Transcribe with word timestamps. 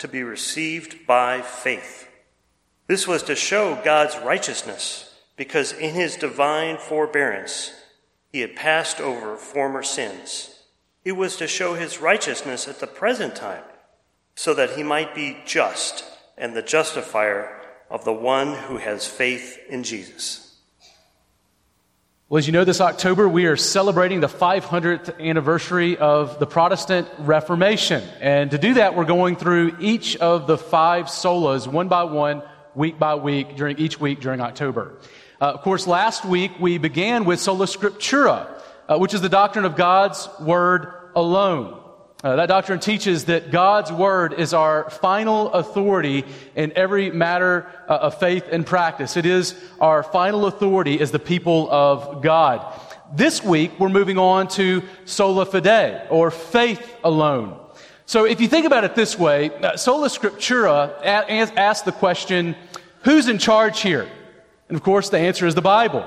to 0.00 0.08
be 0.08 0.22
received 0.22 1.06
by 1.06 1.40
faith. 1.40 2.08
This 2.86 3.06
was 3.06 3.22
to 3.24 3.36
show 3.36 3.80
God's 3.84 4.18
righteousness, 4.18 5.14
because 5.36 5.72
in 5.72 5.94
his 5.94 6.16
divine 6.16 6.76
forbearance 6.76 7.72
he 8.32 8.40
had 8.40 8.56
passed 8.56 9.00
over 9.00 9.36
former 9.36 9.82
sins. 9.82 10.54
It 11.04 11.12
was 11.12 11.36
to 11.36 11.46
show 11.46 11.74
his 11.74 12.00
righteousness 12.00 12.68
at 12.68 12.80
the 12.80 12.86
present 12.86 13.36
time, 13.36 13.64
so 14.34 14.54
that 14.54 14.76
he 14.76 14.82
might 14.82 15.14
be 15.14 15.38
just 15.46 16.04
and 16.36 16.54
the 16.54 16.62
justifier 16.62 17.60
of 17.88 18.04
the 18.04 18.12
one 18.12 18.54
who 18.54 18.78
has 18.78 19.06
faith 19.06 19.58
in 19.68 19.82
Jesus. 19.82 20.49
Well, 22.30 22.38
as 22.38 22.46
you 22.46 22.52
know, 22.52 22.62
this 22.62 22.80
October 22.80 23.28
we 23.28 23.46
are 23.46 23.56
celebrating 23.56 24.20
the 24.20 24.28
500th 24.28 25.18
anniversary 25.18 25.96
of 25.98 26.38
the 26.38 26.46
Protestant 26.46 27.08
Reformation. 27.18 28.04
And 28.20 28.52
to 28.52 28.58
do 28.58 28.74
that, 28.74 28.94
we're 28.94 29.04
going 29.04 29.34
through 29.34 29.78
each 29.80 30.14
of 30.14 30.46
the 30.46 30.56
five 30.56 31.06
solas 31.06 31.66
one 31.66 31.88
by 31.88 32.04
one, 32.04 32.44
week 32.76 33.00
by 33.00 33.16
week, 33.16 33.56
during 33.56 33.78
each 33.78 33.98
week 33.98 34.20
during 34.20 34.40
October. 34.40 34.94
Uh, 35.40 35.46
of 35.46 35.62
course, 35.62 35.88
last 35.88 36.24
week 36.24 36.52
we 36.60 36.78
began 36.78 37.24
with 37.24 37.40
sola 37.40 37.66
scriptura, 37.66 38.46
uh, 38.88 38.96
which 38.96 39.12
is 39.12 39.22
the 39.22 39.28
doctrine 39.28 39.64
of 39.64 39.74
God's 39.74 40.28
Word 40.38 40.86
alone. 41.16 41.79
Uh, 42.22 42.36
that 42.36 42.46
doctrine 42.46 42.78
teaches 42.78 43.24
that 43.24 43.50
God's 43.50 43.90
Word 43.90 44.34
is 44.34 44.52
our 44.52 44.90
final 44.90 45.50
authority 45.52 46.26
in 46.54 46.70
every 46.76 47.10
matter 47.10 47.66
uh, 47.88 47.94
of 47.94 48.20
faith 48.20 48.44
and 48.52 48.66
practice. 48.66 49.16
It 49.16 49.24
is 49.24 49.58
our 49.80 50.02
final 50.02 50.44
authority 50.44 51.00
as 51.00 51.12
the 51.12 51.18
people 51.18 51.66
of 51.70 52.22
God. 52.22 52.78
This 53.14 53.42
week, 53.42 53.80
we're 53.80 53.88
moving 53.88 54.18
on 54.18 54.48
to 54.48 54.82
sola 55.06 55.46
fide, 55.46 56.08
or 56.10 56.30
faith 56.30 56.94
alone. 57.02 57.58
So 58.04 58.26
if 58.26 58.38
you 58.38 58.48
think 58.48 58.66
about 58.66 58.84
it 58.84 58.94
this 58.94 59.18
way, 59.18 59.48
uh, 59.48 59.78
sola 59.78 60.08
scriptura 60.08 61.02
asks 61.02 61.86
the 61.86 61.92
question, 61.92 62.54
who's 63.02 63.28
in 63.28 63.38
charge 63.38 63.80
here? 63.80 64.06
And 64.68 64.76
of 64.76 64.82
course, 64.82 65.08
the 65.08 65.18
answer 65.18 65.46
is 65.46 65.54
the 65.54 65.62
Bible. 65.62 66.06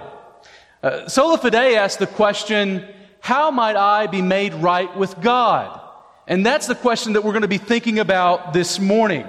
Uh, 0.83 1.07
sola 1.07 1.39
fide 1.39 1.55
asks 1.55 1.97
the 1.97 2.05
question, 2.05 2.85
how 3.19 3.49
might 3.49 3.75
I 3.75 4.05
be 4.05 4.21
made 4.21 4.53
right 4.53 4.95
with 4.95 5.19
God? 5.19 5.79
And 6.27 6.45
that's 6.45 6.67
the 6.67 6.75
question 6.75 7.13
that 7.13 7.23
we're 7.23 7.33
going 7.33 7.41
to 7.41 7.49
be 7.49 7.57
thinking 7.57 7.99
about 7.99 8.53
this 8.53 8.79
morning. 8.79 9.27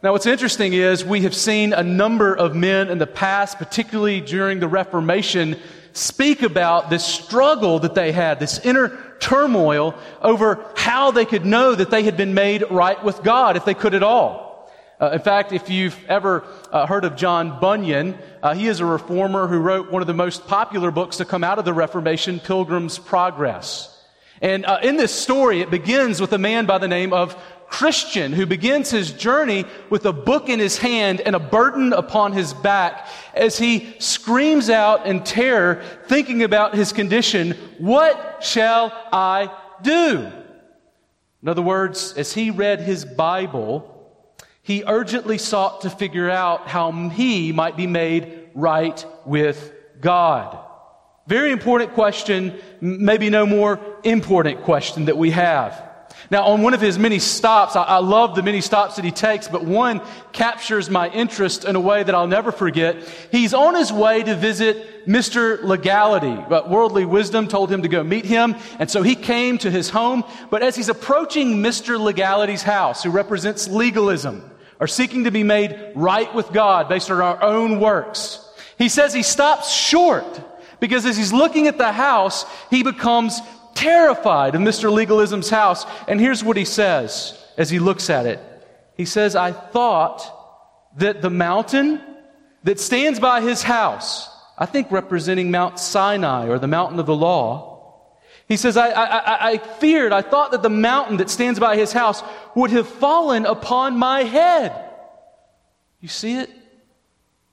Now, 0.00 0.12
what's 0.12 0.26
interesting 0.26 0.72
is 0.72 1.04
we 1.04 1.22
have 1.22 1.34
seen 1.34 1.72
a 1.72 1.82
number 1.82 2.32
of 2.32 2.54
men 2.54 2.88
in 2.88 2.98
the 2.98 3.06
past, 3.08 3.58
particularly 3.58 4.20
during 4.20 4.60
the 4.60 4.68
Reformation, 4.68 5.56
speak 5.92 6.42
about 6.42 6.90
this 6.90 7.04
struggle 7.04 7.80
that 7.80 7.96
they 7.96 8.12
had, 8.12 8.38
this 8.38 8.64
inner 8.64 8.96
turmoil 9.18 9.96
over 10.22 10.64
how 10.76 11.10
they 11.10 11.24
could 11.24 11.44
know 11.44 11.74
that 11.74 11.90
they 11.90 12.04
had 12.04 12.16
been 12.16 12.34
made 12.34 12.62
right 12.70 13.02
with 13.02 13.24
God, 13.24 13.56
if 13.56 13.64
they 13.64 13.74
could 13.74 13.94
at 13.94 14.04
all. 14.04 14.70
Uh, 15.00 15.10
in 15.10 15.20
fact, 15.20 15.52
if 15.52 15.68
you've 15.68 15.98
ever 16.06 16.44
uh, 16.70 16.86
heard 16.86 17.04
of 17.04 17.16
John 17.16 17.58
Bunyan, 17.58 18.16
uh, 18.44 18.54
he 18.54 18.68
is 18.68 18.78
a 18.78 18.84
reformer 18.84 19.48
who 19.48 19.58
wrote 19.58 19.90
one 19.90 20.02
of 20.02 20.06
the 20.06 20.14
most 20.14 20.46
popular 20.46 20.92
books 20.92 21.16
to 21.16 21.24
come 21.24 21.42
out 21.42 21.58
of 21.58 21.64
the 21.64 21.74
Reformation, 21.74 22.38
Pilgrim's 22.38 22.98
Progress. 22.98 23.97
And 24.40 24.64
uh, 24.66 24.78
in 24.82 24.96
this 24.96 25.14
story, 25.14 25.60
it 25.60 25.70
begins 25.70 26.20
with 26.20 26.32
a 26.32 26.38
man 26.38 26.66
by 26.66 26.78
the 26.78 26.88
name 26.88 27.12
of 27.12 27.36
Christian 27.68 28.32
who 28.32 28.46
begins 28.46 28.90
his 28.90 29.12
journey 29.12 29.64
with 29.90 30.06
a 30.06 30.12
book 30.12 30.48
in 30.48 30.58
his 30.58 30.78
hand 30.78 31.20
and 31.20 31.36
a 31.36 31.40
burden 31.40 31.92
upon 31.92 32.32
his 32.32 32.54
back 32.54 33.06
as 33.34 33.58
he 33.58 33.94
screams 33.98 34.70
out 34.70 35.06
in 35.06 35.22
terror, 35.22 35.82
thinking 36.06 36.42
about 36.42 36.74
his 36.74 36.92
condition, 36.92 37.52
What 37.78 38.38
shall 38.42 38.92
I 39.12 39.54
do? 39.82 40.30
In 41.42 41.48
other 41.48 41.62
words, 41.62 42.14
as 42.16 42.32
he 42.32 42.50
read 42.50 42.80
his 42.80 43.04
Bible, 43.04 43.94
he 44.62 44.82
urgently 44.86 45.38
sought 45.38 45.82
to 45.82 45.90
figure 45.90 46.28
out 46.28 46.68
how 46.68 46.90
he 47.10 47.52
might 47.52 47.76
be 47.76 47.86
made 47.86 48.50
right 48.54 49.04
with 49.24 49.72
God. 50.00 50.67
Very 51.28 51.52
important 51.52 51.92
question, 51.92 52.58
maybe 52.80 53.28
no 53.28 53.44
more 53.44 53.78
important 54.02 54.62
question 54.62 55.04
that 55.04 55.18
we 55.18 55.30
have. 55.32 55.84
Now, 56.30 56.44
on 56.44 56.62
one 56.62 56.72
of 56.72 56.80
his 56.80 56.98
many 56.98 57.18
stops, 57.18 57.76
I, 57.76 57.82
I, 57.82 57.98
love 57.98 58.34
the 58.34 58.42
many 58.42 58.62
stops 58.62 58.96
that 58.96 59.04
he 59.04 59.10
takes, 59.10 59.46
but 59.46 59.62
one 59.62 60.00
captures 60.32 60.88
my 60.88 61.10
interest 61.10 61.66
in 61.66 61.76
a 61.76 61.80
way 61.80 62.02
that 62.02 62.14
I'll 62.14 62.26
never 62.26 62.50
forget. 62.50 62.96
He's 63.30 63.52
on 63.52 63.74
his 63.74 63.92
way 63.92 64.22
to 64.22 64.34
visit 64.36 65.06
Mr. 65.06 65.62
Legality, 65.62 66.42
but 66.48 66.70
worldly 66.70 67.04
wisdom 67.04 67.46
told 67.46 67.70
him 67.70 67.82
to 67.82 67.88
go 67.88 68.02
meet 68.02 68.24
him, 68.24 68.56
and 68.78 68.90
so 68.90 69.02
he 69.02 69.14
came 69.14 69.58
to 69.58 69.70
his 69.70 69.90
home. 69.90 70.24
But 70.50 70.62
as 70.62 70.76
he's 70.76 70.88
approaching 70.88 71.56
Mr. 71.56 72.00
Legality's 72.00 72.62
house, 72.62 73.02
who 73.02 73.10
represents 73.10 73.68
legalism, 73.68 74.50
or 74.80 74.86
seeking 74.86 75.24
to 75.24 75.30
be 75.30 75.42
made 75.42 75.92
right 75.94 76.34
with 76.34 76.52
God 76.52 76.88
based 76.88 77.10
on 77.10 77.20
our 77.20 77.42
own 77.42 77.80
works, 77.80 78.40
he 78.78 78.88
says 78.88 79.12
he 79.12 79.22
stops 79.22 79.70
short 79.70 80.24
because 80.80 81.04
as 81.06 81.16
he's 81.16 81.32
looking 81.32 81.66
at 81.66 81.78
the 81.78 81.92
house, 81.92 82.44
he 82.70 82.82
becomes 82.82 83.40
terrified 83.74 84.54
of 84.54 84.60
Mr. 84.60 84.92
Legalism's 84.92 85.50
house. 85.50 85.86
And 86.06 86.20
here's 86.20 86.42
what 86.42 86.56
he 86.56 86.64
says 86.64 87.40
as 87.56 87.70
he 87.70 87.78
looks 87.78 88.10
at 88.10 88.26
it. 88.26 88.40
He 88.96 89.04
says, 89.04 89.36
I 89.36 89.52
thought 89.52 90.34
that 90.96 91.22
the 91.22 91.30
mountain 91.30 92.00
that 92.64 92.80
stands 92.80 93.20
by 93.20 93.40
his 93.40 93.62
house, 93.62 94.28
I 94.56 94.66
think 94.66 94.90
representing 94.90 95.50
Mount 95.50 95.78
Sinai 95.78 96.48
or 96.48 96.58
the 96.58 96.66
mountain 96.66 96.98
of 96.98 97.06
the 97.06 97.14
law, 97.14 97.68
he 98.48 98.56
says, 98.56 98.76
I, 98.76 98.88
I, 98.88 99.48
I, 99.50 99.58
feared, 99.58 100.12
I 100.12 100.22
thought 100.22 100.52
that 100.52 100.62
the 100.62 100.70
mountain 100.70 101.18
that 101.18 101.28
stands 101.28 101.60
by 101.60 101.76
his 101.76 101.92
house 101.92 102.22
would 102.54 102.70
have 102.70 102.88
fallen 102.88 103.44
upon 103.44 103.98
my 103.98 104.22
head. 104.22 104.72
You 106.00 106.08
see 106.08 106.38
it? 106.38 106.50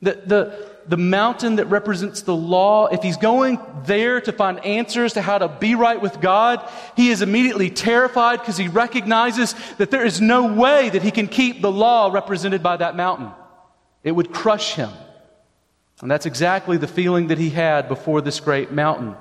The, 0.06 0.22
the, 0.26 0.70
the 0.88 0.98
mountain 0.98 1.56
that 1.56 1.66
represents 1.66 2.22
the 2.22 2.36
law, 2.36 2.86
if 2.86 3.02
he's 3.02 3.18
going 3.18 3.60
there 3.86 4.22
to 4.22 4.32
find 4.32 4.64
answers 4.64 5.14
to 5.14 5.22
how 5.22 5.40
to 5.40 5.48
be 5.48 5.74
right 5.74 6.00
with 6.00 6.22
God, 6.22 6.70
he 6.96 7.10
is 7.10 7.24
immediately 7.24 7.72
terrified 7.72 8.40
because 8.40 8.56
he 8.56 8.68
recognizes 8.68 9.56
that 9.78 9.90
there 9.90 10.06
is 10.06 10.22
no 10.22 10.54
way 10.54 10.90
that 10.90 11.02
he 11.02 11.10
can 11.10 11.28
keep 11.28 11.62
the 11.62 11.72
law 11.72 12.12
represented 12.12 12.62
by 12.62 12.78
that 12.78 12.96
mountain. 12.96 13.32
It 14.04 14.12
would 14.12 14.32
crush 14.32 14.76
him. 14.76 14.92
And 16.02 16.12
that's 16.12 16.28
exactly 16.28 16.78
the 16.78 16.88
feeling 16.88 17.28
that 17.28 17.40
he 17.40 17.50
had 17.50 17.88
before 17.88 18.22
this 18.22 18.40
great 18.40 18.72
mountain. 18.72 19.16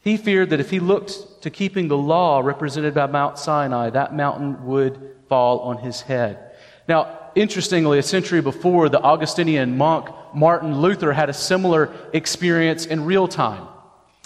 He 0.00 0.16
feared 0.16 0.48
that 0.48 0.60
if 0.60 0.70
he 0.70 0.80
looked 0.80 1.42
to 1.42 1.50
keeping 1.50 1.88
the 1.88 1.98
law 1.98 2.40
represented 2.40 2.94
by 2.94 3.06
Mount 3.06 3.38
Sinai, 3.38 3.90
that 3.90 4.14
mountain 4.14 4.64
would 4.64 5.16
fall 5.28 5.58
on 5.58 5.76
his 5.78 6.00
head. 6.00 6.52
Now, 6.88 7.25
interestingly, 7.36 7.98
a 7.98 8.02
century 8.02 8.40
before, 8.40 8.88
the 8.88 9.00
Augustinian 9.00 9.76
monk 9.76 10.08
Martin 10.34 10.80
Luther 10.80 11.12
had 11.12 11.30
a 11.30 11.32
similar 11.32 11.94
experience 12.12 12.86
in 12.86 13.04
real 13.04 13.28
time. 13.28 13.68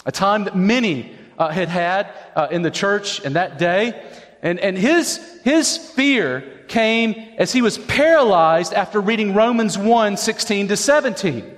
A 0.05 0.11
time 0.11 0.45
that 0.45 0.55
many 0.55 1.13
uh, 1.37 1.49
had 1.49 1.69
had 1.69 2.11
uh, 2.35 2.47
in 2.49 2.63
the 2.63 2.71
church 2.71 3.19
in 3.21 3.33
that 3.33 3.59
day. 3.59 4.01
And, 4.41 4.59
and 4.59 4.77
his, 4.77 5.17
his 5.43 5.77
fear 5.77 6.63
came 6.67 7.13
as 7.37 7.51
he 7.51 7.61
was 7.61 7.77
paralyzed 7.77 8.73
after 8.73 8.99
reading 8.99 9.33
Romans 9.33 9.77
1 9.77 10.17
16 10.17 10.69
to 10.69 10.77
17. 10.77 11.57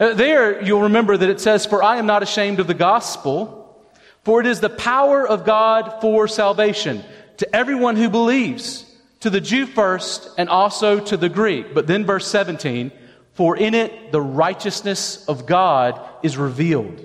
Uh, 0.00 0.14
there, 0.14 0.62
you'll 0.62 0.82
remember 0.82 1.16
that 1.16 1.28
it 1.28 1.40
says, 1.40 1.66
For 1.66 1.82
I 1.82 1.98
am 1.98 2.06
not 2.06 2.22
ashamed 2.22 2.60
of 2.60 2.66
the 2.66 2.74
gospel, 2.74 3.84
for 4.24 4.40
it 4.40 4.46
is 4.46 4.60
the 4.60 4.70
power 4.70 5.26
of 5.26 5.44
God 5.44 6.00
for 6.00 6.28
salvation 6.28 7.04
to 7.38 7.56
everyone 7.56 7.96
who 7.96 8.08
believes 8.08 8.84
to 9.20 9.30
the 9.30 9.40
Jew 9.40 9.66
first 9.66 10.30
and 10.38 10.48
also 10.48 11.00
to 11.00 11.16
the 11.16 11.28
Greek. 11.28 11.74
But 11.74 11.86
then 11.86 12.04
verse 12.04 12.26
17, 12.26 12.92
for 13.32 13.56
in 13.56 13.74
it 13.74 14.12
the 14.12 14.20
righteousness 14.20 15.26
of 15.26 15.46
God 15.46 16.00
is 16.22 16.36
revealed. 16.36 17.04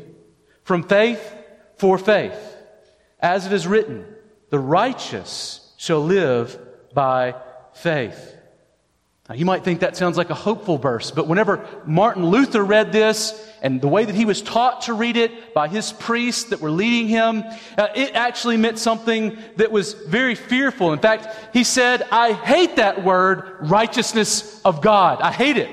From 0.63 0.83
faith 0.83 1.35
for 1.77 1.97
faith. 1.97 2.57
As 3.19 3.45
it 3.45 3.53
is 3.53 3.67
written, 3.67 4.05
the 4.49 4.59
righteous 4.59 5.73
shall 5.77 6.01
live 6.01 6.57
by 6.93 7.35
faith. 7.73 8.37
Now, 9.29 9.35
you 9.35 9.45
might 9.45 9.63
think 9.63 9.79
that 9.79 9.95
sounds 9.95 10.17
like 10.17 10.31
a 10.31 10.35
hopeful 10.35 10.77
verse, 10.77 11.09
but 11.09 11.29
whenever 11.29 11.65
Martin 11.85 12.25
Luther 12.25 12.61
read 12.61 12.91
this 12.91 13.33
and 13.61 13.79
the 13.79 13.87
way 13.87 14.03
that 14.03 14.15
he 14.15 14.25
was 14.25 14.41
taught 14.41 14.81
to 14.81 14.93
read 14.93 15.15
it 15.15 15.53
by 15.53 15.69
his 15.69 15.93
priests 15.93 16.49
that 16.49 16.59
were 16.59 16.69
leading 16.69 17.07
him, 17.07 17.45
uh, 17.77 17.87
it 17.95 18.15
actually 18.15 18.57
meant 18.57 18.79
something 18.79 19.37
that 19.55 19.71
was 19.71 19.93
very 19.93 20.35
fearful. 20.35 20.91
In 20.91 20.99
fact, 20.99 21.53
he 21.53 21.63
said, 21.63 22.05
I 22.11 22.33
hate 22.33 22.75
that 22.75 23.05
word, 23.05 23.59
righteousness 23.61 24.61
of 24.65 24.81
God. 24.81 25.21
I 25.21 25.31
hate 25.31 25.55
it. 25.55 25.69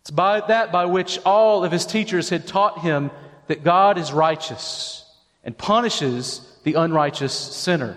It's 0.00 0.10
by 0.10 0.40
that 0.40 0.72
by 0.72 0.86
which 0.86 1.20
all 1.24 1.62
of 1.62 1.70
his 1.70 1.86
teachers 1.86 2.30
had 2.30 2.48
taught 2.48 2.80
him 2.80 3.12
that 3.46 3.62
God 3.62 3.96
is 3.96 4.12
righteous 4.12 5.04
and 5.44 5.56
punishes 5.56 6.40
the 6.64 6.74
unrighteous 6.74 7.32
sinner. 7.32 7.96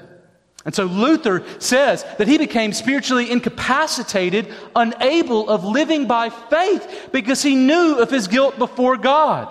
And 0.64 0.76
so 0.76 0.86
Luther 0.86 1.44
says 1.60 2.06
that 2.18 2.28
he 2.28 2.38
became 2.38 2.72
spiritually 2.72 3.32
incapacitated, 3.32 4.54
unable 4.76 5.50
of 5.50 5.64
living 5.64 6.08
by 6.08 6.30
faith 6.30 7.10
because 7.12 7.42
he 7.42 7.56
knew 7.56 8.00
of 8.00 8.12
his 8.12 8.28
guilt 8.28 8.60
before 8.60 8.98
God. 8.98 9.48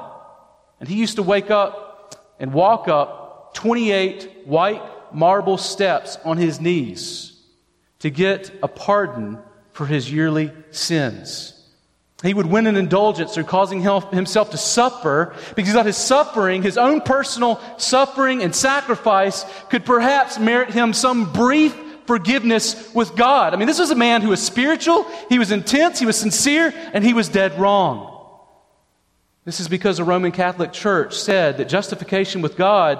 And 0.78 0.88
he 0.88 0.94
used 0.94 1.16
to 1.16 1.22
wake 1.22 1.50
up 1.50 2.36
and 2.38 2.52
walk 2.52 2.88
up 2.88 3.54
28 3.54 4.46
white 4.46 4.82
marble 5.12 5.58
steps 5.58 6.16
on 6.24 6.36
his 6.36 6.60
knees 6.60 7.36
to 7.98 8.10
get 8.10 8.50
a 8.62 8.68
pardon 8.68 9.38
for 9.72 9.86
his 9.86 10.10
yearly 10.10 10.52
sins. 10.70 11.59
He 12.22 12.34
would 12.34 12.46
win 12.46 12.66
an 12.66 12.76
indulgence 12.76 13.34
through 13.34 13.44
causing 13.44 13.80
himself 13.80 14.50
to 14.50 14.58
suffer 14.58 15.34
because 15.56 15.74
of 15.74 15.86
his 15.86 15.96
suffering, 15.96 16.62
his 16.62 16.76
own 16.76 17.00
personal 17.00 17.60
suffering 17.78 18.42
and 18.42 18.54
sacrifice 18.54 19.46
could 19.70 19.86
perhaps 19.86 20.38
merit 20.38 20.70
him 20.70 20.92
some 20.92 21.32
brief 21.32 21.74
forgiveness 22.06 22.92
with 22.94 23.16
God. 23.16 23.54
I 23.54 23.56
mean, 23.56 23.68
this 23.68 23.78
was 23.78 23.90
a 23.90 23.94
man 23.94 24.20
who 24.20 24.30
was 24.30 24.42
spiritual, 24.42 25.06
he 25.28 25.38
was 25.38 25.50
intense, 25.50 25.98
he 25.98 26.06
was 26.06 26.18
sincere, 26.18 26.74
and 26.92 27.04
he 27.04 27.14
was 27.14 27.28
dead 27.28 27.58
wrong. 27.58 28.08
This 29.44 29.60
is 29.60 29.68
because 29.68 29.96
the 29.96 30.04
Roman 30.04 30.32
Catholic 30.32 30.72
Church 30.72 31.14
said 31.14 31.56
that 31.56 31.68
justification 31.68 32.42
with 32.42 32.56
God 32.56 32.98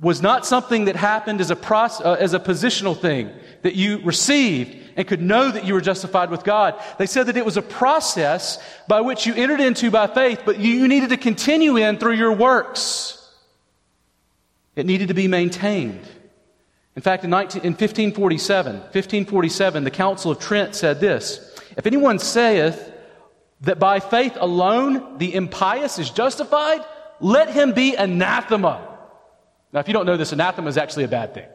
was 0.00 0.22
not 0.22 0.46
something 0.46 0.86
that 0.86 0.96
happened 0.96 1.40
as 1.40 1.50
a, 1.50 1.56
process, 1.56 2.04
uh, 2.04 2.12
as 2.12 2.34
a 2.34 2.40
positional 2.40 2.98
thing 2.98 3.30
that 3.64 3.74
you 3.74 3.98
received 4.04 4.76
and 4.94 5.08
could 5.08 5.22
know 5.22 5.50
that 5.50 5.64
you 5.64 5.72
were 5.72 5.80
justified 5.80 6.30
with 6.30 6.44
God. 6.44 6.80
They 6.98 7.06
said 7.06 7.26
that 7.26 7.36
it 7.38 7.46
was 7.46 7.56
a 7.56 7.62
process 7.62 8.62
by 8.86 9.00
which 9.00 9.26
you 9.26 9.34
entered 9.34 9.58
into 9.58 9.90
by 9.90 10.06
faith, 10.06 10.42
but 10.44 10.58
you 10.58 10.86
needed 10.86 11.08
to 11.08 11.16
continue 11.16 11.78
in 11.78 11.96
through 11.96 12.12
your 12.12 12.32
works. 12.32 13.26
It 14.76 14.84
needed 14.84 15.08
to 15.08 15.14
be 15.14 15.28
maintained. 15.28 16.06
In 16.94 17.00
fact, 17.00 17.24
in, 17.24 17.30
19, 17.30 17.62
in 17.62 17.72
1547, 17.72 18.74
1547, 18.74 19.84
the 19.84 19.90
Council 19.90 20.30
of 20.30 20.38
Trent 20.38 20.74
said 20.74 21.00
this 21.00 21.58
If 21.78 21.86
anyone 21.86 22.18
saith 22.18 22.92
that 23.62 23.78
by 23.78 23.98
faith 23.98 24.36
alone 24.38 25.16
the 25.16 25.34
impious 25.34 25.98
is 25.98 26.10
justified, 26.10 26.84
let 27.18 27.48
him 27.48 27.72
be 27.72 27.94
anathema. 27.94 28.98
Now, 29.72 29.80
if 29.80 29.88
you 29.88 29.94
don't 29.94 30.04
know 30.04 30.18
this, 30.18 30.32
anathema 30.32 30.68
is 30.68 30.76
actually 30.76 31.04
a 31.04 31.08
bad 31.08 31.32
thing. 31.32 31.46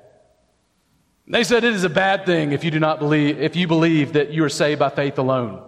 They 1.30 1.44
said 1.44 1.64
it 1.64 1.76
is 1.76 1.84
a 1.84 1.90
bad 1.90 2.26
thing 2.26 2.54
if 2.54 2.64
you 2.64 2.72
do 2.72 2.80
not 2.80 2.98
believe, 2.98 3.40
if 3.40 3.56
you 3.56 3.68
believe 3.68 4.14
that 4.14 4.32
you 4.32 4.44
are 4.44 4.50
saved 4.50 4.80
by 4.80 4.90
faith 4.90 5.20
alone. 5.20 5.62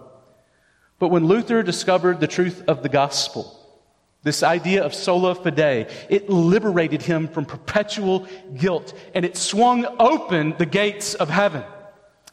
But 0.98 1.08
when 1.08 1.26
Luther 1.26 1.62
discovered 1.62 2.18
the 2.18 2.26
truth 2.26 2.64
of 2.66 2.82
the 2.82 2.88
gospel, 2.88 3.58
this 4.24 4.42
idea 4.42 4.84
of 4.84 4.92
sola 4.92 5.34
fide, 5.36 5.90
it 6.08 6.28
liberated 6.28 7.02
him 7.02 7.28
from 7.28 7.44
perpetual 7.44 8.26
guilt 8.56 8.92
and 9.14 9.24
it 9.24 9.36
swung 9.36 9.86
open 10.00 10.54
the 10.58 10.66
gates 10.66 11.14
of 11.14 11.30
heaven. 11.30 11.62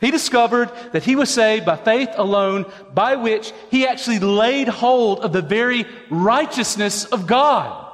He 0.01 0.11
discovered 0.11 0.71
that 0.93 1.03
he 1.03 1.15
was 1.15 1.29
saved 1.29 1.65
by 1.65 1.75
faith 1.75 2.09
alone, 2.15 2.65
by 2.93 3.15
which 3.17 3.51
he 3.69 3.85
actually 3.85 4.19
laid 4.19 4.69
hold 4.69 5.19
of 5.19 5.33
the 5.33 5.41
very 5.41 5.85
righteousness 6.09 7.05
of 7.05 7.27
God. 7.27 7.88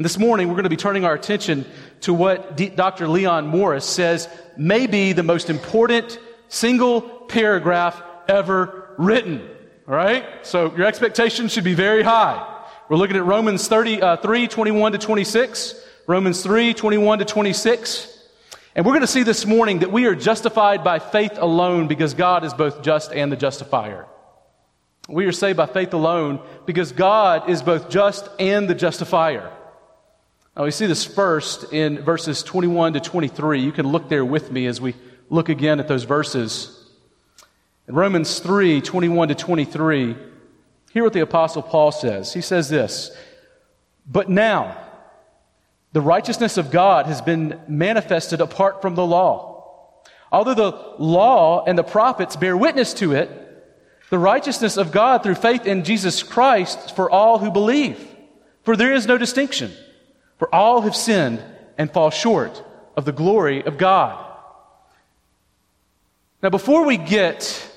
And 0.00 0.04
this 0.06 0.18
morning, 0.18 0.48
we're 0.48 0.54
going 0.54 0.64
to 0.64 0.70
be 0.70 0.78
turning 0.78 1.04
our 1.04 1.12
attention 1.12 1.66
to 2.00 2.14
what 2.14 2.56
D- 2.56 2.70
Dr. 2.70 3.06
Leon 3.06 3.48
Morris 3.48 3.84
says 3.84 4.30
may 4.56 4.86
be 4.86 5.12
the 5.12 5.22
most 5.22 5.50
important 5.50 6.18
single 6.48 7.02
paragraph 7.02 8.02
ever 8.26 8.94
written. 8.96 9.46
All 9.86 9.94
right? 9.94 10.24
So 10.40 10.74
your 10.74 10.86
expectations 10.86 11.52
should 11.52 11.64
be 11.64 11.74
very 11.74 12.02
high. 12.02 12.62
We're 12.88 12.96
looking 12.96 13.18
at 13.18 13.26
Romans 13.26 13.68
33, 13.68 14.00
uh, 14.00 14.16
21 14.16 14.92
to 14.92 14.96
26. 14.96 15.74
Romans 16.06 16.42
3, 16.42 16.72
21 16.72 17.18
to 17.18 17.26
26. 17.26 18.24
And 18.74 18.86
we're 18.86 18.92
going 18.92 19.02
to 19.02 19.06
see 19.06 19.22
this 19.22 19.44
morning 19.44 19.80
that 19.80 19.92
we 19.92 20.06
are 20.06 20.14
justified 20.14 20.82
by 20.82 20.98
faith 20.98 21.36
alone 21.36 21.88
because 21.88 22.14
God 22.14 22.42
is 22.46 22.54
both 22.54 22.80
just 22.80 23.12
and 23.12 23.30
the 23.30 23.36
justifier. 23.36 24.06
We 25.10 25.26
are 25.26 25.32
saved 25.32 25.58
by 25.58 25.66
faith 25.66 25.92
alone 25.92 26.40
because 26.64 26.92
God 26.92 27.50
is 27.50 27.62
both 27.62 27.90
just 27.90 28.30
and 28.38 28.66
the 28.66 28.74
justifier. 28.74 29.52
Now, 30.60 30.66
we 30.66 30.72
see 30.72 30.84
this 30.84 31.06
first 31.06 31.72
in 31.72 32.02
verses 32.02 32.42
21 32.42 32.92
to 32.92 33.00
23. 33.00 33.62
You 33.62 33.72
can 33.72 33.88
look 33.88 34.10
there 34.10 34.26
with 34.26 34.52
me 34.52 34.66
as 34.66 34.78
we 34.78 34.94
look 35.30 35.48
again 35.48 35.80
at 35.80 35.88
those 35.88 36.04
verses. 36.04 36.86
In 37.88 37.94
Romans 37.94 38.40
3 38.40 38.82
21 38.82 39.28
to 39.28 39.34
23, 39.34 40.16
hear 40.92 41.02
what 41.02 41.14
the 41.14 41.20
Apostle 41.20 41.62
Paul 41.62 41.92
says. 41.92 42.34
He 42.34 42.42
says 42.42 42.68
this 42.68 43.10
But 44.06 44.28
now, 44.28 44.76
the 45.92 46.02
righteousness 46.02 46.58
of 46.58 46.70
God 46.70 47.06
has 47.06 47.22
been 47.22 47.58
manifested 47.66 48.42
apart 48.42 48.82
from 48.82 48.96
the 48.96 49.06
law. 49.06 50.02
Although 50.30 50.52
the 50.52 50.94
law 50.98 51.64
and 51.64 51.78
the 51.78 51.82
prophets 51.82 52.36
bear 52.36 52.54
witness 52.54 52.92
to 52.92 53.14
it, 53.14 53.30
the 54.10 54.18
righteousness 54.18 54.76
of 54.76 54.92
God 54.92 55.22
through 55.22 55.36
faith 55.36 55.64
in 55.64 55.84
Jesus 55.84 56.22
Christ 56.22 56.94
for 56.94 57.10
all 57.10 57.38
who 57.38 57.50
believe. 57.50 58.14
For 58.62 58.76
there 58.76 58.92
is 58.92 59.06
no 59.06 59.16
distinction. 59.16 59.72
For 60.40 60.52
all 60.54 60.80
have 60.80 60.96
sinned 60.96 61.44
and 61.76 61.92
fall 61.92 62.08
short 62.08 62.64
of 62.96 63.04
the 63.04 63.12
glory 63.12 63.62
of 63.62 63.76
God. 63.76 64.26
Now, 66.42 66.48
before 66.48 66.86
we 66.86 66.96
get 66.96 67.70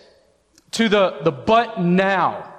to 0.72 0.88
the, 0.88 1.20
the 1.26 1.32
but 1.34 1.82
now 1.82 2.54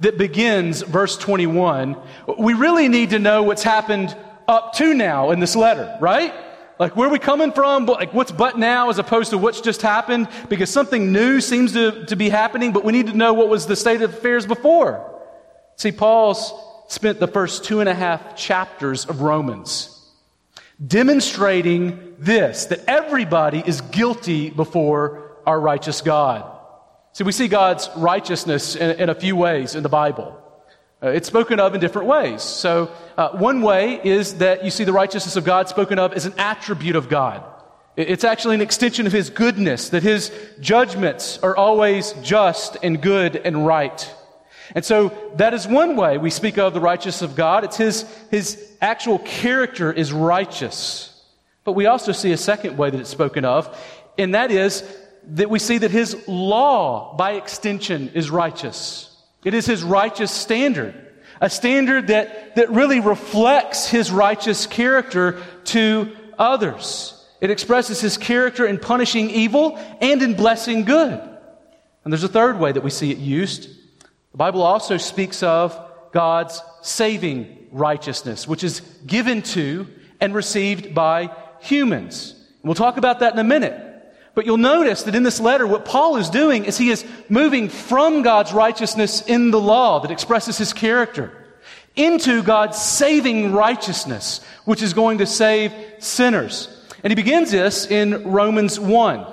that 0.00 0.16
begins 0.16 0.80
verse 0.80 1.18
21, 1.18 1.98
we 2.38 2.54
really 2.54 2.88
need 2.88 3.10
to 3.10 3.18
know 3.18 3.42
what's 3.42 3.62
happened 3.62 4.16
up 4.48 4.72
to 4.76 4.94
now 4.94 5.32
in 5.32 5.38
this 5.38 5.54
letter, 5.54 5.98
right? 6.00 6.32
Like 6.78 6.96
where 6.96 7.08
are 7.08 7.12
we 7.12 7.18
coming 7.18 7.52
from? 7.52 7.84
Like 7.84 8.14
what's 8.14 8.32
but 8.32 8.58
now 8.58 8.88
as 8.88 8.98
opposed 8.98 9.32
to 9.32 9.38
what's 9.38 9.60
just 9.60 9.82
happened? 9.82 10.28
Because 10.48 10.70
something 10.70 11.12
new 11.12 11.42
seems 11.42 11.74
to, 11.74 12.06
to 12.06 12.16
be 12.16 12.30
happening, 12.30 12.72
but 12.72 12.84
we 12.84 12.92
need 12.92 13.08
to 13.08 13.14
know 13.14 13.34
what 13.34 13.50
was 13.50 13.66
the 13.66 13.76
state 13.76 14.00
of 14.00 14.14
affairs 14.14 14.46
before. 14.46 15.10
See, 15.76 15.92
Paul's 15.92 16.54
spent 16.88 17.20
the 17.20 17.26
first 17.26 17.64
two 17.64 17.80
and 17.80 17.88
a 17.88 17.94
half 17.94 18.36
chapters 18.36 19.04
of 19.06 19.20
Romans 19.20 19.92
demonstrating 20.84 22.14
this 22.18 22.66
that 22.66 22.80
everybody 22.88 23.62
is 23.64 23.80
guilty 23.80 24.50
before 24.50 25.36
our 25.46 25.60
righteous 25.60 26.00
God. 26.00 26.48
See, 27.12 27.24
we 27.24 27.32
see 27.32 27.48
God's 27.48 27.90
righteousness 27.96 28.74
in, 28.74 28.98
in 29.00 29.08
a 29.08 29.14
few 29.14 29.36
ways 29.36 29.74
in 29.74 29.82
the 29.82 29.88
Bible. 29.88 30.38
Uh, 31.02 31.08
it's 31.08 31.26
spoken 31.26 31.60
of 31.60 31.74
in 31.74 31.80
different 31.80 32.08
ways. 32.08 32.42
So, 32.42 32.90
uh, 33.16 33.30
one 33.30 33.60
way 33.60 34.00
is 34.02 34.38
that 34.38 34.64
you 34.64 34.70
see 34.70 34.84
the 34.84 34.92
righteousness 34.92 35.36
of 35.36 35.44
God 35.44 35.68
spoken 35.68 35.98
of 35.98 36.12
as 36.12 36.26
an 36.26 36.34
attribute 36.38 36.96
of 36.96 37.08
God. 37.08 37.44
It's 37.96 38.24
actually 38.24 38.54
an 38.54 38.62
extension 38.62 39.06
of 39.06 39.12
His 39.12 39.28
goodness, 39.28 39.90
that 39.90 40.02
His 40.02 40.32
judgments 40.60 41.38
are 41.42 41.54
always 41.54 42.12
just 42.22 42.78
and 42.82 43.02
good 43.02 43.36
and 43.36 43.66
right. 43.66 44.10
And 44.74 44.84
so 44.84 45.12
that 45.36 45.54
is 45.54 45.66
one 45.66 45.96
way 45.96 46.18
we 46.18 46.30
speak 46.30 46.58
of 46.58 46.74
the 46.74 46.80
righteousness 46.80 47.22
of 47.22 47.36
God. 47.36 47.64
It's 47.64 47.76
his, 47.76 48.02
his 48.30 48.72
actual 48.80 49.18
character 49.18 49.92
is 49.92 50.12
righteous. 50.12 51.08
But 51.64 51.72
we 51.72 51.86
also 51.86 52.12
see 52.12 52.32
a 52.32 52.36
second 52.36 52.76
way 52.76 52.90
that 52.90 52.98
it's 52.98 53.10
spoken 53.10 53.44
of, 53.44 53.76
and 54.18 54.34
that 54.34 54.50
is 54.50 54.82
that 55.24 55.48
we 55.48 55.58
see 55.58 55.78
that 55.78 55.90
his 55.90 56.26
law, 56.26 57.16
by 57.16 57.32
extension, 57.32 58.10
is 58.14 58.30
righteous. 58.30 59.08
It 59.44 59.54
is 59.54 59.66
his 59.66 59.82
righteous 59.82 60.32
standard, 60.32 60.94
a 61.40 61.48
standard 61.48 62.08
that, 62.08 62.56
that 62.56 62.70
really 62.70 63.00
reflects 63.00 63.88
his 63.88 64.10
righteous 64.10 64.66
character 64.66 65.40
to 65.66 66.14
others. 66.38 67.18
It 67.40 67.50
expresses 67.50 68.00
his 68.00 68.16
character 68.16 68.66
in 68.66 68.78
punishing 68.78 69.30
evil 69.30 69.76
and 70.00 70.22
in 70.22 70.34
blessing 70.34 70.84
good. 70.84 71.20
And 72.04 72.12
there's 72.12 72.24
a 72.24 72.28
third 72.28 72.58
way 72.58 72.72
that 72.72 72.82
we 72.82 72.90
see 72.90 73.10
it 73.10 73.18
used. 73.18 73.68
The 74.32 74.38
Bible 74.38 74.62
also 74.62 74.96
speaks 74.96 75.42
of 75.42 75.78
God's 76.12 76.60
saving 76.80 77.68
righteousness, 77.70 78.48
which 78.48 78.64
is 78.64 78.80
given 79.06 79.42
to 79.42 79.86
and 80.20 80.34
received 80.34 80.94
by 80.94 81.30
humans. 81.60 82.34
We'll 82.62 82.74
talk 82.74 82.96
about 82.96 83.20
that 83.20 83.34
in 83.34 83.38
a 83.38 83.44
minute. 83.44 83.88
But 84.34 84.46
you'll 84.46 84.56
notice 84.56 85.02
that 85.02 85.14
in 85.14 85.22
this 85.22 85.40
letter, 85.40 85.66
what 85.66 85.84
Paul 85.84 86.16
is 86.16 86.30
doing 86.30 86.64
is 86.64 86.78
he 86.78 86.90
is 86.90 87.04
moving 87.28 87.68
from 87.68 88.22
God's 88.22 88.54
righteousness 88.54 89.20
in 89.20 89.50
the 89.50 89.60
law 89.60 90.00
that 90.00 90.10
expresses 90.10 90.56
his 90.56 90.72
character 90.72 91.30
into 91.94 92.42
God's 92.42 92.80
saving 92.80 93.52
righteousness, 93.52 94.40
which 94.64 94.80
is 94.80 94.94
going 94.94 95.18
to 95.18 95.26
save 95.26 95.74
sinners. 95.98 96.68
And 97.04 97.10
he 97.10 97.14
begins 97.14 97.50
this 97.50 97.84
in 97.84 98.32
Romans 98.32 98.80
1. 98.80 99.26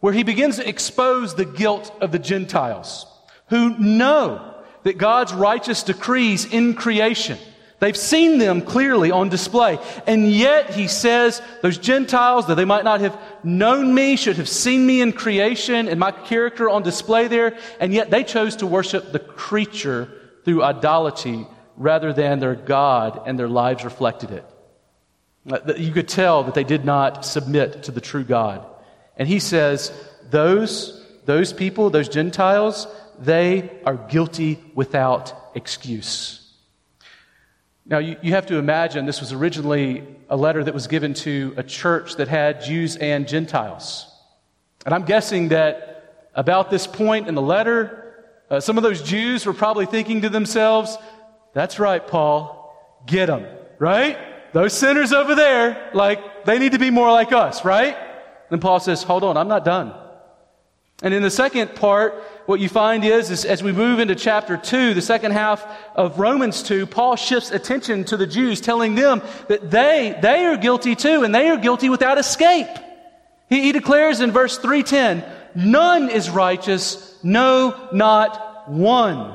where 0.00 0.12
he 0.12 0.24
begins 0.24 0.56
to 0.56 0.68
expose 0.68 1.34
the 1.34 1.44
guilt 1.44 1.94
of 2.00 2.10
the 2.10 2.18
Gentiles 2.18 3.06
who 3.52 3.78
know 3.78 4.54
that 4.82 4.98
God's 4.98 5.32
righteous 5.32 5.82
decrees 5.82 6.44
in 6.44 6.74
creation 6.74 7.38
They've 7.82 7.96
seen 7.96 8.38
them 8.38 8.62
clearly 8.62 9.10
on 9.10 9.28
display. 9.28 9.76
And 10.06 10.30
yet 10.30 10.70
he 10.70 10.86
says 10.86 11.42
those 11.62 11.78
Gentiles, 11.78 12.46
that 12.46 12.54
they 12.54 12.64
might 12.64 12.84
not 12.84 13.00
have 13.00 13.20
known 13.42 13.92
me, 13.92 14.14
should 14.14 14.36
have 14.36 14.48
seen 14.48 14.86
me 14.86 15.00
in 15.00 15.12
creation 15.12 15.88
and 15.88 15.98
my 15.98 16.12
character 16.12 16.70
on 16.70 16.84
display 16.84 17.26
there. 17.26 17.58
And 17.80 17.92
yet 17.92 18.08
they 18.08 18.22
chose 18.22 18.54
to 18.56 18.68
worship 18.68 19.10
the 19.10 19.18
creature 19.18 20.08
through 20.44 20.62
idolatry 20.62 21.44
rather 21.76 22.12
than 22.12 22.38
their 22.38 22.54
God 22.54 23.20
and 23.26 23.36
their 23.36 23.48
lives 23.48 23.82
reflected 23.82 24.30
it. 24.30 24.44
Uh, 25.50 25.74
you 25.76 25.90
could 25.90 26.06
tell 26.06 26.44
that 26.44 26.54
they 26.54 26.62
did 26.62 26.84
not 26.84 27.24
submit 27.24 27.82
to 27.82 27.90
the 27.90 28.00
true 28.00 28.22
God. 28.22 28.64
And 29.16 29.26
he 29.26 29.40
says, 29.40 29.90
those, 30.30 31.04
those 31.24 31.52
people, 31.52 31.90
those 31.90 32.08
Gentiles, 32.08 32.86
they 33.22 33.70
are 33.86 33.96
guilty 33.96 34.62
without 34.74 35.32
excuse. 35.54 36.52
Now, 37.86 37.98
you, 37.98 38.16
you 38.22 38.32
have 38.32 38.46
to 38.46 38.56
imagine 38.56 39.06
this 39.06 39.20
was 39.20 39.32
originally 39.32 40.06
a 40.28 40.36
letter 40.36 40.62
that 40.64 40.74
was 40.74 40.86
given 40.86 41.14
to 41.14 41.54
a 41.56 41.62
church 41.62 42.16
that 42.16 42.28
had 42.28 42.62
Jews 42.62 42.96
and 42.96 43.28
Gentiles. 43.28 44.06
And 44.84 44.94
I'm 44.94 45.04
guessing 45.04 45.48
that 45.48 46.28
about 46.34 46.70
this 46.70 46.86
point 46.86 47.28
in 47.28 47.34
the 47.34 47.42
letter, 47.42 48.24
uh, 48.50 48.60
some 48.60 48.76
of 48.76 48.82
those 48.82 49.02
Jews 49.02 49.46
were 49.46 49.52
probably 49.52 49.86
thinking 49.86 50.22
to 50.22 50.28
themselves, 50.28 50.96
that's 51.54 51.78
right, 51.78 52.04
Paul, 52.04 52.74
get 53.06 53.26
them, 53.26 53.46
right? 53.78 54.18
Those 54.52 54.72
sinners 54.72 55.12
over 55.12 55.34
there, 55.34 55.90
like, 55.94 56.44
they 56.44 56.58
need 56.58 56.72
to 56.72 56.78
be 56.78 56.90
more 56.90 57.10
like 57.10 57.32
us, 57.32 57.64
right? 57.64 57.96
Then 58.50 58.60
Paul 58.60 58.80
says, 58.80 59.02
hold 59.02 59.22
on, 59.22 59.36
I'm 59.36 59.48
not 59.48 59.64
done. 59.64 59.94
And 61.02 61.12
in 61.12 61.22
the 61.22 61.30
second 61.30 61.74
part, 61.74 62.14
what 62.46 62.60
you 62.60 62.68
find 62.68 63.04
is, 63.04 63.30
is, 63.30 63.44
as 63.44 63.60
we 63.60 63.72
move 63.72 63.98
into 63.98 64.14
chapter 64.14 64.56
2, 64.56 64.94
the 64.94 65.02
second 65.02 65.32
half 65.32 65.64
of 65.96 66.18
Romans 66.18 66.62
2, 66.62 66.86
Paul 66.86 67.16
shifts 67.16 67.50
attention 67.50 68.04
to 68.04 68.16
the 68.16 68.26
Jews, 68.26 68.60
telling 68.60 68.94
them 68.94 69.20
that 69.48 69.68
they, 69.68 70.16
they 70.22 70.44
are 70.44 70.56
guilty 70.56 70.94
too, 70.94 71.24
and 71.24 71.34
they 71.34 71.48
are 71.48 71.56
guilty 71.56 71.88
without 71.88 72.18
escape. 72.18 72.68
He, 73.48 73.62
he 73.62 73.72
declares 73.72 74.20
in 74.20 74.30
verse 74.30 74.58
310, 74.58 75.24
none 75.56 76.08
is 76.08 76.30
righteous, 76.30 77.18
no, 77.24 77.88
not 77.92 78.70
one. 78.70 79.34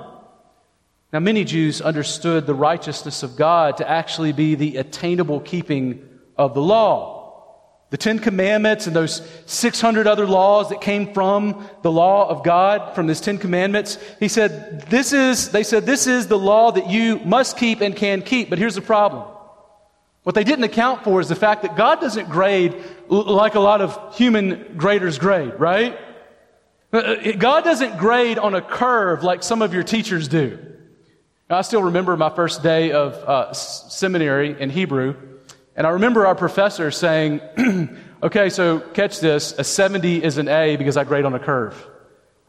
Now, 1.11 1.19
many 1.19 1.43
Jews 1.43 1.81
understood 1.81 2.45
the 2.45 2.53
righteousness 2.53 3.23
of 3.23 3.35
God 3.35 3.77
to 3.77 3.89
actually 3.89 4.31
be 4.31 4.55
the 4.55 4.77
attainable 4.77 5.41
keeping 5.41 6.07
of 6.37 6.53
the 6.53 6.61
law. 6.61 7.16
The 7.89 7.97
Ten 7.97 8.19
Commandments 8.19 8.85
and 8.85 8.95
those 8.95 9.21
600 9.45 10.07
other 10.07 10.27
laws 10.27 10.69
that 10.69 10.81
came 10.81 11.13
from 11.13 11.65
the 11.83 11.91
law 11.91 12.27
of 12.27 12.43
God, 12.43 12.93
from 12.95 13.07
this 13.07 13.21
Ten 13.21 13.37
Commandments, 13.37 13.97
he 14.19 14.27
said, 14.27 14.81
this 14.89 15.13
is, 15.13 15.51
they 15.51 15.63
said, 15.63 15.85
this 15.85 16.05
is 16.05 16.27
the 16.27 16.37
law 16.37 16.71
that 16.71 16.89
you 16.89 17.19
must 17.19 17.57
keep 17.57 17.79
and 17.79 17.95
can 17.95 18.21
keep. 18.21 18.49
But 18.49 18.59
here's 18.59 18.75
the 18.75 18.81
problem. 18.81 19.25
What 20.23 20.35
they 20.35 20.43
didn't 20.43 20.65
account 20.65 21.05
for 21.05 21.21
is 21.21 21.29
the 21.29 21.35
fact 21.35 21.61
that 21.61 21.77
God 21.77 22.01
doesn't 22.01 22.29
grade 22.29 22.83
like 23.07 23.55
a 23.55 23.61
lot 23.61 23.79
of 23.79 24.17
human 24.17 24.75
graders 24.75 25.17
grade, 25.17 25.53
right? 25.57 25.97
Uh, 26.91 26.97
uh, 26.97 27.31
God 27.37 27.63
doesn't 27.63 27.97
grade 27.97 28.37
on 28.37 28.53
a 28.53 28.61
curve 28.61 29.23
like 29.23 29.43
some 29.43 29.61
of 29.61 29.73
your 29.73 29.83
teachers 29.83 30.27
do. 30.27 30.59
I 31.49 31.61
still 31.61 31.83
remember 31.83 32.17
my 32.17 32.29
first 32.29 32.61
day 32.61 32.91
of 32.91 33.13
uh, 33.13 33.53
seminary 33.53 34.59
in 34.59 34.69
Hebrew. 34.69 35.15
And 35.77 35.85
I 35.85 35.91
remember 35.91 36.25
our 36.25 36.33
professor 36.33 36.89
saying, 36.89 37.39
okay, 38.23 38.49
so 38.49 38.79
catch 38.79 39.19
this, 39.19 39.53
a 39.59 39.63
70 39.63 40.23
is 40.23 40.39
an 40.39 40.47
A 40.47 40.75
because 40.75 40.97
I 40.97 41.03
grade 41.03 41.23
on 41.23 41.35
a 41.35 41.39
curve. 41.39 41.75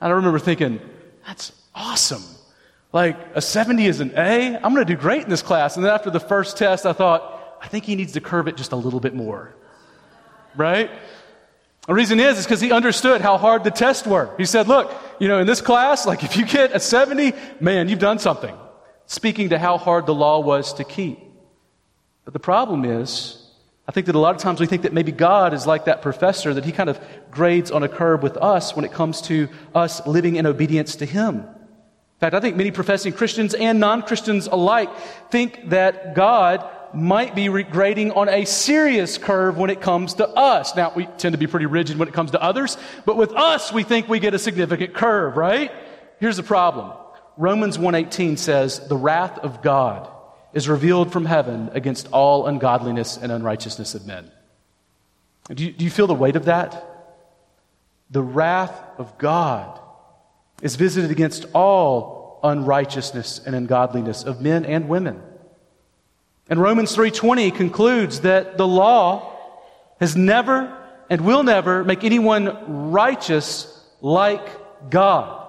And 0.01 0.11
I 0.11 0.17
remember 0.17 0.39
thinking, 0.39 0.81
that's 1.27 1.53
awesome. 1.75 2.23
Like, 2.91 3.19
a 3.35 3.43
70 3.43 3.85
is 3.85 4.01
an 4.01 4.13
A? 4.17 4.57
I'm 4.57 4.75
going 4.75 4.87
to 4.87 4.95
do 4.95 4.99
great 4.99 5.25
in 5.25 5.29
this 5.29 5.43
class. 5.43 5.77
And 5.77 5.85
then 5.85 5.93
after 5.93 6.09
the 6.09 6.21
first 6.21 6.57
test, 6.57 6.87
I 6.87 6.95
thought, 6.95 7.59
I 7.61 7.69
think 7.69 7.85
he 7.85 7.97
needs 7.97 8.13
to 8.13 8.21
curve 8.23 8.49
it 8.49 8.57
just 8.57 8.73
a 8.73 8.77
little 8.77 9.01
bit 9.01 9.15
more. 9.15 9.55
Right? 10.57 10.91
The 11.87 11.93
reason 11.93 12.21
is, 12.21 12.39
is 12.39 12.47
because 12.47 12.63
he 12.63 12.73
understood 12.73 13.21
how 13.21 13.37
hard 13.37 13.63
the 13.63 13.71
tests 13.71 14.07
were. 14.07 14.35
He 14.39 14.47
said, 14.47 14.69
look, 14.69 14.95
you 15.19 15.29
know, 15.29 15.39
in 15.39 15.47
this 15.47 15.61
class, 15.61 16.07
like 16.07 16.25
if 16.25 16.39
you 16.39 16.47
get 16.47 16.75
a 16.75 16.81
70, 16.81 17.35
man, 17.61 17.91
you've 17.91 17.99
done 17.99 18.19
something. 18.19 18.57
Speaking 19.05 19.51
to 19.51 19.59
how 19.59 19.77
hard 19.77 20.07
the 20.07 20.15
law 20.15 20.41
was 20.41 20.73
to 20.75 20.85
keep. 20.85 21.28
But 22.29 22.35
the 22.35 22.41
problem 22.41 22.85
is, 22.85 23.43
I 23.89 23.93
think 23.93 24.05
that 24.05 24.15
a 24.15 24.19
lot 24.19 24.35
of 24.35 24.43
times 24.43 24.61
we 24.61 24.67
think 24.67 24.83
that 24.83 24.93
maybe 24.93 25.13
God 25.13 25.55
is 25.55 25.67
like 25.67 25.87
that 25.87 26.03
professor, 26.03 26.53
that 26.53 26.67
he 26.67 26.73
kind 26.73 26.91
of 26.91 27.01
grades 27.31 27.71
on 27.71 27.83
a 27.83 27.89
curve 27.89 28.23
with 28.23 28.37
us 28.37 28.77
when 28.77 28.85
it 28.85 28.93
comes 28.93 29.23
to 29.23 29.49
us 29.75 30.07
living 30.07 30.37
in 30.37 30.45
obedience 30.45 30.97
to 30.97 31.07
him. 31.07 31.37
In 31.37 32.21
fact, 32.21 32.35
I 32.35 32.41
think 32.41 32.55
many 32.55 32.71
professing 32.71 33.15
Christians 33.15 33.55
and 33.55 33.81
non 33.81 34.03
Christians 34.03 34.47
alike 34.47 34.95
think 35.31 35.71
that 35.71 36.15
God 36.15 36.69
might 36.93 37.35
be 37.35 37.49
grading 37.63 38.11
on 38.11 38.29
a 38.29 38.45
serious 38.45 39.17
curve 39.17 39.57
when 39.57 39.71
it 39.71 39.81
comes 39.81 40.13
to 40.17 40.29
us. 40.29 40.77
Now, 40.77 40.93
we 40.95 41.07
tend 41.17 41.33
to 41.33 41.39
be 41.39 41.47
pretty 41.47 41.65
rigid 41.65 41.99
when 41.99 42.09
it 42.09 42.15
comes 42.15 42.33
to 42.33 42.43
others, 42.43 42.77
but 43.07 43.17
with 43.17 43.33
us, 43.33 43.73
we 43.73 43.85
think 43.85 44.07
we 44.07 44.19
get 44.19 44.35
a 44.35 44.39
significant 44.39 44.93
curve, 44.93 45.39
right? 45.39 45.73
Here's 46.21 46.37
the 46.37 46.43
problem. 46.43 46.93
Romans 47.39 47.79
1:18 47.79 48.37
says, 48.37 48.87
"The 48.87 48.99
wrath 48.99 49.39
of 49.39 49.63
God 49.63 50.11
is 50.53 50.69
revealed 50.69 51.13
from 51.13 51.25
heaven 51.25 51.71
against 51.73 52.09
all 52.13 52.47
ungodliness 52.47 53.17
and 53.17 53.31
unrighteousness 53.31 53.95
of 53.95 54.07
men. 54.07 54.31
Do 55.49 55.65
you, 55.65 55.73
do 55.73 55.85
you 55.85 55.91
feel 55.91 56.07
the 56.07 56.15
weight 56.15 56.37
of 56.37 56.47
that? 56.47 56.85
The 58.11 58.23
wrath 58.23 58.79
of 58.99 59.17
God 59.19 59.79
is 60.63 60.77
visited 60.77 61.11
against 61.11 61.47
all 61.55 62.41
unrighteousness 62.43 63.41
and 63.45 63.55
ungodliness 63.55 64.25
of 64.25 64.41
men 64.41 64.65
and 64.65 64.89
women. 64.89 65.23
And 66.49 66.61
Romans 66.61 66.95
3:20 66.97 67.51
concludes 67.55 68.21
that 68.21 68.57
the 68.57 68.67
law 68.67 69.37
has 70.01 70.17
never 70.17 70.75
and 71.11 71.21
will 71.23 71.43
never 71.43 71.85
make 71.85 72.05
anyone 72.05 72.93
righteous 72.93 73.67
like 74.01 74.91
God. 74.91 75.47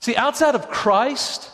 See, 0.00 0.14
outside 0.16 0.54
of 0.54 0.68
Christ, 0.68 1.50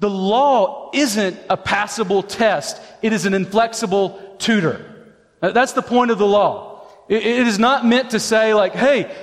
the 0.00 0.10
law 0.10 0.90
isn't 0.94 1.38
a 1.48 1.56
passable 1.56 2.22
test. 2.22 2.80
It 3.02 3.12
is 3.12 3.26
an 3.26 3.34
inflexible 3.34 4.36
tutor. 4.38 5.14
That's 5.40 5.74
the 5.74 5.82
point 5.82 6.10
of 6.10 6.18
the 6.18 6.26
law. 6.26 6.88
It 7.08 7.24
is 7.24 7.58
not 7.58 7.84
meant 7.84 8.10
to 8.10 8.20
say 8.20 8.54
like, 8.54 8.72
hey, 8.72 9.14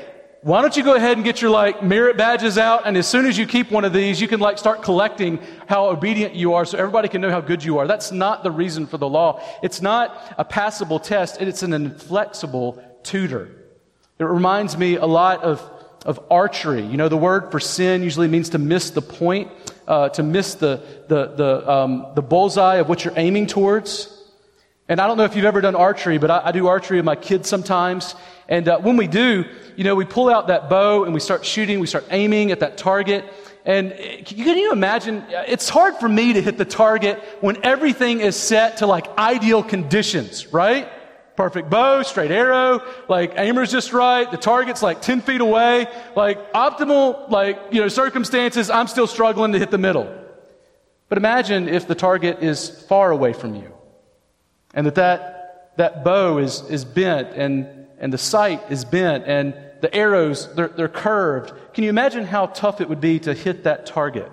why 0.41 0.61
don't 0.61 0.77
you 0.77 0.83
go 0.83 0.93
ahead 0.93 1.17
and 1.17 1.23
get 1.23 1.41
your 1.41 1.49
like 1.49 1.81
merit 1.81 2.15
badges 2.15 2.57
out 2.57 2.83
and 2.85 2.95
as 2.95 3.07
soon 3.07 3.25
as 3.25 3.37
you 3.37 3.47
keep 3.47 3.71
one 3.71 3.85
of 3.85 3.91
these, 3.93 4.21
you 4.21 4.27
can 4.27 4.39
like 4.39 4.59
start 4.59 4.83
collecting 4.83 5.39
how 5.67 5.87
obedient 5.87 6.35
you 6.35 6.53
are 6.53 6.63
so 6.63 6.77
everybody 6.77 7.07
can 7.07 7.21
know 7.21 7.31
how 7.31 7.41
good 7.41 7.63
you 7.63 7.79
are. 7.79 7.87
That's 7.87 8.11
not 8.11 8.43
the 8.43 8.51
reason 8.51 8.85
for 8.85 8.97
the 8.97 9.09
law. 9.09 9.41
It's 9.63 9.81
not 9.81 10.35
a 10.37 10.45
passable 10.45 10.99
test. 10.99 11.41
It's 11.41 11.63
an 11.63 11.73
inflexible 11.73 12.83
tutor. 13.03 13.49
It 14.19 14.25
reminds 14.25 14.77
me 14.77 14.95
a 14.95 15.05
lot 15.05 15.43
of, 15.43 15.61
of 16.05 16.19
archery. 16.29 16.85
You 16.85 16.97
know, 16.97 17.09
the 17.09 17.17
word 17.17 17.51
for 17.51 17.59
sin 17.59 18.03
usually 18.03 18.27
means 18.27 18.49
to 18.49 18.59
miss 18.59 18.91
the 18.91 19.01
point 19.01 19.51
uh, 19.87 20.09
to 20.09 20.23
miss 20.23 20.55
the, 20.55 20.81
the, 21.07 21.27
the, 21.27 21.71
um, 21.71 22.07
the 22.15 22.21
bullseye 22.21 22.75
of 22.75 22.89
what 22.89 23.05
you're 23.05 23.13
aiming 23.17 23.47
towards. 23.47 24.13
And 24.89 25.01
I 25.01 25.07
don't 25.07 25.17
know 25.17 25.23
if 25.23 25.35
you've 25.35 25.45
ever 25.45 25.61
done 25.61 25.75
archery, 25.75 26.17
but 26.17 26.31
I, 26.31 26.41
I 26.45 26.51
do 26.51 26.67
archery 26.67 26.97
with 26.97 27.05
my 27.05 27.15
kids 27.15 27.49
sometimes. 27.49 28.15
And 28.47 28.67
uh, 28.67 28.79
when 28.79 28.97
we 28.97 29.07
do, 29.07 29.45
you 29.75 29.83
know, 29.83 29.95
we 29.95 30.05
pull 30.05 30.29
out 30.29 30.47
that 30.47 30.69
bow 30.69 31.03
and 31.03 31.13
we 31.13 31.19
start 31.19 31.45
shooting, 31.45 31.79
we 31.79 31.87
start 31.87 32.05
aiming 32.09 32.51
at 32.51 32.61
that 32.61 32.77
target. 32.77 33.25
And 33.65 33.91
can 34.25 34.57
you 34.57 34.71
imagine? 34.71 35.25
It's 35.29 35.67
hard 35.67 35.95
for 35.95 36.07
me 36.07 36.33
to 36.33 36.41
hit 36.41 36.57
the 36.57 36.63
target 36.63 37.21
when 37.41 37.65
everything 37.65 38.21
is 38.21 38.37
set 38.37 38.77
to 38.77 38.87
like 38.87 39.07
ideal 39.17 39.61
conditions, 39.61 40.53
right? 40.53 40.89
Perfect 41.37 41.69
bow, 41.69 42.01
straight 42.01 42.31
arrow, 42.31 42.81
like 43.07 43.35
aimer's 43.37 43.71
just 43.71 43.93
right, 43.93 44.29
the 44.29 44.37
target's 44.37 44.81
like 44.81 45.01
10 45.01 45.21
feet 45.21 45.39
away, 45.39 45.87
like 46.15 46.51
optimal, 46.51 47.29
like, 47.29 47.59
you 47.71 47.79
know, 47.79 47.87
circumstances, 47.87 48.69
I'm 48.69 48.87
still 48.87 49.07
struggling 49.07 49.53
to 49.53 49.59
hit 49.59 49.71
the 49.71 49.77
middle. 49.77 50.13
But 51.07 51.19
imagine 51.19 51.69
if 51.69 51.87
the 51.87 51.95
target 51.95 52.43
is 52.43 52.69
far 52.69 53.11
away 53.11 53.31
from 53.33 53.55
you 53.55 53.71
and 54.73 54.87
that 54.87 54.95
that, 54.95 55.73
that 55.77 56.03
bow 56.03 56.39
is, 56.39 56.63
is 56.69 56.83
bent 56.83 57.29
and, 57.33 57.87
and 57.99 58.11
the 58.11 58.17
sight 58.17 58.63
is 58.69 58.83
bent 58.83 59.23
and 59.25 59.53
the 59.79 59.93
arrows, 59.93 60.53
they're, 60.55 60.69
they're 60.69 60.89
curved. 60.89 61.53
Can 61.73 61.83
you 61.83 61.91
imagine 61.91 62.25
how 62.25 62.47
tough 62.47 62.81
it 62.81 62.89
would 62.89 62.99
be 62.99 63.19
to 63.19 63.35
hit 63.35 63.63
that 63.65 63.85
target? 63.85 64.31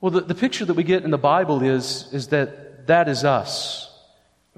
Well, 0.00 0.10
the, 0.10 0.22
the 0.22 0.34
picture 0.34 0.64
that 0.64 0.74
we 0.74 0.82
get 0.82 1.04
in 1.04 1.12
the 1.12 1.18
Bible 1.18 1.62
is, 1.62 2.08
is 2.12 2.28
that 2.28 2.88
that 2.88 3.08
is 3.08 3.22
us. 3.22 3.89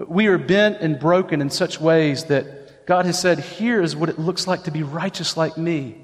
We 0.09 0.27
are 0.27 0.39
bent 0.39 0.79
and 0.81 0.99
broken 0.99 1.41
in 1.41 1.51
such 1.51 1.81
ways 1.81 2.25
that 2.25 2.87
God 2.87 3.07
has 3.07 3.19
said, 3.19 3.39
here 3.39 3.81
is 3.81 3.95
what 3.95 4.09
it 4.09 4.19
looks 4.19 4.47
like 4.47 4.65
to 4.65 4.71
be 4.71 4.83
righteous 4.83 5.37
like 5.37 5.57
me. 5.57 5.99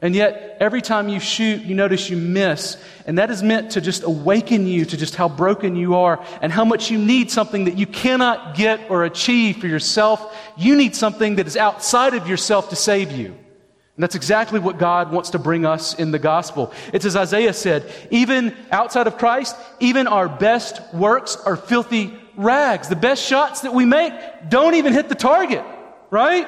And 0.00 0.14
yet, 0.14 0.56
every 0.60 0.80
time 0.80 1.08
you 1.08 1.18
shoot, 1.18 1.62
you 1.62 1.74
notice 1.74 2.08
you 2.08 2.16
miss. 2.16 2.76
And 3.04 3.18
that 3.18 3.30
is 3.30 3.42
meant 3.42 3.72
to 3.72 3.80
just 3.80 4.04
awaken 4.04 4.66
you 4.66 4.84
to 4.84 4.96
just 4.96 5.16
how 5.16 5.28
broken 5.28 5.74
you 5.74 5.96
are 5.96 6.24
and 6.40 6.52
how 6.52 6.64
much 6.64 6.88
you 6.88 6.98
need 6.98 7.32
something 7.32 7.64
that 7.64 7.76
you 7.76 7.86
cannot 7.86 8.54
get 8.56 8.88
or 8.90 9.04
achieve 9.04 9.56
for 9.56 9.66
yourself. 9.66 10.36
You 10.56 10.76
need 10.76 10.94
something 10.94 11.36
that 11.36 11.48
is 11.48 11.56
outside 11.56 12.14
of 12.14 12.28
yourself 12.28 12.70
to 12.70 12.76
save 12.76 13.10
you. 13.10 13.26
And 13.26 14.02
that's 14.04 14.14
exactly 14.14 14.60
what 14.60 14.78
God 14.78 15.10
wants 15.10 15.30
to 15.30 15.40
bring 15.40 15.66
us 15.66 15.94
in 15.94 16.12
the 16.12 16.20
gospel. 16.20 16.72
It's 16.92 17.04
as 17.04 17.16
Isaiah 17.16 17.52
said, 17.52 17.92
even 18.12 18.56
outside 18.70 19.08
of 19.08 19.18
Christ, 19.18 19.56
even 19.80 20.06
our 20.06 20.28
best 20.28 20.80
works 20.94 21.34
are 21.34 21.56
filthy 21.56 22.16
rags. 22.38 22.88
The 22.88 22.96
best 22.96 23.22
shots 23.22 23.60
that 23.62 23.74
we 23.74 23.84
make 23.84 24.14
don't 24.48 24.74
even 24.74 24.94
hit 24.94 25.08
the 25.10 25.14
target, 25.14 25.64
right? 26.10 26.46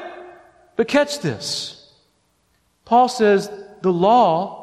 But 0.77 0.89
catch 0.89 1.21
this. 1.21 1.77
Paul 2.87 3.09
says 3.09 3.51
the 3.83 3.93
law 3.93 4.61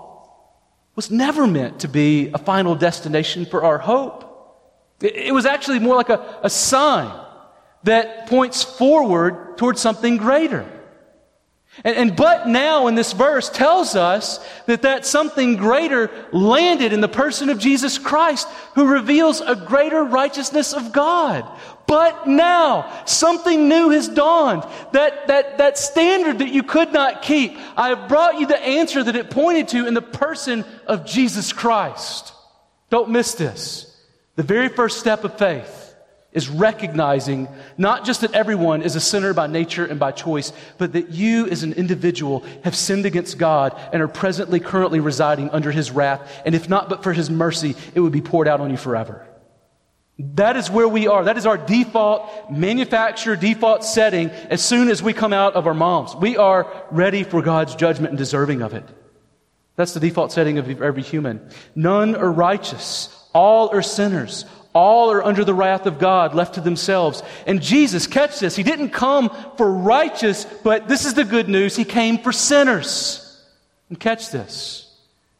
was 0.95 1.11
never 1.11 1.45
meant 1.45 1.81
to 1.81 1.87
be 1.87 2.31
a 2.33 2.37
final 2.39 2.73
destination 2.73 3.45
for 3.45 3.63
our 3.63 3.77
hope. 3.77 4.23
It, 4.99 5.31
was 5.31 5.45
actually 5.45 5.77
more 5.77 5.95
like 5.95 6.09
a, 6.09 6.39
a 6.41 6.49
sign 6.49 7.11
that 7.83 8.25
points 8.27 8.63
forward 8.63 9.57
towards 9.57 9.79
something 9.79 10.17
greater. 10.17 10.67
And, 11.83 11.95
and, 11.95 12.15
but 12.15 12.47
now 12.47 12.87
in 12.87 12.95
this 12.95 13.13
verse 13.13 13.49
tells 13.49 13.95
us 13.95 14.39
that 14.65 14.81
that 14.81 15.05
something 15.05 15.57
greater 15.57 16.09
landed 16.31 16.91
in 16.91 17.01
the 17.01 17.07
person 17.07 17.49
of 17.49 17.59
Jesus 17.59 17.97
Christ 17.97 18.47
who 18.73 18.87
reveals 18.87 19.41
a 19.41 19.55
greater 19.55 20.03
righteousness 20.03 20.73
of 20.73 20.91
God. 20.91 21.45
But 21.85 22.27
now, 22.27 23.03
something 23.05 23.69
new 23.69 23.91
has 23.91 24.09
dawned. 24.09 24.63
That, 24.91 25.27
that, 25.27 25.59
that 25.59 25.77
standard 25.77 26.39
that 26.39 26.49
you 26.49 26.63
could 26.63 26.91
not 26.91 27.21
keep. 27.21 27.57
I 27.77 27.89
have 27.89 28.09
brought 28.09 28.39
you 28.39 28.47
the 28.47 28.59
answer 28.59 29.03
that 29.03 29.15
it 29.15 29.29
pointed 29.29 29.69
to 29.69 29.87
in 29.87 29.93
the 29.93 30.01
person 30.01 30.65
of 30.85 31.05
Jesus 31.05 31.53
Christ. 31.53 32.33
Don't 32.89 33.09
miss 33.09 33.35
this. 33.35 33.83
The 34.35 34.43
very 34.43 34.69
first 34.69 34.99
step 34.99 35.23
of 35.23 35.37
faith 35.37 35.76
is 36.37 36.47
recognizing 36.47 37.47
not 37.77 38.05
just 38.05 38.21
that 38.21 38.33
everyone 38.33 38.83
is 38.83 38.95
a 38.95 38.99
sinner 38.99 39.33
by 39.33 39.47
nature 39.47 39.85
and 39.85 39.99
by 39.99 40.11
choice, 40.11 40.53
but 40.77 40.93
that 40.93 41.09
you 41.09 41.47
as 41.47 41.63
an 41.63 41.73
individual 41.73 42.45
have 42.63 42.75
sinned 42.75 43.07
against 43.07 43.39
God 43.39 43.77
and 43.91 44.03
are 44.03 44.07
presently, 44.07 44.59
currently 44.59 44.99
residing 44.99 45.49
under 45.49 45.71
his 45.71 45.89
wrath. 45.89 46.21
And 46.45 46.53
if 46.53 46.69
not 46.69 46.89
but 46.89 47.01
for 47.01 47.11
his 47.11 47.31
mercy, 47.31 47.75
it 47.95 47.99
would 47.99 48.13
be 48.13 48.21
poured 48.21 48.47
out 48.47 48.61
on 48.61 48.69
you 48.69 48.77
forever. 48.77 49.27
That 50.19 50.57
is 50.57 50.69
where 50.69 50.87
we 50.87 51.07
are. 51.07 51.23
That 51.23 51.37
is 51.37 51.47
our 51.47 51.57
default 51.57 52.51
manufacturer, 52.51 53.35
default 53.35 53.83
setting 53.83 54.29
as 54.29 54.63
soon 54.63 54.89
as 54.89 55.01
we 55.01 55.13
come 55.13 55.33
out 55.33 55.55
of 55.55 55.65
our 55.65 55.73
moms. 55.73 56.15
We 56.15 56.37
are 56.37 56.71
ready 56.91 57.23
for 57.23 57.41
God's 57.41 57.75
judgment 57.75 58.09
and 58.09 58.17
deserving 58.17 58.61
of 58.61 58.75
it. 58.75 58.83
That's 59.75 59.93
the 59.93 59.99
default 59.99 60.31
setting 60.31 60.59
of 60.59 60.81
every 60.81 61.03
human. 61.03 61.49
None 61.75 62.15
are 62.15 62.31
righteous. 62.31 63.09
All 63.33 63.69
are 63.69 63.83
sinners. 63.83 64.45
All 64.77 65.11
are 65.11 65.25
under 65.25 65.43
the 65.43 65.55
wrath 65.55 65.87
of 65.87 65.97
God, 65.97 66.35
left 66.35 66.53
to 66.53 66.61
themselves. 66.61 67.23
And 67.47 67.63
Jesus, 67.63 68.05
catch 68.05 68.39
this, 68.39 68.55
He 68.55 68.61
didn't 68.61 68.89
come 68.89 69.35
for 69.57 69.71
righteous, 69.71 70.45
but 70.45 70.87
this 70.87 71.03
is 71.03 71.15
the 71.15 71.23
good 71.23 71.49
news. 71.49 71.75
He 71.75 71.83
came 71.83 72.19
for 72.19 72.31
sinners. 72.31 73.23
And 73.89 73.99
catch 73.99 74.29
this. 74.29 74.95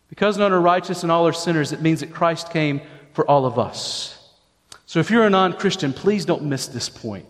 Because 0.09 0.39
none 0.39 0.51
are 0.51 0.59
righteous 0.59 1.03
and 1.03 1.11
all 1.11 1.27
are 1.27 1.33
sinners, 1.33 1.71
it 1.71 1.81
means 1.83 1.99
that 1.99 2.11
Christ 2.11 2.51
came 2.51 2.81
for 3.13 3.29
all 3.29 3.45
of 3.45 3.59
us. 3.59 4.17
So 4.87 4.99
if 4.99 5.11
you're 5.11 5.27
a 5.27 5.29
non 5.29 5.53
Christian, 5.53 5.93
please 5.93 6.25
don't 6.25 6.43
miss 6.43 6.65
this 6.65 6.89
point. 6.89 7.27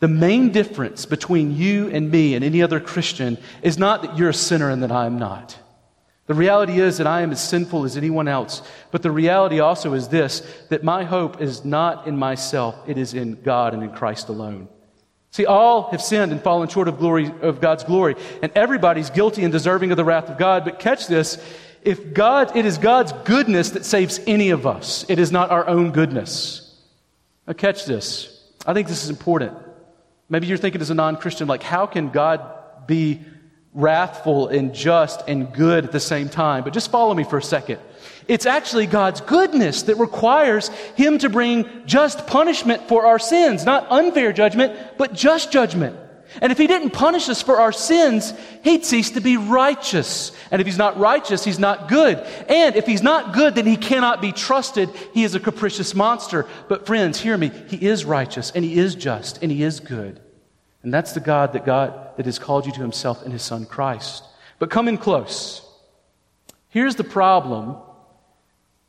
The 0.00 0.08
main 0.08 0.50
difference 0.50 1.06
between 1.06 1.56
you 1.56 1.90
and 1.90 2.10
me 2.10 2.34
and 2.34 2.44
any 2.44 2.60
other 2.60 2.80
Christian 2.80 3.38
is 3.62 3.78
not 3.78 4.02
that 4.02 4.18
you're 4.18 4.30
a 4.30 4.34
sinner 4.34 4.68
and 4.68 4.82
that 4.82 4.90
I 4.90 5.06
am 5.06 5.20
not. 5.20 5.56
The 6.28 6.34
reality 6.34 6.78
is 6.78 6.98
that 6.98 7.06
I 7.06 7.22
am 7.22 7.32
as 7.32 7.42
sinful 7.42 7.84
as 7.84 7.96
anyone 7.96 8.28
else. 8.28 8.62
But 8.90 9.02
the 9.02 9.10
reality 9.10 9.60
also 9.60 9.94
is 9.94 10.08
this 10.08 10.40
that 10.68 10.84
my 10.84 11.02
hope 11.02 11.40
is 11.40 11.64
not 11.64 12.06
in 12.06 12.16
myself, 12.16 12.76
it 12.86 12.98
is 12.98 13.14
in 13.14 13.40
God 13.42 13.74
and 13.74 13.82
in 13.82 13.90
Christ 13.90 14.28
alone. 14.28 14.68
See, 15.30 15.46
all 15.46 15.90
have 15.90 16.02
sinned 16.02 16.32
and 16.32 16.40
fallen 16.40 16.68
short 16.68 16.86
of 16.86 16.98
glory 16.98 17.32
of 17.40 17.60
God's 17.60 17.82
glory, 17.82 18.14
and 18.42 18.52
everybody's 18.54 19.10
guilty 19.10 19.42
and 19.42 19.52
deserving 19.52 19.90
of 19.90 19.96
the 19.96 20.04
wrath 20.04 20.28
of 20.28 20.38
God. 20.38 20.64
But 20.64 20.78
catch 20.78 21.06
this, 21.06 21.42
if 21.82 22.12
God, 22.12 22.54
it 22.56 22.66
is 22.66 22.76
God's 22.76 23.12
goodness 23.24 23.70
that 23.70 23.86
saves 23.86 24.20
any 24.26 24.50
of 24.50 24.66
us. 24.66 25.06
It 25.08 25.18
is 25.18 25.32
not 25.32 25.50
our 25.50 25.66
own 25.66 25.92
goodness. 25.92 26.76
Now, 27.46 27.54
catch 27.54 27.86
this. 27.86 28.42
I 28.66 28.74
think 28.74 28.88
this 28.88 29.02
is 29.02 29.10
important. 29.10 29.56
Maybe 30.28 30.46
you're 30.46 30.58
thinking 30.58 30.82
as 30.82 30.90
a 30.90 30.94
non 30.94 31.16
Christian, 31.16 31.48
like, 31.48 31.62
how 31.62 31.86
can 31.86 32.10
God 32.10 32.86
be 32.86 33.24
wrathful 33.74 34.48
and 34.48 34.74
just 34.74 35.22
and 35.28 35.52
good 35.52 35.84
at 35.84 35.92
the 35.92 36.00
same 36.00 36.28
time? 36.28 36.64
But 36.64 36.72
just 36.72 36.90
follow 36.90 37.14
me 37.14 37.24
for 37.24 37.38
a 37.38 37.42
second. 37.42 37.80
It's 38.26 38.46
actually 38.46 38.86
God's 38.86 39.20
goodness 39.22 39.82
that 39.84 39.96
requires 39.96 40.68
Him 40.96 41.18
to 41.18 41.30
bring 41.30 41.66
just 41.86 42.26
punishment 42.26 42.86
for 42.88 43.06
our 43.06 43.18
sins, 43.18 43.64
not 43.64 43.86
unfair 43.90 44.32
judgment, 44.32 44.78
but 44.98 45.14
just 45.14 45.50
judgment. 45.50 45.96
And 46.42 46.52
if 46.52 46.58
he 46.58 46.66
didn't 46.66 46.90
punish 46.90 47.28
us 47.28 47.40
for 47.40 47.58
our 47.58 47.72
sins, 47.72 48.34
he'd 48.62 48.84
cease 48.84 49.12
to 49.12 49.20
be 49.20 49.36
righteous. 49.36 50.32
And 50.50 50.60
if 50.60 50.66
he's 50.66 50.76
not 50.76 50.98
righteous, 50.98 51.42
he's 51.42 51.58
not 51.58 51.88
good. 51.88 52.18
And 52.48 52.76
if 52.76 52.86
he's 52.86 53.02
not 53.02 53.32
good, 53.32 53.54
then 53.54 53.66
he 53.66 53.76
cannot 53.76 54.20
be 54.20 54.32
trusted. 54.32 54.90
He 55.14 55.24
is 55.24 55.34
a 55.34 55.40
capricious 55.40 55.94
monster. 55.94 56.46
But 56.68 56.86
friends, 56.86 57.18
hear 57.18 57.36
me. 57.36 57.50
He 57.68 57.76
is 57.76 58.04
righteous 58.04 58.50
and 58.50 58.62
he 58.64 58.78
is 58.78 58.94
just 58.94 59.42
and 59.42 59.50
he 59.50 59.62
is 59.62 59.80
good. 59.80 60.20
And 60.82 60.92
that's 60.92 61.12
the 61.12 61.20
God 61.20 61.54
that 61.54 61.64
God 61.64 62.07
that 62.18 62.26
has 62.26 62.38
called 62.40 62.66
you 62.66 62.72
to 62.72 62.80
himself 62.80 63.24
in 63.24 63.30
his 63.30 63.42
son 63.42 63.64
Christ. 63.64 64.24
But 64.58 64.70
come 64.70 64.88
in 64.88 64.98
close. 64.98 65.62
Here's 66.68 66.96
the 66.96 67.04
problem 67.04 67.76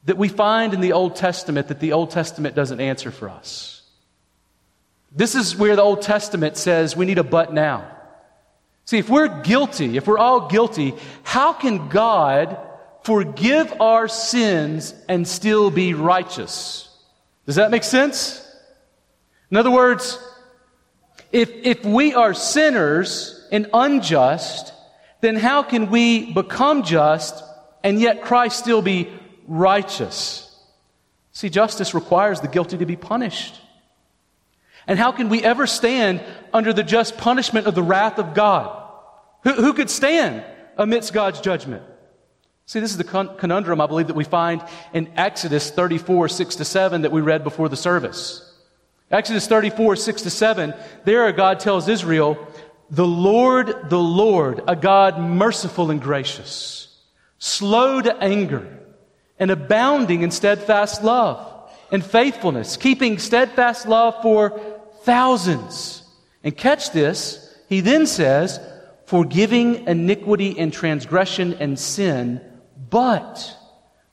that 0.06 0.18
we 0.18 0.28
find 0.28 0.74
in 0.74 0.82
the 0.82 0.94
Old 0.94 1.16
Testament 1.16 1.68
that 1.68 1.80
the 1.80 1.94
Old 1.94 2.10
Testament 2.10 2.56
doesn't 2.56 2.82
answer 2.82 3.12
for 3.12 3.30
us. 3.30 3.84
This 5.12 5.36
is 5.36 5.56
where 5.56 5.76
the 5.76 5.84
Old 5.84 6.02
Testament 6.02 6.58
says 6.58 6.96
we 6.96 7.06
need 7.06 7.20
a 7.20 7.24
but 7.24 7.54
now. 7.54 7.88
See, 8.86 8.98
if 8.98 9.10
we're 9.10 9.44
guilty, 9.44 9.96
if 9.96 10.08
we're 10.08 10.18
all 10.18 10.48
guilty, 10.48 10.96
how 11.22 11.54
can 11.54 11.90
God 11.90 12.58
forgive 13.04 13.80
our 13.80 14.08
sins 14.08 14.96
and 15.08 15.28
still 15.28 15.70
be 15.70 15.94
righteous? 15.94 16.90
Does 17.46 17.58
that 17.58 17.70
make 17.70 17.84
sense? 17.84 18.44
In 19.52 19.58
other 19.58 19.70
words, 19.70 20.18
if, 21.32 21.50
if 21.52 21.86
we 21.86 22.14
are 22.14 22.34
sinners 22.34 23.48
and 23.52 23.70
unjust, 23.74 24.74
then 25.22 25.36
how 25.36 25.64
can 25.64 25.90
we 25.90 26.34
become 26.34 26.84
just 26.84 27.44
and 27.84 28.00
yet 28.00 28.22
Christ 28.22 28.60
still 28.60 28.82
be 28.82 29.10
righteous? 29.48 30.46
See, 31.32 31.50
justice 31.50 31.94
requires 31.94 32.42
the 32.42 32.48
guilty 32.48 32.78
to 32.78 32.86
be 32.86 32.96
punished. 32.96 33.60
And 34.88 34.98
how 34.98 35.12
can 35.12 35.30
we 35.30 35.44
ever 35.44 35.68
stand 35.68 36.24
under 36.52 36.74
the 36.74 36.84
just 36.84 37.18
punishment 37.18 37.68
of 37.68 37.76
the 37.76 37.84
wrath 37.84 38.18
of 38.18 38.34
God? 38.34 38.76
Who, 39.44 39.54
who 39.54 39.74
could 39.74 39.90
stand 39.90 40.44
amidst 40.78 41.14
God's 41.14 41.42
judgment? 41.42 41.84
See, 42.66 42.80
this 42.80 42.92
is 42.92 42.98
the 42.98 43.04
conundrum 43.04 43.82
I 43.82 43.88
believe 43.88 44.08
that 44.08 44.16
we 44.16 44.24
find 44.24 44.64
in 44.94 45.12
Exodus 45.16 45.70
34, 45.70 46.30
6 46.30 46.56
to 46.58 46.66
7 46.66 47.02
that 47.04 47.12
we 47.12 47.22
read 47.22 47.44
before 47.44 47.70
the 47.70 47.78
service. 47.78 48.49
Exodus 49.12 49.48
34, 49.48 49.96
6 49.96 50.22
to 50.24 50.30
7, 50.30 50.74
there 51.04 51.32
God 51.32 51.60
tells 51.60 51.88
Israel, 51.88 52.38
the 52.92 53.08
Lord, 53.08 53.90
the 53.90 54.00
Lord, 54.00 54.62
a 54.68 54.76
God 54.76 55.20
merciful 55.20 55.92
and 55.92 56.02
gracious, 56.02 56.96
slow 57.38 58.02
to 58.02 58.16
anger, 58.18 58.68
and 59.40 59.52
abounding 59.52 60.22
in 60.22 60.32
steadfast 60.32 61.04
love 61.04 61.72
and 61.92 62.06
faithfulness, 62.06 62.78
keeping 62.78 63.18
steadfast 63.18 63.88
love 63.88 64.22
for 64.22 64.60
thousands. 65.04 66.04
And 66.44 66.56
catch 66.56 66.92
this, 66.92 67.58
he 67.68 67.82
then 67.82 68.06
says, 68.06 68.60
forgiving 69.06 69.88
iniquity 69.88 70.58
and 70.60 70.72
transgression 70.72 71.56
and 71.56 71.80
sin, 71.80 72.42
but 72.90 73.56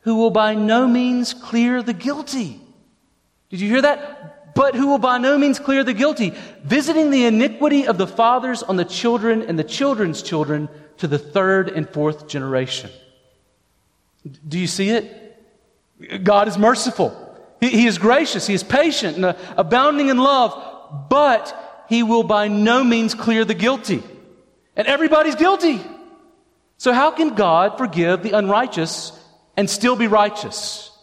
who 0.00 0.16
will 0.16 0.30
by 0.30 0.54
no 0.54 0.87
means 0.87 1.35
clear 1.35 1.82
the 1.82 1.92
guilty. 1.92 2.61
Did 3.50 3.61
you 3.61 3.68
hear 3.68 3.82
that? 3.82 4.36
But 4.57 4.75
who 4.75 4.87
will 4.87 4.99
by 4.99 5.19
no 5.19 5.37
means 5.37 5.59
clear 5.59 5.85
the 5.85 5.92
guilty, 5.92 6.33
visiting 6.64 7.11
the 7.11 7.27
iniquity 7.27 7.87
of 7.87 7.99
the 7.99 8.07
fathers 8.07 8.62
on 8.62 8.77
the 8.77 8.87
children 8.87 9.42
and 9.42 9.59
the 9.59 9.64
children's 9.64 10.23
children 10.23 10.71
to 10.97 11.07
the 11.07 11.19
third 11.19 11.69
and 11.69 11.87
fourth 11.87 12.27
generation. 12.27 12.90
Do 14.49 14.59
you 14.59 14.66
see 14.66 14.88
it? 14.88 16.25
God 16.25 16.49
is 16.49 16.57
merciful. 16.57 17.14
He, 17.61 17.87
is 17.87 17.99
gracious. 17.99 18.47
He 18.47 18.55
is 18.55 18.62
patient 18.62 19.16
and 19.16 19.27
uh, 19.27 19.35
abounding 19.59 20.09
in 20.09 20.16
love, 20.16 21.07
but 21.11 21.85
he 21.90 22.03
will 22.03 22.23
by 22.23 22.49
no 22.49 22.83
means 22.83 23.14
clear 23.14 23.45
the 23.45 23.55
guilty. 23.55 24.03
And 24.75 24.88
everybody's 24.88 25.37
guilty. 25.37 25.83
So 26.79 26.95
how 26.95 27.11
can 27.11 27.35
God 27.35 27.77
forgive 27.77 28.23
the 28.23 28.33
unrighteous 28.33 29.12
and 29.55 29.69
still 29.69 29.97
be 29.97 30.07
righteous? 30.07 30.95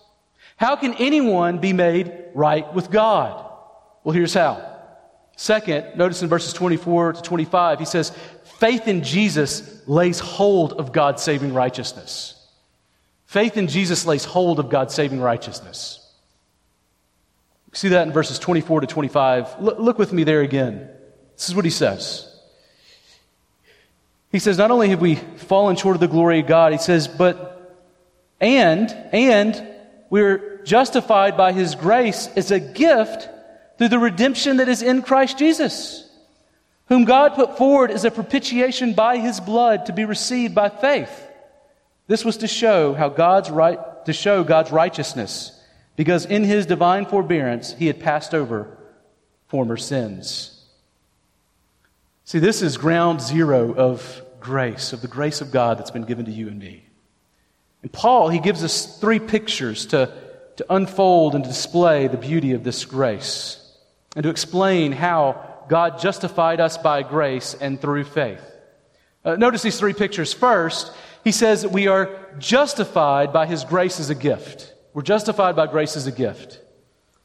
How 0.58 0.76
can 0.76 0.94
anyone 0.96 1.60
be 1.60 1.74
made 1.74 2.14
right 2.34 2.72
with 2.74 2.90
God? 2.92 3.52
Well, 4.04 4.14
here's 4.14 4.34
how. 4.34 4.70
Second, 5.36 5.98
notice 5.98 6.22
in 6.22 6.30
verses 6.30 6.54
24 6.54 7.14
to 7.14 7.22
25, 7.22 7.80
he 7.80 7.86
says, 7.86 8.12
faith 8.60 8.88
in 8.88 9.04
Jesus 9.04 9.88
lays 9.88 10.20
hold 10.20 10.74
of 10.74 10.92
God's 10.92 11.24
saving 11.24 11.54
righteousness. 11.54 12.36
Faith 13.26 13.58
in 13.58 13.68
Jesus 13.68 14.06
lays 14.06 14.26
hold 14.26 14.60
of 14.60 14.70
God's 14.70 14.94
saving 14.94 15.20
righteousness. 15.20 16.00
See 17.74 17.90
that 17.90 18.06
in 18.06 18.14
verses 18.14 18.38
24 18.38 18.82
to 18.82 18.88
25. 18.88 19.60
Look, 19.60 19.98
with 19.98 20.14
me 20.14 20.24
there 20.24 20.42
again. 20.42 20.88
This 21.36 21.50
is 21.50 21.56
what 21.56 21.66
he 21.66 21.72
says. 21.72 22.30
He 24.32 24.38
says, 24.38 24.58
Not 24.58 24.70
only 24.70 24.90
have 24.90 25.02
we 25.02 25.16
fallen 25.16 25.76
short 25.76 25.96
of 25.96 26.00
the 26.00 26.08
glory 26.08 26.42
of 26.42 26.48
God, 26.48 26.72
he 26.72 26.78
says, 26.78 27.08
but, 27.08 27.84
and, 28.40 28.92
and, 29.12 29.68
we're 30.14 30.62
justified 30.64 31.36
by 31.36 31.52
his 31.54 31.74
grace 31.74 32.30
as 32.36 32.52
a 32.52 32.60
gift 32.60 33.28
through 33.80 33.88
the 33.88 33.98
redemption 33.98 34.58
that 34.58 34.70
is 34.70 34.84
in 34.84 35.02
Christ 35.02 35.40
Jesus, 35.40 36.08
whom 36.88 37.04
God 37.04 37.34
put 37.34 37.58
forward 37.58 37.90
as 37.90 38.06
a 38.06 38.12
propitiation 38.12 38.94
by 38.94 39.18
his 39.18 39.40
blood 39.40 39.88
to 39.88 39.92
be 39.92 40.06
received 40.06 40.54
by 40.54 40.70
faith. 40.70 41.10
This 42.06 42.24
was 42.24 42.38
to 42.38 42.48
show 42.48 42.94
how 42.94 43.10
God's 43.10 43.50
right, 43.50 43.80
to 44.06 44.14
show 44.14 44.44
God's 44.44 44.72
righteousness 44.72 45.60
because 45.96 46.28
in 46.28 46.44
his 46.44 46.68
divine 46.68 47.08
forbearance 47.08 47.74
he 47.74 47.88
had 47.88 48.00
passed 48.00 48.36
over 48.36 48.78
former 49.48 49.78
sins. 49.78 50.64
See, 52.24 52.38
this 52.38 52.62
is 52.62 52.78
ground 52.78 53.20
zero 53.20 53.74
of 53.74 54.22
grace, 54.40 54.94
of 54.94 55.02
the 55.02 55.08
grace 55.08 55.42
of 55.42 55.50
God 55.50 55.80
that's 55.80 55.90
been 55.90 56.06
given 56.06 56.26
to 56.26 56.32
you 56.32 56.50
and 56.50 56.60
me. 56.60 56.84
And 57.84 57.92
Paul, 57.92 58.30
he 58.30 58.40
gives 58.40 58.64
us 58.64 58.98
three 59.00 59.20
pictures 59.20 59.86
to, 59.88 60.12
to 60.56 60.66
unfold 60.74 61.36
and 61.36 61.44
to 61.44 61.50
display 61.50 62.08
the 62.08 62.18
beauty 62.18 62.54
of 62.54 62.64
this 62.64 62.86
grace 62.86 63.60
and 64.16 64.24
to 64.24 64.30
explain 64.30 64.92
how 64.92 65.66
God 65.70 66.00
justified 66.00 66.60
us 66.60 66.78
by 66.78 67.04
grace 67.04 67.54
and 67.54 67.80
through 67.80 68.06
faith. 68.06 68.42
Uh, 69.24 69.36
notice 69.36 69.62
these 69.62 69.80
three 69.80 69.94
pictures. 69.94 70.34
First, 70.34 70.92
he 71.24 71.32
says 71.32 71.62
that 71.62 71.72
we 71.72 71.88
are 71.88 72.10
justified 72.40 73.32
by 73.32 73.46
his 73.46 73.64
grace 73.64 74.00
as 74.00 74.10
a 74.10 74.16
gift. 74.16 74.74
We're 74.94 75.04
justified 75.04 75.56
by 75.56 75.68
grace 75.68 75.96
as 75.96 76.08
a 76.08 76.12
gift. 76.12 76.60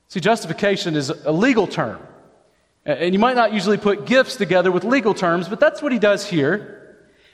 See, 0.08 0.20
justification 0.20 0.96
is 0.96 1.10
a 1.10 1.32
legal 1.32 1.66
term. 1.66 2.00
And 2.84 3.12
you 3.12 3.18
might 3.18 3.36
not 3.36 3.52
usually 3.52 3.76
put 3.76 4.06
gifts 4.06 4.36
together 4.36 4.72
with 4.72 4.82
legal 4.82 5.12
terms, 5.12 5.48
but 5.48 5.60
that's 5.60 5.82
what 5.82 5.92
he 5.92 5.98
does 5.98 6.26
here. 6.26 6.87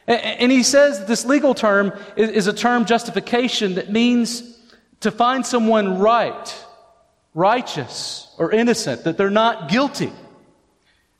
And 0.06 0.52
he 0.52 0.62
says 0.62 1.06
this 1.06 1.24
legal 1.24 1.54
term 1.54 1.92
is 2.16 2.46
a 2.46 2.52
term 2.52 2.84
justification 2.84 3.76
that 3.76 3.90
means 3.90 4.42
to 5.00 5.10
find 5.10 5.46
someone 5.46 5.98
right, 5.98 6.64
righteous, 7.32 8.28
or 8.38 8.52
innocent, 8.52 9.04
that 9.04 9.16
they're 9.16 9.30
not 9.30 9.68
guilty. 9.68 10.12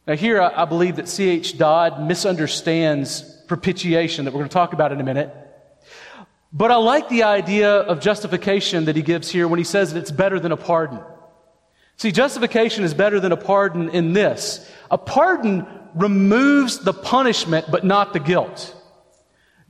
Now, 0.06 0.16
here 0.16 0.40
I 0.40 0.66
believe 0.66 0.96
that 0.96 1.08
C.H. 1.08 1.56
Dodd 1.56 2.06
misunderstands 2.06 3.22
propitiation 3.46 4.26
that 4.26 4.32
we're 4.32 4.40
going 4.40 4.50
to 4.50 4.54
talk 4.54 4.74
about 4.74 4.92
in 4.92 5.00
a 5.00 5.04
minute. 5.04 5.34
But 6.52 6.70
I 6.70 6.76
like 6.76 7.08
the 7.08 7.24
idea 7.24 7.70
of 7.70 8.00
justification 8.00 8.84
that 8.84 8.96
he 8.96 9.02
gives 9.02 9.30
here 9.30 9.48
when 9.48 9.58
he 9.58 9.64
says 9.64 9.92
that 9.92 10.00
it's 10.00 10.10
better 10.10 10.38
than 10.38 10.52
a 10.52 10.56
pardon. 10.56 11.00
See, 11.96 12.12
justification 12.12 12.84
is 12.84 12.94
better 12.94 13.18
than 13.18 13.32
a 13.32 13.36
pardon 13.36 13.88
in 13.90 14.12
this. 14.12 14.70
A 14.90 14.98
pardon 14.98 15.66
removes 15.94 16.78
the 16.78 16.92
punishment, 16.92 17.66
but 17.70 17.84
not 17.84 18.12
the 18.12 18.20
guilt. 18.20 18.74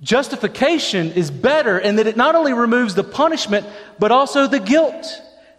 Justification 0.01 1.13
is 1.13 1.31
better 1.31 1.79
in 1.79 1.97
that 1.97 2.07
it 2.07 2.17
not 2.17 2.35
only 2.35 2.53
removes 2.53 2.95
the 2.95 3.05
punishment, 3.05 3.67
but 3.99 4.11
also 4.11 4.47
the 4.47 4.61
guilt, 4.61 5.07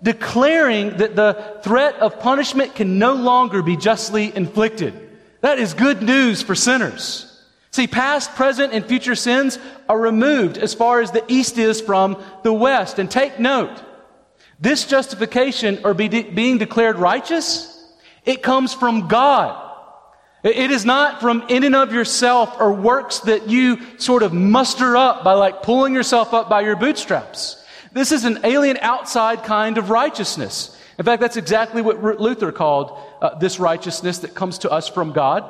declaring 0.04 0.97
that 0.97 1.15
the 1.15 1.60
threat 1.63 1.95
of 1.95 2.19
punishment 2.19 2.75
can 2.75 2.99
no 2.99 3.13
longer 3.13 3.62
be 3.62 3.75
justly 3.75 4.36
inflicted. 4.36 4.93
That 5.41 5.58
is 5.58 5.73
good 5.73 6.01
news 6.01 6.41
for 6.41 6.56
sinners. 6.56 7.32
See, 7.71 7.88
past, 7.88 8.36
present, 8.36 8.73
and 8.73 8.86
future 8.86 9.15
sins 9.15 9.60
are 9.89 9.99
removed 9.99 10.58
as 10.58 10.73
far 10.73 11.01
as 11.01 11.12
the 11.12 11.23
east 11.28 11.58
is 11.58 11.82
from 11.82 12.21
the 12.43 12.54
west. 12.54 12.99
And 12.99 13.12
take 13.12 13.39
note, 13.39 13.84
this 14.60 14.86
justification 14.86 15.82
or 15.84 15.93
be 15.93 16.08
de- 16.08 16.30
being 16.30 16.58
declared 16.58 16.97
righteous, 16.97 17.71
it 18.23 18.41
comes 18.41 18.73
from 18.73 19.08
God. 19.08 19.64
It 20.45 20.69
is 20.69 20.86
not 20.86 21.21
from 21.21 21.45
in 21.49 21.63
and 21.63 21.75
of 21.75 21.91
yourself 21.91 22.58
or 22.60 22.71
works 22.71 23.21
that 23.21 23.49
you 23.49 23.79
sort 23.97 24.21
of 24.21 24.31
muster 24.31 24.95
up 24.95 25.23
by 25.23 25.34
like 25.34 25.63
pulling 25.63 25.95
yourself 25.95 26.36
up 26.36 26.49
by 26.49 26.62
your 26.62 26.75
bootstraps. 26.75 27.65
This 27.93 28.12
is 28.12 28.25
an 28.25 28.41
alien 28.43 28.77
outside 28.77 29.43
kind 29.43 29.79
of 29.79 29.89
righteousness. 29.89 30.79
In 30.99 31.05
fact, 31.05 31.19
that's 31.19 31.36
exactly 31.36 31.81
what 31.81 31.99
Luther 32.21 32.51
called 32.51 32.95
uh, 33.23 33.39
this 33.39 33.60
righteousness 33.60 34.19
that 34.19 34.36
comes 34.36 34.60
to 34.60 34.69
us 34.69 34.88
from 34.88 35.13
God. 35.13 35.43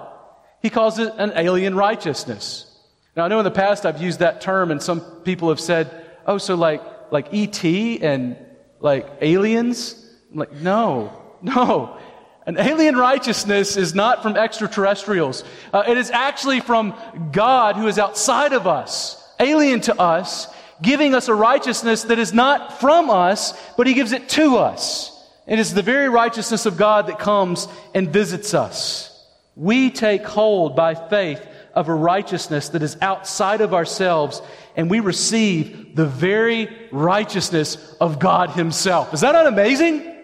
He 0.62 0.70
calls 0.70 0.98
it 0.98 1.14
an 1.18 1.34
alien 1.36 1.76
righteousness. 1.76 2.66
Now, 3.18 3.26
I 3.26 3.28
know 3.28 3.40
in 3.40 3.44
the 3.44 3.52
past 3.52 3.86
I've 3.86 4.02
used 4.02 4.20
that 4.20 4.40
term, 4.40 4.72
and 4.72 4.82
some 4.82 5.02
people 5.24 5.50
have 5.50 5.60
said, 5.60 6.06
oh, 6.26 6.38
so 6.38 6.56
like, 6.56 6.82
like 7.12 7.28
E.T. 7.34 8.02
and 8.02 8.38
like 8.80 9.08
aliens? 9.20 10.10
I'm 10.32 10.40
like, 10.40 10.54
no, 10.54 11.22
no. 11.42 11.98
An 12.46 12.58
alien 12.60 12.96
righteousness 12.96 13.76
is 13.76 13.96
not 13.96 14.22
from 14.22 14.38
extraterrestrials. 14.38 15.44
Uh, 15.74 15.84
it 15.88 15.98
is 15.98 16.12
actually 16.12 16.60
from 16.60 16.94
God 17.32 17.76
who 17.76 17.88
is 17.88 17.98
outside 17.98 18.54
of 18.54 18.68
us, 18.68 19.22
alien 19.40 19.82
to 19.82 20.00
us, 20.00 20.48
giving 20.82 21.16
us 21.16 21.28
a 21.28 21.34
righteousness 21.34 22.04
that 22.04 22.20
is 22.20 22.34
not 22.34 22.80
from 22.80 23.10
us, 23.10 23.54
but 23.78 23.88
He 23.88 23.94
gives 23.94 24.12
it 24.12 24.30
to 24.30 24.58
us. 24.58 25.12
It 25.48 25.58
is 25.58 25.74
the 25.74 25.82
very 25.82 26.08
righteousness 26.08 26.66
of 26.66 26.78
God 26.78 27.08
that 27.08 27.18
comes 27.18 27.68
and 27.96 28.10
visits 28.10 28.54
us. 28.54 29.12
We 29.56 29.90
take 29.90 30.24
hold 30.24 30.76
by 30.76 30.96
faith 30.96 31.46
of 31.74 31.88
a 31.88 31.94
righteousness 31.94 32.70
that 32.70 32.84
is 32.84 32.98
outside 33.02 33.62
of 33.62 33.74
ourselves, 33.74 34.42
and 34.76 34.90
we 34.90 35.00
receive 35.00 35.96
the 35.96 36.06
very 36.06 36.70
righteousness 36.92 37.96
of 38.00 38.20
God 38.20 38.52
Himself. 38.52 39.14
Is 39.14 39.22
that 39.22 39.32
not 39.32 39.48
amazing? 39.48 40.15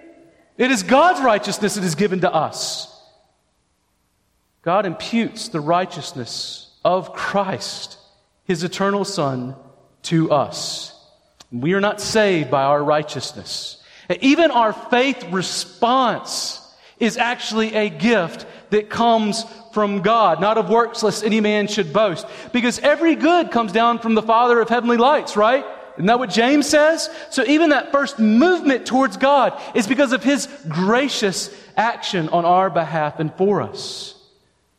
It 0.62 0.70
is 0.70 0.84
God's 0.84 1.20
righteousness 1.22 1.74
that 1.74 1.84
is 1.84 1.96
given 1.96 2.20
to 2.20 2.32
us. 2.32 2.88
God 4.62 4.86
imputes 4.86 5.48
the 5.48 5.60
righteousness 5.60 6.70
of 6.86 7.14
Christ, 7.14 7.98
His 8.44 8.64
eternal 8.64 9.04
Son, 9.04 9.56
to 10.04 10.30
us. 10.30 10.96
We 11.52 11.74
are 11.74 11.82
not 11.82 12.00
saved 12.00 12.52
by 12.52 12.62
our 12.62 12.84
righteousness. 12.84 13.84
Even 14.20 14.52
our 14.52 14.72
faith 14.72 15.26
response 15.32 16.62
is 17.00 17.18
actually 17.18 17.74
a 17.74 17.90
gift 17.90 18.46
that 18.70 18.88
comes 18.88 19.44
from 19.74 20.04
God, 20.04 20.40
not 20.40 20.60
of 20.60 20.70
works, 20.70 21.02
lest 21.02 21.24
any 21.24 21.42
man 21.42 21.66
should 21.66 21.92
boast. 21.92 22.28
Because 22.54 22.78
every 22.78 23.16
good 23.16 23.50
comes 23.50 23.72
down 23.72 23.98
from 23.98 24.14
the 24.14 24.22
Father 24.22 24.62
of 24.62 24.70
heavenly 24.70 24.98
lights, 24.98 25.36
right? 25.36 25.66
Isn't 25.96 26.06
that 26.06 26.20
what 26.20 26.30
James 26.30 26.68
says? 26.68 27.10
So 27.30 27.44
even 27.46 27.70
that 27.72 27.92
first 27.92 28.20
movement 28.20 28.86
towards 28.86 29.18
God 29.18 29.60
is 29.76 29.88
because 29.88 30.14
of 30.14 30.24
his 30.24 30.48
gracious 30.68 31.54
action 31.76 32.30
on 32.30 32.46
our 32.46 32.70
behalf 32.70 33.20
and 33.20 33.34
for 33.36 33.62
us. 33.62 34.16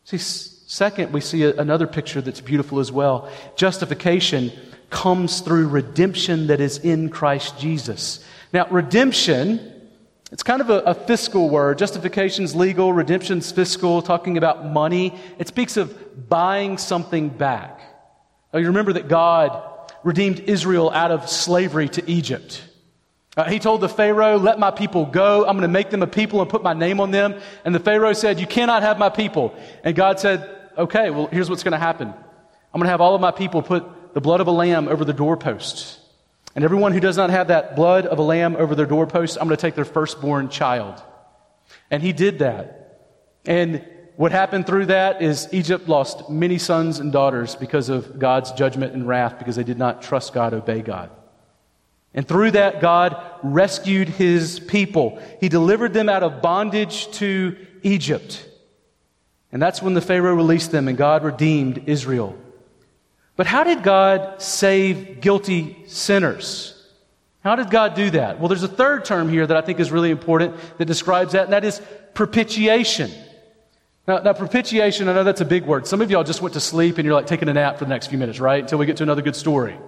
See, 0.05 0.19
second, 0.19 1.13
we 1.13 1.21
see 1.21 1.45
another 1.45 1.87
picture 1.87 2.21
that's 2.21 2.41
beautiful 2.41 2.81
as 2.81 2.91
well. 2.91 3.31
Justification 3.57 4.53
comes 4.91 5.41
through 5.41 5.69
redemption 5.69 6.49
that 6.49 6.61
is 6.61 6.79
in 6.79 7.09
Christ 7.09 7.59
Jesus. 7.59 8.25
Now, 8.53 8.67
redemption 8.69 9.73
it's 10.33 10.43
kind 10.43 10.63
of 10.63 10.71
a, 10.71 10.79
a 10.81 10.95
fiscal 10.95 11.51
word. 11.51 11.77
Justification's 11.77 12.55
legal, 12.55 12.95
redemption's 12.95 13.53
fiscal, 13.53 14.01
talking 14.01 14.39
about 14.39 14.65
money. 14.65 15.15
It 15.39 15.47
speaks 15.47 15.77
of 15.77 16.29
buying 16.31 16.79
something 16.79 17.29
back. 17.29 17.81
Now, 18.53 18.61
you 18.61 18.69
remember 18.69 18.95
that 18.95 19.09
God 19.09 19.63
redeemed 20.05 20.41
Israel 20.41 20.91
out 20.91 21.11
of 21.11 21.29
slavery 21.29 21.89
to 21.91 22.11
Egypt. 22.11 22.63
Uh, 23.37 23.45
he 23.45 23.59
told 23.59 23.81
the 23.81 23.89
Pharaoh, 23.89 24.39
Let 24.39 24.59
my 24.59 24.71
people 24.71 25.07
go. 25.07 25.47
I'm 25.47 25.57
going 25.57 25.63
to 25.63 25.69
make 25.69 25.91
them 25.91 26.03
a 26.03 26.07
people 26.07 26.41
and 26.43 26.51
put 26.51 26.63
my 26.63 26.75
name 26.75 27.01
on 27.01 27.11
them. 27.11 27.41
And 27.65 27.75
the 27.75 27.81
Pharaoh 27.81 28.13
said, 28.13 28.39
You 28.39 28.47
cannot 28.47 28.83
have 28.83 28.99
my 28.99 29.09
people. 29.09 29.55
And 29.83 29.97
God 29.97 30.21
said, 30.21 30.49
Okay, 30.77 31.11
well, 31.11 31.29
here's 31.29 31.49
what's 31.49 31.63
going 31.63 31.73
to 31.73 31.79
happen. 31.79 32.09
I'm 32.09 32.79
going 32.79 32.87
to 32.87 32.91
have 32.91 33.01
all 33.01 33.15
of 33.15 33.21
my 33.21 33.31
people 33.31 33.63
put 33.63 34.15
the 34.15 34.21
blood 34.21 34.41
of 34.41 34.49
a 34.49 34.53
lamb 34.53 34.89
over 34.89 35.05
the 35.05 35.13
doorposts. 35.13 35.99
And 36.55 36.65
everyone 36.65 36.93
who 36.93 37.01
does 37.01 37.17
not 37.17 37.31
have 37.31 37.49
that 37.49 37.77
blood 37.77 38.07
of 38.07 38.19
a 38.19 38.23
lamb 38.23 38.57
over 38.57 38.75
their 38.75 38.87
doorpost, 38.87 39.39
I'm 39.41 39.49
going 39.49 39.57
to 39.57 39.61
take 39.61 39.75
their 39.75 39.87
firstborn 39.87 40.51
child. 40.51 41.03
And 41.91 42.03
he 42.03 42.13
did 42.13 42.41
that. 42.41 43.09
And 43.47 43.85
what 44.17 44.33
happened 44.33 44.67
through 44.67 44.87
that 44.87 45.23
is 45.23 45.49
Egypt 45.53 45.89
lost 45.89 46.29
many 46.29 46.59
sons 46.59 46.99
and 46.99 47.11
daughters 47.11 47.55
because 47.55 47.89
of 47.89 48.19
God's 48.19 48.53
judgment 48.53 48.93
and 48.93 49.09
wrath 49.09 49.39
because 49.39 49.57
they 49.57 49.65
did 49.65 49.79
not 49.79 50.03
trust 50.03 50.35
God, 50.35 50.53
obey 50.53 50.83
God. 50.83 51.11
And 52.15 52.29
through 52.29 52.51
that, 52.53 52.81
God 52.81 53.17
rescued 53.43 54.09
his 54.09 54.61
people. 54.61 55.21
He 55.41 55.49
delivered 55.49 55.95
them 55.95 56.09
out 56.09 56.23
of 56.23 56.43
bondage 56.43 57.11
to 57.13 57.57
Egypt. 57.83 58.47
And 59.51 59.61
that's 59.63 59.83
when 59.83 59.95
the 59.95 60.01
Pharaoh 60.01 60.35
released 60.35 60.73
them 60.73 60.89
and 60.89 60.97
God 60.97 61.25
redeemed 61.25 61.85
Israel. 61.87 62.37
But 63.37 63.47
how 63.47 63.65
did 63.65 63.83
God 63.83 64.43
save 64.43 65.23
guilty 65.23 65.85
sinners? 65.87 66.79
How 67.43 67.57
did 67.57 67.71
God 67.71 67.95
do 67.95 68.11
that? 68.11 68.39
Well, 68.39 68.49
there's 68.49 68.63
a 68.63 68.69
third 68.69 69.05
term 69.05 69.29
here 69.29 69.47
that 69.47 69.57
I 69.57 69.63
think 69.63 69.81
is 69.81 69.91
really 69.91 70.11
important 70.11 70.55
that 70.79 70.85
describes 70.85 71.33
that, 71.33 71.45
and 71.45 71.53
that 71.53 71.65
is 71.65 71.81
propitiation. 72.15 73.11
Now, 74.07 74.19
now, 74.19 74.33
propitiation, 74.33 75.09
I 75.09 75.13
know 75.13 75.23
that's 75.23 75.41
a 75.41 75.45
big 75.45 75.65
word. 75.65 75.87
Some 75.87 76.01
of 76.01 76.11
y'all 76.11 76.25
just 76.25 76.43
went 76.43 76.55
to 76.55 76.61
sleep 76.61 76.99
and 76.99 77.05
you're 77.05 77.15
like 77.15 77.29
taking 77.29 77.49
a 77.49 77.53
nap 77.53 77.79
for 77.79 77.85
the 77.85 77.91
next 77.91 78.09
few 78.09 78.19
minutes, 78.19 78.41
right? 78.41 78.63
Until 78.63 78.79
we 78.79 78.87
get 78.87 78.97
to 78.97 79.05
another 79.05 79.23
good 79.23 79.37
story. 79.37 79.79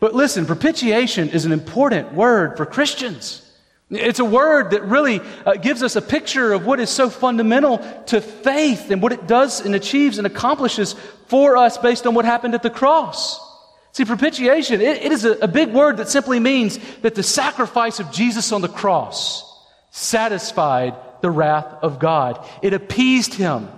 But 0.00 0.14
listen, 0.14 0.46
propitiation 0.46 1.28
is 1.28 1.44
an 1.44 1.52
important 1.52 2.12
word 2.12 2.56
for 2.56 2.66
Christians. 2.66 3.46
It's 3.90 4.18
a 4.18 4.24
word 4.24 4.70
that 4.70 4.82
really 4.84 5.20
uh, 5.46 5.54
gives 5.54 5.82
us 5.82 5.94
a 5.94 6.02
picture 6.02 6.52
of 6.52 6.66
what 6.66 6.80
is 6.80 6.90
so 6.90 7.08
fundamental 7.08 7.78
to 8.06 8.20
faith 8.20 8.90
and 8.90 9.00
what 9.00 9.12
it 9.12 9.28
does 9.28 9.60
and 9.60 9.74
achieves 9.74 10.18
and 10.18 10.26
accomplishes 10.26 10.94
for 11.26 11.56
us 11.56 11.78
based 11.78 12.06
on 12.06 12.14
what 12.14 12.24
happened 12.24 12.54
at 12.54 12.62
the 12.62 12.70
cross. 12.70 13.38
See, 13.92 14.04
propitiation, 14.04 14.80
it, 14.80 15.02
it 15.02 15.12
is 15.12 15.24
a, 15.24 15.32
a 15.38 15.48
big 15.48 15.72
word 15.72 15.98
that 15.98 16.08
simply 16.08 16.40
means 16.40 16.78
that 17.02 17.14
the 17.14 17.22
sacrifice 17.22 18.00
of 18.00 18.10
Jesus 18.10 18.52
on 18.52 18.60
the 18.60 18.68
cross 18.68 19.46
satisfied 19.90 20.94
the 21.20 21.30
wrath 21.30 21.66
of 21.82 21.98
God. 21.98 22.46
It 22.62 22.72
appeased 22.72 23.34
him. 23.34 23.68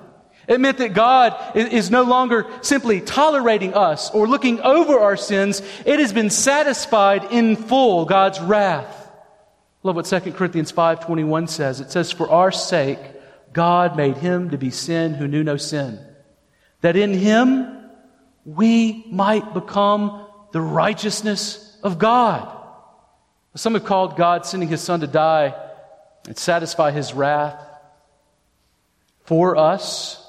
It 0.48 0.61
meant 0.61 0.78
that 0.78 0.92
God 0.92 1.57
is 1.57 1.90
no 1.90 2.02
longer 2.02 2.46
simply 2.62 3.00
tolerating 3.00 3.74
us 3.74 4.11
or 4.11 4.26
looking 4.26 4.61
over 4.61 4.98
our 4.98 5.16
sins. 5.16 5.62
It 5.87 6.00
has 6.00 6.12
been 6.12 6.31
satisfied 6.31 7.33
in 7.33 7.55
full, 7.57 8.05
God's 8.05 8.40
wrath. 8.40 9.11
Love 9.85 9.96
what 9.96 10.07
2 10.07 10.33
Corinthians 10.33 10.72
5.21 10.72 11.48
says. 11.48 11.81
It 11.81 11.90
says, 11.90 12.11
For 12.11 12.28
our 12.28 12.50
sake, 12.50 12.98
God 13.52 13.96
made 13.96 14.16
him 14.16 14.50
to 14.50 14.59
be 14.59 14.70
sin 14.70 15.14
who 15.14 15.28
knew 15.28 15.44
no 15.44 15.57
sin, 15.57 15.98
that 16.81 16.96
in 16.96 17.14
him 17.14 17.81
we 18.44 19.05
might 19.11 19.55
become 19.55 20.26
the 20.52 20.61
righteousness 20.61 21.78
of 21.83 21.98
God. 21.98 22.48
Some 23.55 23.74
have 23.74 23.85
called 23.85 24.16
God 24.16 24.46
sending 24.46 24.68
his 24.68 24.81
son 24.81 25.00
to 25.00 25.07
die 25.07 25.55
and 26.26 26.37
satisfy 26.37 26.90
his 26.90 27.12
wrath 27.12 27.61
for 29.24 29.56
us 29.56 30.24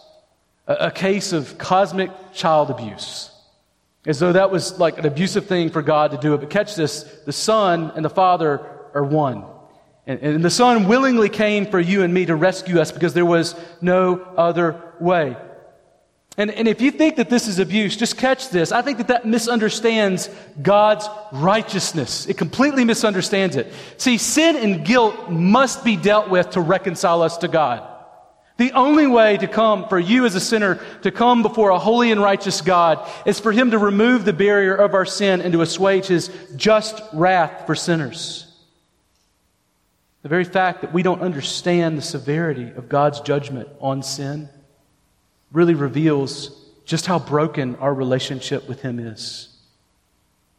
a, 0.67 0.73
a 0.73 0.91
case 0.91 1.33
of 1.33 1.57
cosmic 1.57 2.11
child 2.33 2.69
abuse. 2.69 3.31
As 4.05 4.19
though 4.19 4.33
that 4.33 4.51
was 4.51 4.79
like 4.79 4.97
an 4.97 5.05
abusive 5.05 5.45
thing 5.45 5.69
for 5.69 5.81
God 5.81 6.11
to 6.11 6.17
do. 6.17 6.37
But 6.37 6.49
catch 6.49 6.75
this 6.75 7.03
the 7.25 7.31
Son 7.31 7.91
and 7.95 8.03
the 8.03 8.09
Father 8.09 8.59
are 8.93 9.03
one. 9.03 9.45
And, 10.05 10.19
and 10.19 10.43
the 10.43 10.49
Son 10.49 10.87
willingly 10.87 11.29
came 11.29 11.65
for 11.65 11.79
you 11.79 12.03
and 12.03 12.13
me 12.13 12.25
to 12.25 12.35
rescue 12.35 12.79
us 12.79 12.91
because 12.91 13.13
there 13.13 13.25
was 13.25 13.55
no 13.81 14.19
other 14.37 14.81
way. 14.99 15.37
And, 16.35 16.49
and 16.49 16.67
if 16.67 16.81
you 16.81 16.89
think 16.89 17.17
that 17.17 17.29
this 17.29 17.47
is 17.47 17.59
abuse, 17.59 17.95
just 17.95 18.17
catch 18.17 18.49
this. 18.49 18.71
I 18.71 18.81
think 18.81 18.97
that 18.97 19.09
that 19.09 19.25
misunderstands 19.25 20.29
God's 20.61 21.07
righteousness. 21.31 22.25
It 22.25 22.37
completely 22.37 22.85
misunderstands 22.85 23.55
it. 23.55 23.71
See, 23.97 24.17
sin 24.17 24.55
and 24.55 24.83
guilt 24.83 25.29
must 25.29 25.83
be 25.83 25.95
dealt 25.95 26.29
with 26.29 26.51
to 26.51 26.61
reconcile 26.61 27.21
us 27.21 27.37
to 27.37 27.47
God. 27.47 27.87
The 28.57 28.71
only 28.73 29.05
way 29.05 29.37
to 29.37 29.47
come 29.47 29.87
for 29.87 29.99
you 29.99 30.25
as 30.25 30.33
a 30.35 30.39
sinner 30.39 30.83
to 31.01 31.11
come 31.11 31.43
before 31.43 31.69
a 31.69 31.79
holy 31.79 32.11
and 32.11 32.21
righteous 32.21 32.61
God 32.61 33.07
is 33.25 33.39
for 33.39 33.51
Him 33.51 33.71
to 33.71 33.77
remove 33.77 34.25
the 34.25 34.33
barrier 34.33 34.75
of 34.75 34.93
our 34.93 35.05
sin 35.05 35.41
and 35.41 35.53
to 35.53 35.61
assuage 35.61 36.07
His 36.07 36.29
just 36.55 37.01
wrath 37.13 37.65
for 37.67 37.75
sinners. 37.75 38.51
The 40.23 40.29
very 40.29 40.45
fact 40.45 40.81
that 40.81 40.93
we 40.93 41.03
don't 41.03 41.21
understand 41.21 41.97
the 41.97 42.03
severity 42.03 42.71
of 42.75 42.89
God's 42.89 43.19
judgment 43.21 43.69
on 43.79 44.01
sin 44.01 44.49
really 45.53 45.75
reveals 45.75 46.59
just 46.83 47.05
how 47.05 47.19
broken 47.19 47.77
our 47.77 47.93
relationship 47.93 48.67
with 48.67 48.81
Him 48.81 48.99
is. 48.99 49.47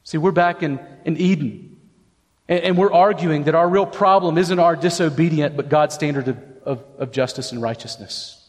See, 0.04 0.16
we're 0.16 0.32
back 0.32 0.62
in, 0.62 0.80
in 1.04 1.16
Eden, 1.16 1.76
and, 2.48 2.60
and 2.60 2.78
we're 2.78 2.92
arguing 2.92 3.44
that 3.44 3.54
our 3.54 3.68
real 3.68 3.86
problem 3.86 4.38
isn't 4.38 4.58
our 4.58 4.76
disobedient, 4.76 5.56
but 5.56 5.68
God's 5.68 5.94
standard 5.94 6.28
of, 6.28 6.38
of, 6.64 6.84
of 6.98 7.12
justice 7.12 7.52
and 7.52 7.60
righteousness. 7.60 8.40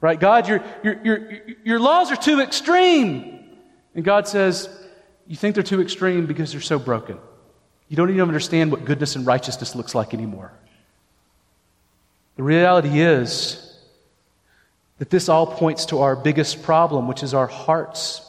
Right? 0.00 0.18
God, 0.18 0.48
your, 0.48 0.62
your, 0.82 1.00
your, 1.04 1.40
your 1.64 1.80
laws 1.80 2.10
are 2.10 2.16
too 2.16 2.40
extreme. 2.40 3.44
And 3.94 4.04
God 4.04 4.28
says, 4.28 4.68
You 5.26 5.36
think 5.36 5.54
they're 5.54 5.64
too 5.64 5.80
extreme 5.80 6.26
because 6.26 6.52
they're 6.52 6.60
so 6.60 6.78
broken. 6.78 7.18
You 7.88 7.96
don't 7.96 8.10
even 8.10 8.20
understand 8.20 8.70
what 8.70 8.84
goodness 8.84 9.16
and 9.16 9.26
righteousness 9.26 9.74
looks 9.74 9.94
like 9.94 10.14
anymore. 10.14 10.52
The 12.36 12.42
reality 12.44 13.00
is, 13.00 13.67
that 14.98 15.10
this 15.10 15.28
all 15.28 15.46
points 15.46 15.86
to 15.86 16.00
our 16.00 16.16
biggest 16.16 16.62
problem, 16.62 17.08
which 17.08 17.22
is 17.22 17.34
our 17.34 17.46
hearts. 17.46 18.24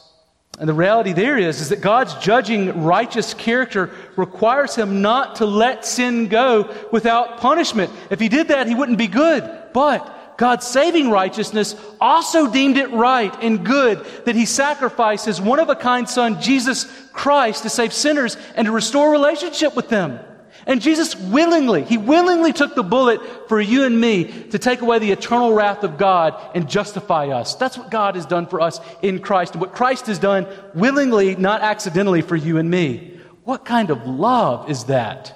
And 0.58 0.68
the 0.68 0.74
reality 0.74 1.12
there 1.12 1.38
is, 1.38 1.60
is 1.60 1.70
that 1.70 1.80
God's 1.80 2.14
judging 2.16 2.82
righteous 2.84 3.34
character 3.34 3.90
requires 4.16 4.74
him 4.74 5.00
not 5.00 5.36
to 5.36 5.46
let 5.46 5.86
sin 5.86 6.28
go 6.28 6.74
without 6.92 7.38
punishment. 7.38 7.90
If 8.10 8.20
he 8.20 8.28
did 8.28 8.48
that, 8.48 8.66
he 8.66 8.74
wouldn't 8.74 8.98
be 8.98 9.06
good. 9.06 9.42
But 9.72 10.36
God's 10.36 10.66
saving 10.66 11.10
righteousness 11.10 11.76
also 12.00 12.50
deemed 12.50 12.76
it 12.76 12.90
right 12.90 13.34
and 13.42 13.64
good 13.64 14.04
that 14.26 14.36
he 14.36 14.46
sacrificed 14.46 15.26
his 15.26 15.40
one 15.40 15.60
of 15.60 15.70
a 15.70 15.76
kind 15.76 16.08
son, 16.08 16.40
Jesus 16.40 16.84
Christ, 17.12 17.62
to 17.62 17.70
save 17.70 17.92
sinners 17.92 18.36
and 18.54 18.66
to 18.66 18.72
restore 18.72 19.10
relationship 19.10 19.74
with 19.74 19.88
them. 19.88 20.20
And 20.66 20.82
Jesus 20.82 21.16
willingly, 21.16 21.84
he 21.84 21.98
willingly 21.98 22.52
took 22.52 22.74
the 22.74 22.82
bullet 22.82 23.48
for 23.48 23.60
you 23.60 23.84
and 23.84 24.00
me 24.00 24.24
to 24.50 24.58
take 24.58 24.82
away 24.82 24.98
the 24.98 25.12
eternal 25.12 25.52
wrath 25.52 25.84
of 25.84 25.98
God 25.98 26.40
and 26.54 26.68
justify 26.68 27.28
us. 27.28 27.54
That's 27.54 27.78
what 27.78 27.90
God 27.90 28.14
has 28.14 28.26
done 28.26 28.46
for 28.46 28.60
us 28.60 28.80
in 29.02 29.20
Christ. 29.20 29.54
And 29.54 29.60
what 29.60 29.74
Christ 29.74 30.06
has 30.06 30.18
done 30.18 30.46
willingly, 30.74 31.36
not 31.36 31.62
accidentally 31.62 32.22
for 32.22 32.36
you 32.36 32.58
and 32.58 32.70
me. 32.70 33.18
What 33.44 33.64
kind 33.64 33.90
of 33.90 34.06
love 34.06 34.70
is 34.70 34.84
that? 34.84 35.34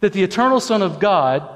That 0.00 0.12
the 0.12 0.22
eternal 0.22 0.60
Son 0.60 0.82
of 0.82 0.98
God 0.98 1.48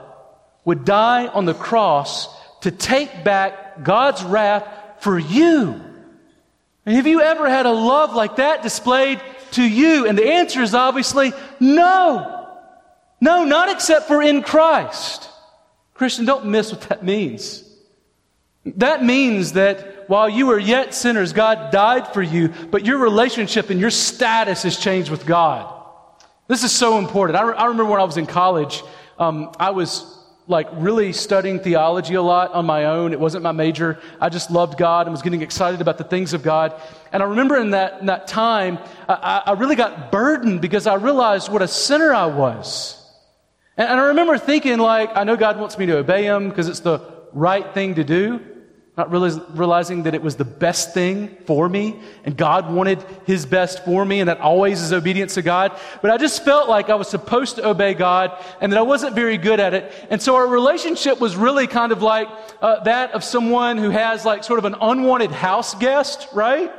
would 0.64 0.84
die 0.84 1.26
on 1.26 1.44
the 1.44 1.54
cross 1.54 2.28
to 2.60 2.70
take 2.70 3.24
back 3.24 3.82
God's 3.82 4.22
wrath 4.22 4.66
for 5.00 5.18
you. 5.18 5.80
And 6.86 6.96
have 6.96 7.06
you 7.06 7.20
ever 7.20 7.48
had 7.48 7.66
a 7.66 7.72
love 7.72 8.14
like 8.14 8.36
that 8.36 8.62
displayed 8.62 9.20
to 9.52 9.62
you? 9.62 10.06
And 10.06 10.16
the 10.16 10.26
answer 10.26 10.62
is 10.62 10.74
obviously 10.74 11.32
no. 11.60 12.33
No, 13.24 13.42
not 13.46 13.70
except 13.70 14.06
for 14.06 14.20
in 14.20 14.42
Christ. 14.42 15.30
Christian, 15.94 16.26
don't 16.26 16.44
miss 16.44 16.70
what 16.70 16.82
that 16.82 17.02
means. 17.02 17.64
That 18.66 19.02
means 19.02 19.54
that 19.54 20.10
while 20.10 20.28
you 20.28 20.50
are 20.50 20.58
yet 20.58 20.92
sinners, 20.92 21.32
God 21.32 21.72
died 21.72 22.12
for 22.12 22.20
you, 22.20 22.48
but 22.70 22.84
your 22.84 22.98
relationship 22.98 23.70
and 23.70 23.80
your 23.80 23.88
status 23.88 24.64
has 24.64 24.76
changed 24.76 25.10
with 25.10 25.24
God. 25.24 25.74
This 26.48 26.64
is 26.64 26.72
so 26.72 26.98
important. 26.98 27.38
I, 27.38 27.42
re- 27.44 27.54
I 27.54 27.64
remember 27.64 27.92
when 27.92 28.00
I 28.02 28.04
was 28.04 28.18
in 28.18 28.26
college, 28.26 28.82
um, 29.18 29.52
I 29.58 29.70
was 29.70 30.04
like 30.46 30.68
really 30.74 31.14
studying 31.14 31.60
theology 31.60 32.16
a 32.16 32.22
lot 32.22 32.52
on 32.52 32.66
my 32.66 32.84
own. 32.84 33.14
It 33.14 33.20
wasn't 33.20 33.42
my 33.42 33.52
major. 33.52 33.98
I 34.20 34.28
just 34.28 34.50
loved 34.50 34.76
God 34.76 35.06
and 35.06 35.14
was 35.14 35.22
getting 35.22 35.40
excited 35.40 35.80
about 35.80 35.96
the 35.96 36.04
things 36.04 36.34
of 36.34 36.42
God. 36.42 36.78
And 37.10 37.22
I 37.22 37.26
remember 37.26 37.56
in 37.56 37.70
that, 37.70 38.00
in 38.00 38.06
that 38.06 38.26
time, 38.26 38.78
I, 39.08 39.44
I 39.46 39.52
really 39.52 39.76
got 39.76 40.12
burdened 40.12 40.60
because 40.60 40.86
I 40.86 40.96
realized 40.96 41.50
what 41.50 41.62
a 41.62 41.68
sinner 41.68 42.12
I 42.12 42.26
was. 42.26 43.00
And, 43.76 43.88
I 43.88 44.06
remember 44.06 44.38
thinking, 44.38 44.78
like, 44.78 45.16
I 45.16 45.24
know 45.24 45.36
God 45.36 45.58
wants 45.58 45.78
me 45.78 45.86
to 45.86 45.98
obey 45.98 46.24
Him 46.24 46.48
because 46.48 46.68
it's 46.68 46.80
the 46.80 47.00
right 47.32 47.74
thing 47.74 47.96
to 47.96 48.04
do, 48.04 48.40
not 48.96 49.10
realizing 49.10 50.04
that 50.04 50.14
it 50.14 50.22
was 50.22 50.36
the 50.36 50.44
best 50.44 50.94
thing 50.94 51.36
for 51.46 51.68
me, 51.68 52.00
and 52.24 52.36
God 52.36 52.72
wanted 52.72 53.04
His 53.26 53.44
best 53.44 53.84
for 53.84 54.04
me, 54.04 54.20
and 54.20 54.28
that 54.28 54.40
always 54.40 54.80
is 54.80 54.92
obedience 54.92 55.34
to 55.34 55.42
God. 55.42 55.76
But 56.02 56.12
I 56.12 56.18
just 56.18 56.44
felt 56.44 56.68
like 56.68 56.88
I 56.88 56.94
was 56.94 57.08
supposed 57.08 57.56
to 57.56 57.66
obey 57.66 57.94
God, 57.94 58.40
and 58.60 58.70
that 58.72 58.78
I 58.78 58.82
wasn't 58.82 59.16
very 59.16 59.38
good 59.38 59.58
at 59.58 59.74
it. 59.74 59.92
And 60.08 60.22
so 60.22 60.36
our 60.36 60.46
relationship 60.46 61.18
was 61.18 61.34
really 61.34 61.66
kind 61.66 61.90
of 61.90 62.00
like 62.00 62.28
uh, 62.62 62.84
that 62.84 63.10
of 63.10 63.24
someone 63.24 63.78
who 63.78 63.90
has 63.90 64.24
like 64.24 64.44
sort 64.44 64.60
of 64.60 64.66
an 64.66 64.76
unwanted 64.80 65.32
house 65.32 65.74
guest, 65.74 66.28
right? 66.32 66.72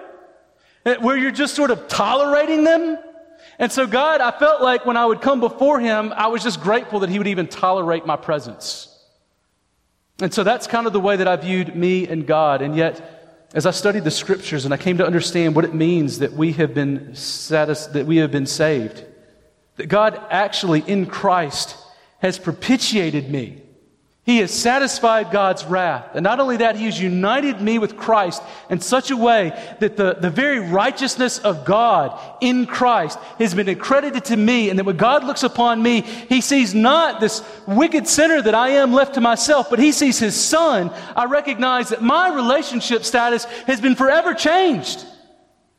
Where 1.01 1.17
you're 1.17 1.31
just 1.31 1.55
sort 1.55 1.71
of 1.71 1.89
tolerating 1.89 2.63
them 2.63 2.99
and 3.57 3.71
so, 3.71 3.87
God, 3.87 4.21
I 4.21 4.31
felt 4.31 4.61
like 4.61 4.85
when 4.85 4.97
I 4.97 5.05
would 5.05 5.21
come 5.21 5.39
before 5.39 5.79
Him, 5.79 6.13
I 6.15 6.27
was 6.27 6.43
just 6.43 6.61
grateful 6.61 6.99
that 6.99 7.09
He 7.09 7.17
would 7.17 7.27
even 7.27 7.47
tolerate 7.47 8.05
my 8.05 8.15
presence. 8.15 8.91
And 10.21 10.33
so 10.33 10.43
that's 10.43 10.67
kind 10.67 10.87
of 10.87 10.93
the 10.93 10.99
way 10.99 11.17
that 11.17 11.27
I 11.27 11.35
viewed 11.35 11.75
me 11.75 12.07
and 12.07 12.25
God. 12.25 12.61
And 12.61 12.75
yet, 12.75 13.47
as 13.53 13.65
I 13.65 13.71
studied 13.71 14.03
the 14.03 14.11
scriptures 14.11 14.65
and 14.65 14.73
I 14.73 14.77
came 14.77 14.97
to 14.97 15.05
understand 15.05 15.55
what 15.55 15.65
it 15.65 15.73
means 15.73 16.19
that 16.19 16.33
we 16.33 16.53
have 16.53 16.73
been 16.73 17.15
satis- 17.15 17.87
that 17.87 18.05
we 18.05 18.17
have 18.17 18.31
been 18.31 18.45
saved, 18.45 19.03
that 19.77 19.87
God 19.87 20.21
actually 20.29 20.81
in 20.81 21.05
Christ 21.05 21.77
has 22.19 22.39
propitiated 22.39 23.29
me 23.29 23.61
he 24.25 24.39
has 24.39 24.51
satisfied 24.51 25.29
God's 25.29 25.63
wrath. 25.65 26.15
And 26.15 26.23
not 26.23 26.39
only 26.39 26.57
that, 26.57 26.75
He 26.75 26.85
has 26.85 26.99
united 26.99 27.61
me 27.61 27.77
with 27.77 27.95
Christ 27.95 28.41
in 28.71 28.79
such 28.81 29.11
a 29.11 29.17
way 29.17 29.51
that 29.79 29.97
the, 29.97 30.15
the 30.15 30.31
very 30.31 30.59
righteousness 30.59 31.37
of 31.37 31.63
God 31.63 32.19
in 32.41 32.65
Christ 32.65 33.19
has 33.37 33.53
been 33.53 33.69
accredited 33.69 34.25
to 34.25 34.35
me. 34.35 34.71
And 34.71 34.79
that 34.79 34.85
when 34.85 34.97
God 34.97 35.23
looks 35.23 35.43
upon 35.43 35.83
me, 35.83 36.01
He 36.01 36.41
sees 36.41 36.73
not 36.73 37.19
this 37.19 37.43
wicked 37.67 38.07
sinner 38.07 38.41
that 38.41 38.55
I 38.55 38.69
am 38.69 38.93
left 38.93 39.13
to 39.13 39.21
myself, 39.21 39.69
but 39.69 39.77
He 39.77 39.91
sees 39.91 40.17
His 40.17 40.35
Son. 40.35 40.91
I 41.15 41.25
recognize 41.25 41.89
that 41.89 42.01
my 42.01 42.33
relationship 42.33 43.03
status 43.03 43.45
has 43.67 43.79
been 43.79 43.93
forever 43.93 44.33
changed. 44.33 45.05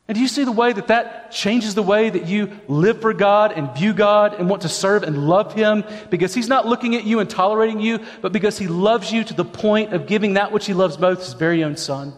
And 0.07 0.15
do 0.15 0.21
you 0.21 0.29
see 0.29 0.45
the 0.45 0.53
way 0.53 0.71
that 0.71 0.87
that 0.87 1.31
changes 1.31 1.75
the 1.75 1.83
way 1.83 2.09
that 2.09 2.27
you 2.27 2.57
live 2.69 3.01
for 3.01 3.13
God 3.13 3.51
and 3.51 3.75
view 3.75 3.93
God 3.93 4.35
and 4.35 4.49
want 4.49 4.61
to 4.61 4.69
serve 4.69 5.03
and 5.03 5.27
love 5.27 5.53
Him? 5.53 5.83
Because 6.09 6.33
He's 6.33 6.47
not 6.47 6.65
looking 6.65 6.95
at 6.95 7.03
you 7.03 7.19
and 7.19 7.29
tolerating 7.29 7.81
you, 7.81 7.99
but 8.21 8.31
because 8.31 8.57
He 8.57 8.67
loves 8.67 9.11
you 9.11 9.25
to 9.25 9.33
the 9.33 9.43
point 9.43 9.93
of 9.93 10.07
giving 10.07 10.35
that 10.35 10.53
which 10.53 10.65
He 10.65 10.73
loves 10.73 10.97
most, 10.97 11.25
His 11.25 11.33
very 11.33 11.61
own 11.63 11.75
Son. 11.75 12.13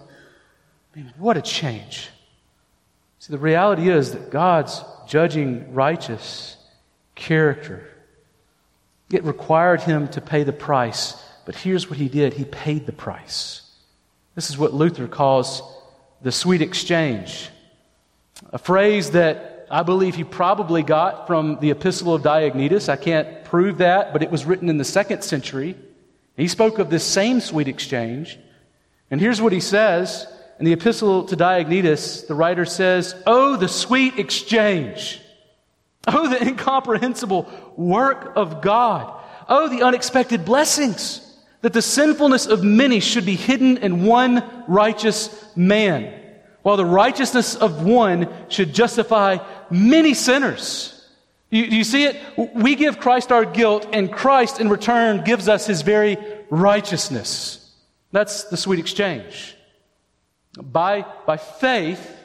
I 0.93 0.97
mean, 0.97 1.11
what 1.17 1.35
a 1.35 1.41
change. 1.41 2.09
See, 3.17 3.31
the 3.31 3.39
reality 3.39 3.89
is 3.89 4.11
that 4.11 4.29
God's 4.29 4.83
judging 5.07 5.73
righteous 5.73 6.57
character. 7.15 7.89
It 9.11 9.23
required 9.23 9.81
Him 9.81 10.07
to 10.09 10.21
pay 10.21 10.43
the 10.43 10.53
price, 10.53 11.15
but 11.43 11.55
here's 11.55 11.89
what 11.89 11.97
He 11.97 12.07
did 12.07 12.35
He 12.35 12.45
paid 12.45 12.85
the 12.85 12.91
price. 12.91 13.63
This 14.35 14.51
is 14.51 14.59
what 14.59 14.75
Luther 14.75 15.07
calls 15.07 15.63
the 16.21 16.31
sweet 16.31 16.61
exchange. 16.61 17.49
A 18.51 18.57
phrase 18.57 19.11
that 19.11 19.67
I 19.69 19.83
believe 19.83 20.15
he 20.15 20.23
probably 20.23 20.81
got 20.81 21.27
from 21.27 21.59
the 21.59 21.69
Epistle 21.71 22.15
of 22.15 22.23
Diognetus. 22.23 22.89
I 22.89 22.95
can't 22.95 23.43
prove 23.45 23.77
that, 23.77 24.11
but 24.11 24.23
it 24.23 24.31
was 24.31 24.45
written 24.45 24.69
in 24.69 24.77
the 24.77 24.83
second 24.83 25.23
century. 25.23 25.75
He 26.35 26.47
spoke 26.47 26.79
of 26.79 26.89
this 26.89 27.03
same 27.03 27.39
sweet 27.41 27.67
exchange. 27.67 28.39
And 29.11 29.21
here's 29.21 29.41
what 29.41 29.53
he 29.53 29.59
says 29.59 30.25
in 30.57 30.65
the 30.65 30.73
Epistle 30.73 31.25
to 31.25 31.37
Diognetus. 31.37 32.25
The 32.25 32.33
writer 32.33 32.65
says, 32.65 33.13
Oh, 33.27 33.55
the 33.55 33.67
sweet 33.67 34.17
exchange. 34.17 35.21
Oh, 36.07 36.27
the 36.27 36.41
incomprehensible 36.41 37.47
work 37.75 38.33
of 38.35 38.61
God. 38.61 39.21
Oh, 39.47 39.67
the 39.67 39.83
unexpected 39.83 40.45
blessings 40.45 41.25
that 41.61 41.73
the 41.73 41.81
sinfulness 41.81 42.47
of 42.47 42.63
many 42.63 42.99
should 42.99 43.25
be 43.25 43.35
hidden 43.35 43.77
in 43.77 44.05
one 44.05 44.43
righteous 44.67 45.55
man 45.55 46.18
while 46.61 46.77
the 46.77 46.85
righteousness 46.85 47.55
of 47.55 47.83
one 47.83 48.27
should 48.49 48.73
justify 48.73 49.37
many 49.69 50.13
sinners. 50.13 50.95
You, 51.49 51.63
you 51.63 51.83
see 51.83 52.03
it? 52.03 52.17
We 52.53 52.75
give 52.75 52.99
Christ 52.99 53.31
our 53.31 53.45
guilt, 53.45 53.87
and 53.91 54.11
Christ 54.11 54.59
in 54.59 54.69
return 54.69 55.23
gives 55.23 55.47
us 55.47 55.65
his 55.65 55.81
very 55.81 56.17
righteousness. 56.49 57.73
That's 58.11 58.45
the 58.45 58.57
sweet 58.57 58.79
exchange. 58.79 59.55
By, 60.57 61.05
by 61.25 61.37
faith, 61.37 62.15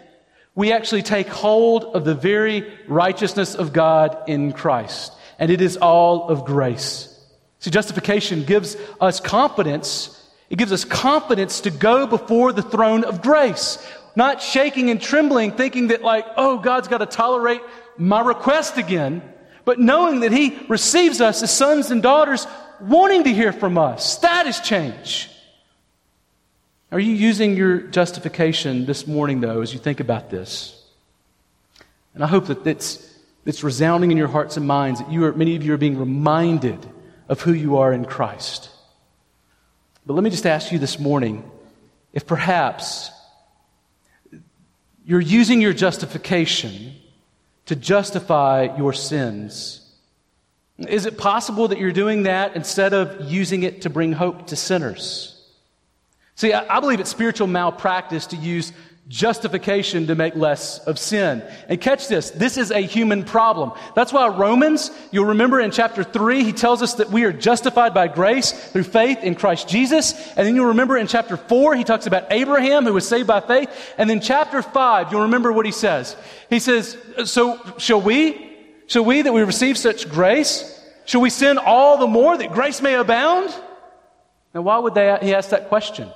we 0.55 0.73
actually 0.73 1.03
take 1.03 1.29
hold 1.29 1.85
of 1.85 2.05
the 2.05 2.15
very 2.15 2.73
righteousness 2.87 3.55
of 3.55 3.73
God 3.73 4.17
in 4.27 4.53
Christ. 4.53 5.13
And 5.39 5.51
it 5.51 5.61
is 5.61 5.77
all 5.77 6.29
of 6.29 6.45
grace. 6.45 7.11
See, 7.59 7.71
justification 7.71 8.45
gives 8.45 8.77
us 9.01 9.21
confidence. 9.21 10.11
It 10.51 10.57
gives 10.57 10.73
us 10.73 10.85
confidence 10.85 11.63
to 11.63 11.71
go 11.71 12.07
before 12.07 12.53
the 12.53 12.63
throne 12.63 13.05
of 13.05 13.23
grace 13.23 13.79
not 14.17 14.41
shaking 14.43 14.91
and 14.91 15.01
trembling, 15.01 15.53
thinking 15.53 15.89
that, 15.89 16.03
like, 16.03 16.27
oh, 16.37 16.59
God's 16.59 16.89
got 16.89 16.99
to 16.99 17.07
tolerate 17.07 17.61
my 17.97 18.21
request 18.21 18.77
again, 18.77 19.23
but 19.65 19.79
knowing 19.79 20.21
that 20.21 20.33
He 20.33 20.59
receives 20.69 21.21
us 21.21 21.43
as 21.43 21.55
sons 21.55 21.91
and 21.91 22.03
daughters, 22.03 22.47
wanting 22.81 23.25
to 23.25 23.33
hear 23.33 23.53
from 23.53 23.79
us. 23.79 24.19
That 24.19 24.47
is 24.47 24.61
change. 24.61 25.31
Are 26.93 27.01
you 27.01 27.13
using 27.13 27.57
your 27.57 27.79
justification 27.79 28.87
this 28.87 29.07
morning, 29.07 29.41
though, 29.41 29.63
as 29.63 29.73
you 29.73 29.81
think 29.81 30.01
about 30.01 30.31
this? 30.31 30.81
And 32.15 32.23
I 32.23 32.29
hope 32.29 32.47
that 32.47 32.65
it's, 32.67 33.19
it's 33.45 33.65
resounding 33.65 34.13
in 34.13 34.17
your 34.17 34.29
hearts 34.29 34.57
and 34.57 34.67
minds 34.67 35.01
that 35.01 35.11
you 35.11 35.25
are, 35.25 35.33
many 35.33 35.57
of 35.57 35.65
you 35.65 35.75
are 35.75 35.79
being 35.79 35.99
reminded 35.99 36.87
of 37.29 37.41
who 37.41 37.53
you 37.53 37.79
are 37.79 37.93
in 37.93 38.05
Christ. 38.05 38.71
But 40.07 40.15
let 40.15 40.23
me 40.23 40.31
just 40.31 40.47
ask 40.47 40.71
you 40.71 40.79
this 40.79 41.01
morning 41.01 41.51
if 42.13 42.27
perhaps 42.27 43.11
you're 45.05 45.21
using 45.21 45.61
your 45.61 45.73
justification 45.73 46.95
to 47.67 47.77
justify 47.77 48.69
your 48.77 48.93
sins. 48.93 49.81
Is 50.79 51.07
it 51.07 51.19
possible 51.19 51.69
that 51.69 51.79
you're 51.79 51.93
doing 51.93 52.25
that 52.25 52.57
instead 52.57 52.93
of 52.93 53.31
using 53.31 53.63
it 53.63 53.83
to 53.83 53.91
bring 53.91 54.13
hope 54.13 54.49
to 54.49 54.57
sinners? 54.57 55.31
See, 56.37 56.53
I 56.53 56.81
believe 56.81 56.99
it's 56.99 57.11
spiritual 57.11 57.47
malpractice 57.47 58.27
to 58.29 58.37
use 58.37 58.73
justification 59.09 60.07
to 60.07 60.15
make 60.15 60.35
less 60.35 60.79
of 60.87 60.99
sin. 60.99 61.43
And 61.69 61.81
catch 61.81 62.09
this, 62.09 62.31
this 62.31 62.57
is 62.57 62.71
a 62.71 62.81
human 62.81 63.23
problem. 63.23 63.73
That's 63.95 64.13
why 64.13 64.29
Romans, 64.29 64.91
you'll 65.13 65.27
remember 65.27 65.61
in 65.61 65.71
chapter 65.71 66.03
3, 66.03 66.43
he 66.43 66.53
tells 66.53 66.81
us 66.81 66.95
that 66.95 67.11
we 67.11 67.25
are 67.25 67.33
justified 67.33 67.93
by 67.93 68.09
grace 68.09 68.53
through 68.53 68.85
faith 68.85 69.23
in 69.23 69.35
Christ 69.35 69.69
Jesus. 69.69 70.15
And 70.37 70.47
then 70.47 70.57
you'll 70.57 70.69
remember 70.69 70.97
in 70.97 71.07
chapter 71.07 71.37
4, 71.37 71.77
he 71.77 71.85
talks 71.85 72.07
about 72.07 72.33
Abraham 72.33 72.85
who 72.85 72.95
was 72.95 73.07
saved 73.07 73.29
by 73.29 73.41
faith. 73.41 73.69
And 73.99 74.09
then 74.09 74.21
chapter 74.21 74.63
5, 74.63 75.13
you'll 75.13 75.23
remember 75.23 75.53
what 75.53 75.67
he 75.67 75.73
says. 75.73 76.17
He 76.49 76.59
says, 76.59 76.97
So 77.27 77.61
shall 77.79 78.01
we? 78.01 78.53
Shall 78.87 79.05
we 79.05 79.23
that 79.23 79.33
we 79.33 79.43
receive 79.43 79.79
such 79.79 80.11
grace? 80.11 80.71
Shall 81.07 81.21
we 81.21 81.31
sin 81.31 81.59
all 81.59 81.99
the 81.99 82.07
more 82.07 82.37
that 82.37 82.53
grace 82.53 82.81
may 82.81 82.95
abound? 82.95 83.55
Now, 84.55 84.63
why 84.63 84.79
would 84.79 84.95
they, 84.95 85.19
he 85.21 85.35
ask 85.35 85.51
that 85.51 85.69
question? 85.69 86.09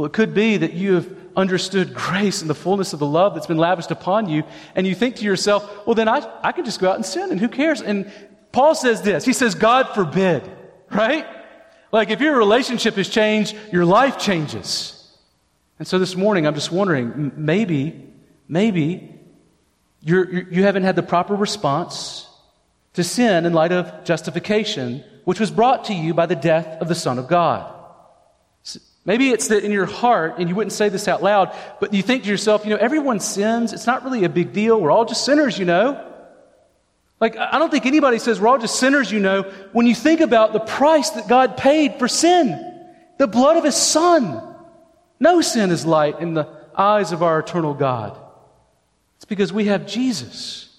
Well, 0.00 0.06
it 0.06 0.14
could 0.14 0.32
be 0.32 0.56
that 0.56 0.72
you 0.72 0.94
have 0.94 1.14
understood 1.36 1.92
grace 1.92 2.40
and 2.40 2.48
the 2.48 2.54
fullness 2.54 2.94
of 2.94 3.00
the 3.00 3.06
love 3.06 3.34
that's 3.34 3.46
been 3.46 3.58
lavished 3.58 3.90
upon 3.90 4.30
you, 4.30 4.44
and 4.74 4.86
you 4.86 4.94
think 4.94 5.16
to 5.16 5.26
yourself, 5.26 5.86
well, 5.86 5.94
then 5.94 6.08
I, 6.08 6.26
I 6.42 6.52
can 6.52 6.64
just 6.64 6.80
go 6.80 6.88
out 6.88 6.96
and 6.96 7.04
sin, 7.04 7.30
and 7.30 7.38
who 7.38 7.48
cares? 7.48 7.82
And 7.82 8.10
Paul 8.50 8.74
says 8.74 9.02
this 9.02 9.26
He 9.26 9.34
says, 9.34 9.54
God 9.54 9.90
forbid, 9.94 10.50
right? 10.90 11.26
Like 11.92 12.08
if 12.08 12.22
your 12.22 12.34
relationship 12.38 12.94
has 12.94 13.10
changed, 13.10 13.54
your 13.70 13.84
life 13.84 14.18
changes. 14.18 15.06
And 15.78 15.86
so 15.86 15.98
this 15.98 16.16
morning, 16.16 16.46
I'm 16.46 16.54
just 16.54 16.72
wondering 16.72 17.32
maybe, 17.36 18.02
maybe 18.48 19.20
you're, 20.00 20.32
you're, 20.32 20.48
you 20.50 20.62
have 20.62 20.76
not 20.76 20.82
had 20.84 20.96
the 20.96 21.02
proper 21.02 21.34
response 21.34 22.26
to 22.94 23.04
sin 23.04 23.44
in 23.44 23.52
light 23.52 23.72
of 23.72 24.04
justification, 24.04 25.04
which 25.24 25.38
was 25.38 25.50
brought 25.50 25.84
to 25.84 25.92
you 25.92 26.14
by 26.14 26.24
the 26.24 26.36
death 26.36 26.80
of 26.80 26.88
the 26.88 26.94
Son 26.94 27.18
of 27.18 27.28
God. 27.28 27.76
Maybe 29.04 29.30
it's 29.30 29.48
that 29.48 29.64
in 29.64 29.72
your 29.72 29.86
heart, 29.86 30.34
and 30.38 30.48
you 30.48 30.54
wouldn't 30.54 30.72
say 30.72 30.88
this 30.90 31.08
out 31.08 31.22
loud, 31.22 31.56
but 31.80 31.94
you 31.94 32.02
think 32.02 32.24
to 32.24 32.28
yourself, 32.28 32.64
you 32.64 32.70
know, 32.70 32.76
everyone 32.76 33.18
sins. 33.20 33.72
It's 33.72 33.86
not 33.86 34.04
really 34.04 34.24
a 34.24 34.28
big 34.28 34.52
deal. 34.52 34.80
We're 34.80 34.90
all 34.90 35.06
just 35.06 35.24
sinners, 35.24 35.58
you 35.58 35.64
know. 35.64 36.06
Like, 37.18 37.36
I 37.36 37.58
don't 37.58 37.70
think 37.70 37.86
anybody 37.86 38.18
says 38.18 38.40
we're 38.40 38.48
all 38.48 38.58
just 38.58 38.78
sinners, 38.78 39.10
you 39.10 39.20
know, 39.20 39.42
when 39.72 39.86
you 39.86 39.94
think 39.94 40.20
about 40.20 40.52
the 40.52 40.60
price 40.60 41.10
that 41.10 41.28
God 41.28 41.56
paid 41.56 41.98
for 41.98 42.08
sin 42.08 42.66
the 43.20 43.26
blood 43.26 43.58
of 43.58 43.64
His 43.64 43.76
Son. 43.76 44.42
No 45.20 45.42
sin 45.42 45.70
is 45.70 45.84
light 45.84 46.20
in 46.20 46.32
the 46.32 46.48
eyes 46.74 47.12
of 47.12 47.22
our 47.22 47.38
eternal 47.38 47.74
God. 47.74 48.18
It's 49.16 49.26
because 49.26 49.52
we 49.52 49.66
have 49.66 49.86
Jesus. 49.86 50.74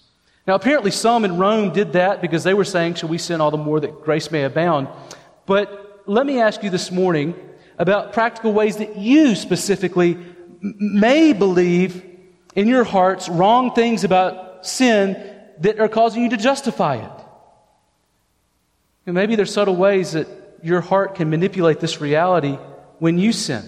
Now, 0.47 0.55
apparently, 0.55 0.89
some 0.89 1.23
in 1.23 1.37
Rome 1.37 1.71
did 1.71 1.93
that 1.93 2.19
because 2.19 2.43
they 2.43 2.55
were 2.55 2.65
saying, 2.65 2.95
Shall 2.95 3.09
we 3.09 3.19
sin 3.19 3.41
all 3.41 3.51
the 3.51 3.57
more 3.57 3.79
that 3.79 4.01
grace 4.01 4.31
may 4.31 4.43
abound? 4.43 4.87
But 5.45 6.01
let 6.07 6.25
me 6.25 6.39
ask 6.39 6.63
you 6.63 6.71
this 6.71 6.89
morning 6.89 7.35
about 7.81 8.13
practical 8.13 8.53
ways 8.53 8.77
that 8.77 8.95
you 8.95 9.33
specifically 9.33 10.15
may 10.61 11.33
believe 11.33 12.05
in 12.55 12.67
your 12.67 12.83
hearts 12.83 13.27
wrong 13.27 13.73
things 13.73 14.03
about 14.03 14.63
sin 14.67 15.17
that 15.61 15.79
are 15.79 15.89
causing 15.89 16.21
you 16.21 16.29
to 16.29 16.37
justify 16.37 16.97
it. 16.97 17.11
And 19.07 19.15
maybe 19.15 19.35
there's 19.35 19.51
subtle 19.51 19.75
ways 19.75 20.11
that 20.11 20.27
your 20.61 20.79
heart 20.79 21.15
can 21.15 21.31
manipulate 21.31 21.79
this 21.79 21.99
reality 21.99 22.59
when 22.99 23.17
you 23.17 23.31
sin. 23.33 23.67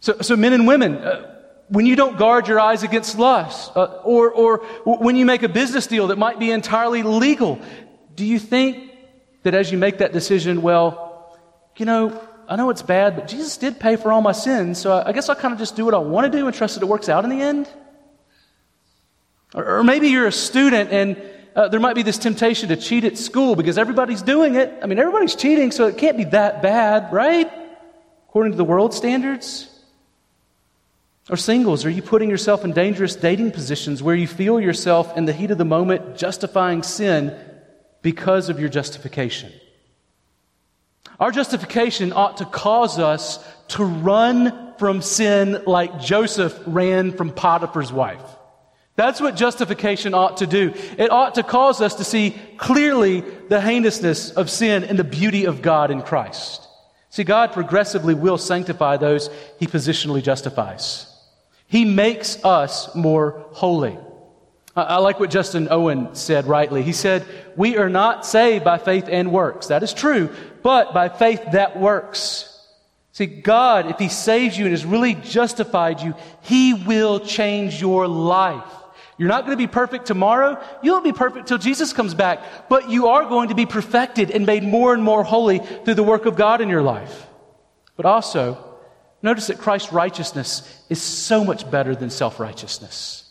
So, 0.00 0.18
so 0.20 0.34
men 0.34 0.52
and 0.52 0.66
women, 0.66 0.96
uh, 0.96 1.38
when 1.68 1.86
you 1.86 1.94
don't 1.94 2.18
guard 2.18 2.48
your 2.48 2.58
eyes 2.58 2.82
against 2.82 3.16
lust, 3.16 3.76
uh, 3.76 4.00
or, 4.02 4.28
or 4.32 4.58
when 4.84 5.14
you 5.14 5.24
make 5.24 5.44
a 5.44 5.48
business 5.48 5.86
deal 5.86 6.08
that 6.08 6.18
might 6.18 6.40
be 6.40 6.50
entirely 6.50 7.04
legal, 7.04 7.60
do 8.16 8.24
you 8.26 8.40
think 8.40 8.90
that 9.44 9.54
as 9.54 9.70
you 9.70 9.78
make 9.78 9.98
that 9.98 10.12
decision, 10.12 10.62
well, 10.62 11.38
you 11.76 11.86
know, 11.86 12.20
I 12.52 12.56
know 12.56 12.68
it's 12.68 12.82
bad, 12.82 13.16
but 13.16 13.28
Jesus 13.28 13.56
did 13.56 13.80
pay 13.80 13.96
for 13.96 14.12
all 14.12 14.20
my 14.20 14.32
sins, 14.32 14.76
so 14.78 15.02
I 15.06 15.12
guess 15.12 15.30
I'll 15.30 15.34
kind 15.34 15.54
of 15.54 15.58
just 15.58 15.74
do 15.74 15.86
what 15.86 15.94
I 15.94 15.98
want 15.98 16.30
to 16.30 16.38
do 16.38 16.46
and 16.46 16.54
trust 16.54 16.74
that 16.74 16.82
it 16.82 16.86
works 16.86 17.08
out 17.08 17.24
in 17.24 17.30
the 17.30 17.40
end. 17.40 17.66
Or, 19.54 19.78
or 19.78 19.84
maybe 19.84 20.08
you're 20.08 20.26
a 20.26 20.32
student 20.32 20.92
and 20.92 21.16
uh, 21.56 21.68
there 21.68 21.80
might 21.80 21.94
be 21.94 22.02
this 22.02 22.18
temptation 22.18 22.68
to 22.68 22.76
cheat 22.76 23.04
at 23.04 23.16
school 23.16 23.56
because 23.56 23.78
everybody's 23.78 24.20
doing 24.20 24.56
it. 24.56 24.70
I 24.82 24.86
mean, 24.86 24.98
everybody's 24.98 25.34
cheating, 25.34 25.70
so 25.70 25.86
it 25.86 25.96
can't 25.96 26.18
be 26.18 26.24
that 26.24 26.60
bad, 26.60 27.10
right? 27.10 27.50
According 28.28 28.52
to 28.52 28.58
the 28.58 28.66
world 28.66 28.92
standards. 28.92 29.70
Or 31.30 31.38
singles, 31.38 31.86
are 31.86 31.90
you 31.90 32.02
putting 32.02 32.28
yourself 32.28 32.66
in 32.66 32.72
dangerous 32.72 33.16
dating 33.16 33.52
positions 33.52 34.02
where 34.02 34.14
you 34.14 34.26
feel 34.26 34.60
yourself 34.60 35.16
in 35.16 35.24
the 35.24 35.32
heat 35.32 35.50
of 35.52 35.56
the 35.56 35.64
moment 35.64 36.18
justifying 36.18 36.82
sin 36.82 37.34
because 38.02 38.50
of 38.50 38.60
your 38.60 38.68
justification? 38.68 39.54
Our 41.20 41.30
justification 41.30 42.12
ought 42.12 42.38
to 42.38 42.44
cause 42.44 42.98
us 42.98 43.38
to 43.68 43.84
run 43.84 44.74
from 44.78 45.02
sin 45.02 45.62
like 45.66 46.00
Joseph 46.00 46.58
ran 46.66 47.12
from 47.12 47.30
Potiphar's 47.30 47.92
wife. 47.92 48.22
That's 48.96 49.20
what 49.20 49.36
justification 49.36 50.14
ought 50.14 50.38
to 50.38 50.46
do. 50.46 50.74
It 50.98 51.10
ought 51.10 51.36
to 51.36 51.42
cause 51.42 51.80
us 51.80 51.94
to 51.94 52.04
see 52.04 52.36
clearly 52.58 53.20
the 53.20 53.60
heinousness 53.60 54.32
of 54.32 54.50
sin 54.50 54.84
and 54.84 54.98
the 54.98 55.04
beauty 55.04 55.46
of 55.46 55.62
God 55.62 55.90
in 55.90 56.02
Christ. 56.02 56.66
See, 57.08 57.24
God 57.24 57.52
progressively 57.52 58.14
will 58.14 58.38
sanctify 58.38 58.96
those 58.96 59.30
he 59.58 59.66
positionally 59.66 60.22
justifies. 60.22 61.06
He 61.66 61.84
makes 61.84 62.42
us 62.44 62.94
more 62.94 63.46
holy. 63.52 63.98
I 64.74 64.98
like 64.98 65.20
what 65.20 65.30
Justin 65.30 65.68
Owen 65.70 66.14
said 66.14 66.46
rightly. 66.46 66.82
He 66.82 66.94
said, 66.94 67.26
We 67.56 67.76
are 67.76 67.90
not 67.90 68.24
saved 68.24 68.64
by 68.64 68.78
faith 68.78 69.06
and 69.10 69.30
works. 69.30 69.66
That 69.66 69.82
is 69.82 69.92
true, 69.92 70.30
but 70.62 70.94
by 70.94 71.08
faith 71.08 71.42
that 71.52 71.78
works. 71.78 72.48
See, 73.12 73.26
God, 73.26 73.90
if 73.90 73.98
He 73.98 74.08
saves 74.08 74.56
you 74.56 74.64
and 74.64 74.72
has 74.72 74.84
really 74.84 75.14
justified 75.14 76.00
you, 76.00 76.14
He 76.42 76.74
will 76.74 77.20
change 77.20 77.80
your 77.80 78.08
life. 78.08 78.64
You're 79.18 79.28
not 79.28 79.44
going 79.44 79.56
to 79.56 79.62
be 79.62 79.70
perfect 79.70 80.06
tomorrow. 80.06 80.60
You 80.82 80.92
won't 80.92 81.04
be 81.04 81.12
perfect 81.12 81.46
till 81.46 81.58
Jesus 81.58 81.92
comes 81.92 82.14
back, 82.14 82.68
but 82.68 82.88
you 82.88 83.08
are 83.08 83.24
going 83.28 83.50
to 83.50 83.54
be 83.54 83.66
perfected 83.66 84.30
and 84.30 84.46
made 84.46 84.64
more 84.64 84.94
and 84.94 85.02
more 85.02 85.22
holy 85.22 85.58
through 85.58 85.94
the 85.94 86.02
work 86.02 86.26
of 86.26 86.34
God 86.34 86.60
in 86.60 86.68
your 86.68 86.82
life. 86.82 87.26
But 87.96 88.06
also, 88.06 88.58
notice 89.20 89.48
that 89.48 89.58
Christ's 89.58 89.92
righteousness 89.92 90.82
is 90.88 91.00
so 91.00 91.44
much 91.44 91.70
better 91.70 91.94
than 91.94 92.10
self 92.10 92.40
righteousness. 92.40 93.30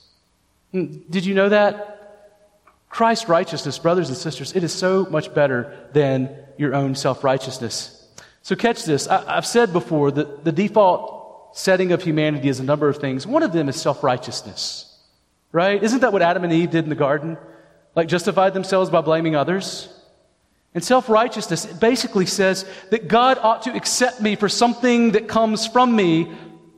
Hmm, 0.71 0.99
did 1.09 1.25
you 1.25 1.33
know 1.33 1.49
that? 1.49 2.00
Christ's 2.91 3.29
righteousness, 3.29 3.79
brothers 3.79 4.09
and 4.09 4.17
sisters, 4.17 4.53
it 4.53 4.63
is 4.65 4.73
so 4.73 5.07
much 5.09 5.33
better 5.33 5.87
than 5.93 6.29
your 6.57 6.75
own 6.75 6.93
self 6.93 7.23
righteousness. 7.23 7.97
So, 8.43 8.55
catch 8.55 8.83
this. 8.83 9.07
I, 9.07 9.35
have 9.35 9.45
said 9.45 9.71
before 9.71 10.11
that 10.11 10.43
the 10.43 10.51
default 10.51 11.57
setting 11.57 11.93
of 11.93 12.03
humanity 12.03 12.49
is 12.49 12.59
a 12.59 12.63
number 12.63 12.89
of 12.89 12.97
things. 12.97 13.25
One 13.25 13.43
of 13.43 13.53
them 13.53 13.69
is 13.69 13.79
self 13.81 14.03
righteousness, 14.03 14.93
right? 15.53 15.81
Isn't 15.81 16.01
that 16.01 16.11
what 16.11 16.21
Adam 16.21 16.43
and 16.43 16.51
Eve 16.51 16.69
did 16.71 16.83
in 16.83 16.89
the 16.89 16.95
garden? 16.95 17.37
Like, 17.95 18.09
justified 18.09 18.53
themselves 18.53 18.89
by 18.89 19.01
blaming 19.01 19.37
others? 19.37 19.87
And 20.73 20.83
self 20.83 21.07
righteousness 21.07 21.65
basically 21.65 22.25
says 22.25 22.65
that 22.89 23.07
God 23.07 23.37
ought 23.37 23.61
to 23.63 23.73
accept 23.73 24.19
me 24.21 24.35
for 24.35 24.49
something 24.49 25.13
that 25.13 25.29
comes 25.29 25.65
from 25.65 25.95
me 25.95 26.29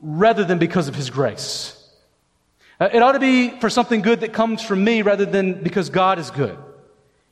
rather 0.03 0.43
than 0.43 0.59
because 0.59 0.87
of 0.87 0.93
his 0.93 1.09
grace. 1.09 1.82
Uh, 2.83 2.89
it 2.91 3.01
ought 3.01 3.13
to 3.13 3.19
be 3.19 3.49
for 3.61 3.69
something 3.69 4.01
good 4.01 4.19
that 4.19 4.33
comes 4.33 4.61
from 4.61 4.83
me 4.83 5.03
rather 5.03 5.25
than 5.25 5.63
because 5.63 5.89
God 5.89 6.19
is 6.19 6.29
good. 6.31 6.57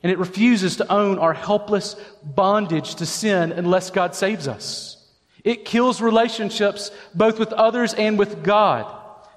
And 0.02 0.10
it 0.10 0.16
refuses 0.16 0.76
to 0.76 0.90
own 0.90 1.18
our 1.18 1.34
helpless 1.34 1.94
bondage 2.22 2.94
to 2.94 3.04
sin 3.04 3.52
unless 3.52 3.90
God 3.90 4.14
saves 4.14 4.48
us. 4.48 4.96
It 5.44 5.66
kills 5.66 6.00
relationships 6.00 6.90
both 7.14 7.38
with 7.38 7.52
others 7.52 7.92
and 7.92 8.18
with 8.18 8.42
God. 8.42 8.90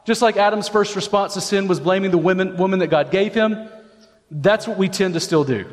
Just 0.06 0.22
like 0.22 0.38
Adam's 0.38 0.70
first 0.70 0.96
response 0.96 1.34
to 1.34 1.42
sin 1.42 1.68
was 1.68 1.82
blaming 1.82 2.12
the 2.12 2.18
woman, 2.18 2.56
woman 2.56 2.80
that 2.80 2.88
God 2.88 3.12
gave 3.12 3.34
him, 3.34 3.68
that's 4.32 4.70
what 4.70 4.78
we 4.78 4.88
tend 4.88 5.16
to 5.16 5.20
still 5.20 5.44
do. 5.44 5.66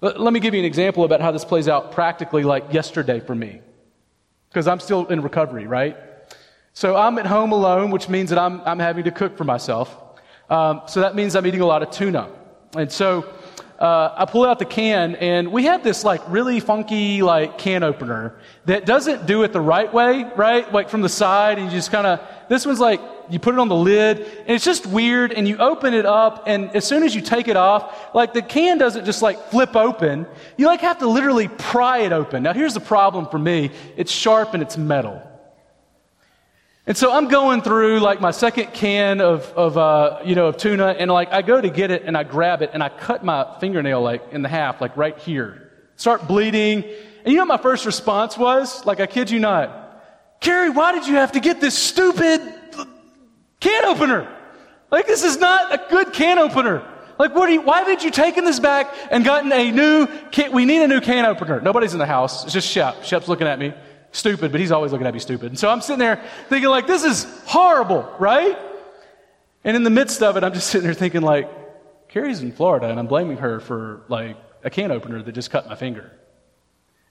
Let 0.00 0.32
me 0.32 0.40
give 0.40 0.54
you 0.54 0.60
an 0.60 0.66
example 0.66 1.04
about 1.04 1.20
how 1.20 1.32
this 1.32 1.44
plays 1.44 1.68
out 1.68 1.92
practically, 1.92 2.44
like 2.44 2.72
yesterday 2.72 3.20
for 3.20 3.34
me. 3.34 3.60
Because 4.48 4.66
I'm 4.66 4.80
still 4.80 5.06
in 5.08 5.20
recovery, 5.20 5.66
right? 5.66 5.98
So 6.72 6.96
I'm 6.96 7.18
at 7.18 7.26
home 7.26 7.52
alone, 7.52 7.90
which 7.90 8.08
means 8.08 8.30
that 8.30 8.38
I'm, 8.38 8.60
I'm 8.62 8.78
having 8.78 9.04
to 9.04 9.10
cook 9.10 9.36
for 9.36 9.44
myself. 9.44 9.96
Um, 10.48 10.82
so 10.86 11.00
that 11.00 11.14
means 11.14 11.36
I'm 11.36 11.46
eating 11.46 11.60
a 11.60 11.66
lot 11.66 11.82
of 11.82 11.90
tuna. 11.90 12.28
And 12.76 12.90
so 12.90 13.26
uh, 13.80 14.14
I 14.14 14.26
pull 14.26 14.44
out 14.44 14.58
the 14.58 14.66
can, 14.66 15.16
and 15.16 15.50
we 15.50 15.64
have 15.64 15.82
this 15.82 16.04
like 16.04 16.20
really 16.28 16.60
funky 16.60 17.22
like 17.22 17.56
can 17.56 17.82
opener 17.82 18.38
that 18.66 18.84
doesn't 18.84 19.26
do 19.26 19.42
it 19.42 19.54
the 19.54 19.60
right 19.60 19.90
way, 19.92 20.30
right? 20.36 20.70
Like 20.70 20.90
from 20.90 21.00
the 21.00 21.08
side, 21.08 21.58
and 21.58 21.66
you 21.66 21.78
just 21.78 21.90
kind 21.90 22.06
of. 22.06 22.20
This 22.50 22.66
one's 22.66 22.80
like 22.80 23.00
you 23.30 23.38
put 23.38 23.54
it 23.54 23.58
on 23.58 23.68
the 23.68 23.76
lid, 23.76 24.18
and 24.18 24.50
it's 24.50 24.66
just 24.66 24.86
weird. 24.86 25.32
And 25.32 25.48
you 25.48 25.56
open 25.56 25.94
it 25.94 26.04
up, 26.04 26.44
and 26.46 26.70
as 26.76 26.84
soon 26.84 27.04
as 27.04 27.14
you 27.14 27.22
take 27.22 27.48
it 27.48 27.56
off, 27.56 28.14
like 28.14 28.34
the 28.34 28.42
can 28.42 28.76
doesn't 28.76 29.06
just 29.06 29.22
like 29.22 29.38
flip 29.50 29.74
open. 29.74 30.26
You 30.58 30.66
like 30.66 30.82
have 30.82 30.98
to 30.98 31.06
literally 31.06 31.48
pry 31.48 32.00
it 32.00 32.12
open. 32.12 32.42
Now 32.42 32.52
here's 32.52 32.74
the 32.74 32.80
problem 32.80 33.28
for 33.28 33.38
me: 33.38 33.70
it's 33.96 34.12
sharp 34.12 34.52
and 34.52 34.62
it's 34.62 34.76
metal. 34.76 35.26
And 36.86 36.96
so 36.96 37.12
I'm 37.12 37.28
going 37.28 37.62
through 37.62 38.00
like 38.00 38.20
my 38.20 38.30
second 38.30 38.72
can 38.72 39.20
of, 39.20 39.44
of 39.52 39.76
uh, 39.76 40.20
you 40.24 40.34
know, 40.34 40.46
of 40.46 40.56
tuna, 40.56 40.96
and 40.98 41.10
like 41.10 41.32
I 41.32 41.42
go 41.42 41.60
to 41.60 41.68
get 41.68 41.90
it 41.90 42.04
and 42.04 42.16
I 42.16 42.22
grab 42.22 42.62
it 42.62 42.70
and 42.72 42.82
I 42.82 42.88
cut 42.88 43.24
my 43.24 43.58
fingernail 43.60 44.00
like 44.00 44.32
in 44.32 44.42
the 44.42 44.48
half, 44.48 44.80
like 44.80 44.96
right 44.96 45.16
here. 45.18 45.70
Start 45.96 46.26
bleeding. 46.26 46.84
And 47.24 47.32
you 47.32 47.36
know 47.36 47.44
my 47.44 47.58
first 47.58 47.84
response 47.84 48.38
was? 48.38 48.84
Like 48.86 49.00
I 49.00 49.06
kid 49.06 49.30
you 49.30 49.38
not. 49.38 49.76
Carrie, 50.40 50.70
why 50.70 50.92
did 50.92 51.06
you 51.06 51.14
have 51.16 51.32
to 51.32 51.40
get 51.40 51.60
this 51.60 51.76
stupid 51.76 52.40
can 53.60 53.84
opener? 53.84 54.34
Like 54.90 55.06
this 55.06 55.22
is 55.22 55.36
not 55.36 55.72
a 55.72 55.90
good 55.90 56.14
can 56.14 56.38
opener. 56.38 56.86
Like, 57.18 57.34
what 57.34 57.50
you, 57.50 57.60
why 57.60 57.84
did 57.84 58.02
you 58.02 58.10
taken 58.10 58.46
this 58.46 58.58
back 58.58 58.94
and 59.10 59.22
gotten 59.22 59.52
a 59.52 59.70
new 59.70 60.06
can, 60.30 60.52
we 60.52 60.64
need 60.64 60.80
a 60.80 60.88
new 60.88 61.02
can 61.02 61.26
opener. 61.26 61.60
Nobody's 61.60 61.92
in 61.92 61.98
the 61.98 62.06
house. 62.06 62.44
It's 62.44 62.54
just 62.54 62.66
Shep. 62.66 63.04
Shep's 63.04 63.28
looking 63.28 63.46
at 63.46 63.58
me 63.58 63.74
stupid, 64.12 64.52
but 64.52 64.60
he's 64.60 64.72
always 64.72 64.92
looking 64.92 65.06
at 65.06 65.14
me 65.14 65.20
stupid. 65.20 65.46
And 65.48 65.58
so 65.58 65.68
I'm 65.68 65.80
sitting 65.80 65.98
there 65.98 66.22
thinking, 66.48 66.68
like, 66.68 66.86
this 66.86 67.04
is 67.04 67.24
horrible, 67.46 68.12
right? 68.18 68.58
And 69.64 69.76
in 69.76 69.82
the 69.82 69.90
midst 69.90 70.22
of 70.22 70.36
it, 70.36 70.44
I'm 70.44 70.54
just 70.54 70.68
sitting 70.68 70.86
there 70.86 70.94
thinking, 70.94 71.22
like, 71.22 71.48
Carrie's 72.08 72.42
in 72.42 72.52
Florida, 72.52 72.88
and 72.88 72.98
I'm 72.98 73.06
blaming 73.06 73.36
her 73.38 73.60
for, 73.60 74.02
like, 74.08 74.36
a 74.64 74.70
can 74.70 74.90
opener 74.90 75.22
that 75.22 75.32
just 75.32 75.50
cut 75.50 75.68
my 75.68 75.74
finger. 75.74 76.10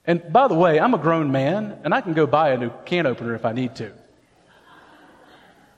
And 0.06 0.34
by 0.34 0.48
the 0.48 0.56
way, 0.56 0.80
I'm 0.80 0.94
a 0.94 0.98
grown 0.98 1.32
man, 1.32 1.80
and 1.84 1.94
I 1.94 2.02
can 2.02 2.14
go 2.14 2.26
buy 2.26 2.52
a 2.52 2.58
new 2.58 2.72
can 2.86 3.06
opener 3.06 3.36
if 3.36 3.46
I 3.46 3.54
need 3.54 3.76
to. 3.76 3.92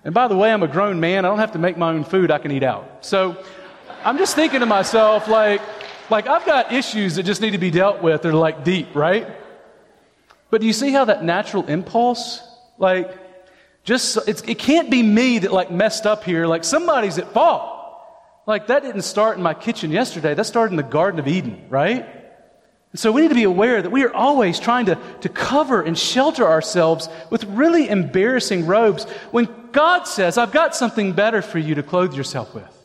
And 0.04 0.14
by 0.14 0.28
the 0.28 0.36
way, 0.36 0.52
I'm 0.52 0.64
a 0.64 0.68
grown 0.68 1.00
man. 1.00 1.26
I 1.26 1.28
don't 1.28 1.40
have 1.40 1.52
to 1.52 1.60
make 1.60 1.78
my 1.78 1.92
own 1.92 2.04
food. 2.04 2.32
I 2.32 2.40
can 2.40 2.52
eat 2.52 2.64
out. 2.64 3.06
So 3.06 3.44
I'm 4.04 4.18
just 4.18 4.36
thinking 4.36 4.62
to 4.62 4.66
myself, 4.66 5.28
like, 5.28 5.62
like 6.10 6.28
I've 6.28 6.46
got 6.46 6.72
issues 6.72 7.16
that 7.16 7.24
just 7.24 7.42
need 7.42 7.52
to 7.52 7.60
be 7.60 7.70
dealt 7.70 8.02
with. 8.02 8.24
They're 8.24 8.34
like 8.34 8.64
deep, 8.64 8.96
right? 8.96 9.28
But 10.52 10.62
do 10.62 10.68
you 10.68 10.74
see 10.74 10.92
how 10.92 11.06
that 11.06 11.24
natural 11.24 11.66
impulse, 11.66 12.42
like, 12.78 13.18
just, 13.84 14.18
it 14.28 14.60
can't 14.60 14.92
be 14.92 15.02
me 15.02 15.40
that 15.40 15.52
like 15.52 15.72
messed 15.72 16.06
up 16.06 16.24
here. 16.24 16.46
Like 16.46 16.64
somebody's 16.64 17.18
at 17.18 17.34
fault. 17.34 17.80
Like 18.46 18.68
that 18.68 18.84
didn't 18.84 19.02
start 19.02 19.38
in 19.38 19.44
my 19.44 19.54
kitchen 19.54 19.92
yesterday. 19.92 20.34
That 20.34 20.46
started 20.46 20.74
in 20.74 20.78
the 20.78 20.84
Garden 20.84 21.20
of 21.20 21.28
Eden, 21.28 21.66
right? 21.70 22.06
And 22.92 23.00
so 23.00 23.12
we 23.12 23.22
need 23.22 23.30
to 23.30 23.36
be 23.36 23.44
aware 23.44 23.82
that 23.82 23.90
we 23.90 24.04
are 24.04 24.14
always 24.14 24.60
trying 24.60 24.88
to, 24.88 25.00
to 25.22 25.30
cover 25.30 25.82
and 25.82 25.98
shelter 25.98 26.46
ourselves 26.46 27.08
with 27.30 27.44
really 27.46 27.90
embarrassing 27.90 28.68
robes 28.68 29.06
when 29.32 29.48
God 29.72 30.04
says, 30.04 30.38
I've 30.38 30.52
got 30.52 30.76
something 30.76 31.14
better 31.14 31.42
for 31.42 31.58
you 31.58 31.76
to 31.76 31.84
clothe 31.84 32.14
yourself 32.14 32.54
with. 32.54 32.78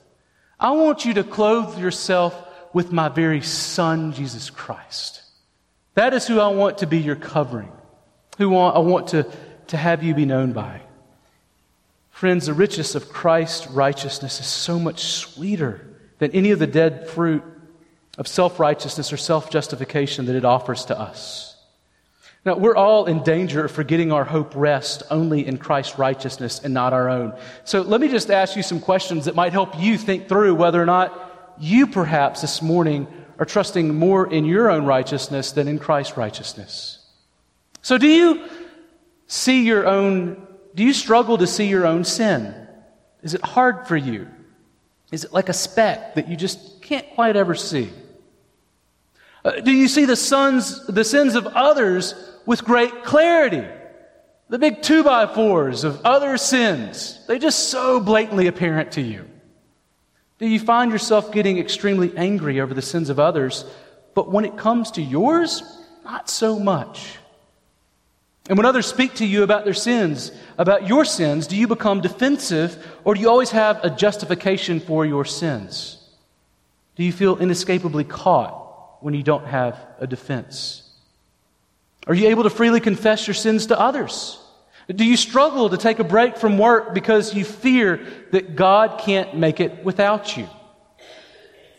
I 0.59 0.71
want 0.71 1.05
you 1.05 1.15
to 1.15 1.25
clothe 1.25 1.79
yourself 1.79 2.41
with 2.73 2.93
my 2.93 3.09
very 3.09 3.43
son, 3.43 4.13
Jesus 4.13 4.49
Christ. 4.49 5.23
That 5.97 6.13
is 6.13 6.27
who 6.27 6.41
I 6.41 6.49
want 6.49 6.79
to 6.79 6.87
be 6.87 6.99
your 6.99 7.17
covering, 7.17 7.73
who 8.37 8.55
I 8.55 8.79
want 8.79 9.09
to, 9.09 9.27
to 9.69 9.77
have 9.79 10.03
you 10.03 10.15
be 10.15 10.27
known 10.27 10.53
by. 10.53 10.83
Friends, 12.11 12.47
the 12.47 12.55
richness 12.55 12.95
of 12.95 13.09
Christ's 13.09 13.67
righteousness 13.67 14.39
is 14.39 14.47
so 14.47 14.79
much 14.79 15.03
sweeter 15.05 15.87
than 16.19 16.31
any 16.33 16.51
of 16.51 16.59
the 16.59 16.67
dead 16.67 17.09
fruit 17.09 17.43
of 18.19 18.29
self 18.29 18.61
righteousness 18.61 19.11
or 19.11 19.17
self 19.17 19.51
justification 19.51 20.27
that 20.27 20.37
it 20.37 20.45
offers 20.45 20.85
to 20.87 20.99
us. 20.99 21.57
Now, 22.45 22.57
we're 22.57 22.77
all 22.77 23.07
in 23.07 23.23
danger 23.23 23.65
of 23.65 23.73
forgetting 23.73 24.13
our 24.13 24.25
hope 24.25 24.55
rests 24.55 25.03
only 25.11 25.47
in 25.47 25.57
Christ's 25.57 25.99
righteousness 25.99 26.61
and 26.63 26.75
not 26.75 26.93
our 26.93 27.09
own. 27.09 27.35
So 27.65 27.81
let 27.81 28.03
me 28.03 28.09
just 28.09 28.31
ask 28.31 28.55
you 28.55 28.63
some 28.63 28.81
questions 28.81 29.25
that 29.25 29.35
might 29.35 29.53
help 29.53 29.79
you 29.81 29.97
think 29.97 30.29
through 30.29 30.55
whether 30.55 30.81
or 30.81 30.87
not 30.87 31.57
you 31.59 31.87
perhaps 31.87 32.43
this 32.43 32.61
morning 32.61 33.09
are 33.39 33.47
trusting 33.47 33.95
more 33.95 34.33
in 34.33 34.45
your 34.45 34.71
own 34.71 34.85
righteousness 34.85 35.53
than 35.53 35.69
in 35.69 35.79
Christ's 35.79 36.17
righteousness. 36.17 36.99
So 37.83 37.99
do 37.99 38.07
you 38.07 38.49
see 39.27 39.65
your 39.65 39.87
own, 39.87 40.47
do 40.75 40.83
you 40.83 40.93
struggle 40.93 41.39
to 41.39 41.47
see 41.47 41.67
your 41.67 41.87
own 41.87 42.05
sin? 42.05 42.55
Is 43.23 43.35
it 43.35 43.43
hard 43.43 43.87
for 43.87 43.97
you? 43.97 44.29
Is 45.13 45.25
it 45.25 45.33
like 45.33 45.49
a 45.49 45.53
speck 45.53 46.15
that 46.15 46.29
you 46.29 46.37
just 46.37 46.83
can't 46.83 47.09
quite 47.11 47.37
ever 47.37 47.55
see? 47.55 47.91
Uh, 49.45 49.61
do 49.61 49.71
you 49.71 49.87
see 49.87 50.05
the 50.05 50.17
sons, 50.17 50.85
the 50.87 51.05
sins 51.05 51.35
of 51.35 51.47
others 51.47 52.15
with 52.45 52.65
great 52.65 53.05
clarity? 53.05 53.65
The 54.49 54.59
big 54.59 54.83
two 54.83 55.03
by 55.03 55.27
fours 55.27 55.85
of 55.85 56.01
other 56.05 56.37
sins, 56.39 57.25
they 57.27 57.39
just 57.39 57.69
so 57.71 58.01
blatantly 58.01 58.47
apparent 58.47 58.93
to 58.93 59.03
you. 59.03 59.29
Do 60.39 60.47
you 60.47 60.61
find 60.61 60.93
yourself 60.93 61.33
getting 61.33 61.59
extremely 61.59 62.17
angry 62.17 62.61
over 62.61 62.75
the 62.75 62.83
sins 62.83 63.09
of 63.09 63.19
others, 63.19 63.65
but 64.15 64.31
when 64.31 64.45
it 64.45 64.57
comes 64.57 64.91
to 64.93 65.03
yours, 65.03 65.63
not 66.05 66.29
so 66.29 66.59
much? 66.59 67.17
And 68.49 68.57
when 68.57 68.67
others 68.67 68.87
speak 68.87 69.15
to 69.15 69.27
you 69.27 69.43
about 69.43 69.65
their 69.65 69.75
sins, 69.75 70.31
about 70.57 70.87
your 70.87 71.05
sins, 71.05 71.47
do 71.47 71.57
you 71.57 71.67
become 71.67 72.01
defensive 72.01 72.85
or 73.05 73.15
do 73.15 73.21
you 73.21 73.29
always 73.29 73.51
have 73.51 73.83
a 73.85 73.91
justification 73.91 74.79
for 74.79 75.05
your 75.05 75.25
sins? 75.25 75.99
Do 76.95 77.03
you 77.03 77.13
feel 77.13 77.39
inescapably 77.39 78.05
caught 78.05 79.03
when 79.03 79.15
you 79.15 79.23
don't 79.23 79.47
have 79.47 79.79
a 79.99 80.07
defense? 80.07 80.83
Are 82.07 82.15
you 82.15 82.29
able 82.29 82.45
to 82.45 82.51
freely 82.51 82.81
confess 82.81 83.27
your 83.27 83.35
sins 83.35 83.67
to 83.67 83.79
others? 83.79 84.39
Do 84.95 85.05
you 85.05 85.17
struggle 85.17 85.71
to 85.71 85.77
take 85.77 85.99
a 85.99 86.05
break 86.05 86.37
from 86.37 86.59
work 86.59 86.95
because 86.95 87.35
you 87.35 87.45
fear 87.45 88.07
that 88.31 88.55
God 88.55 89.01
can't 89.01 89.37
make 89.37 89.59
it 89.59 89.85
without 89.85 90.37
you? 90.37 90.49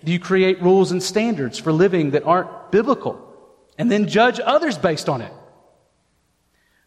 Do 0.03 0.11
you 0.11 0.19
create 0.19 0.61
rules 0.61 0.91
and 0.91 1.01
standards 1.01 1.57
for 1.57 1.71
living 1.71 2.11
that 2.11 2.23
aren't 2.23 2.71
biblical 2.71 3.23
and 3.77 3.89
then 3.89 4.07
judge 4.07 4.39
others 4.43 4.77
based 4.77 5.07
on 5.07 5.21
it? 5.21 5.31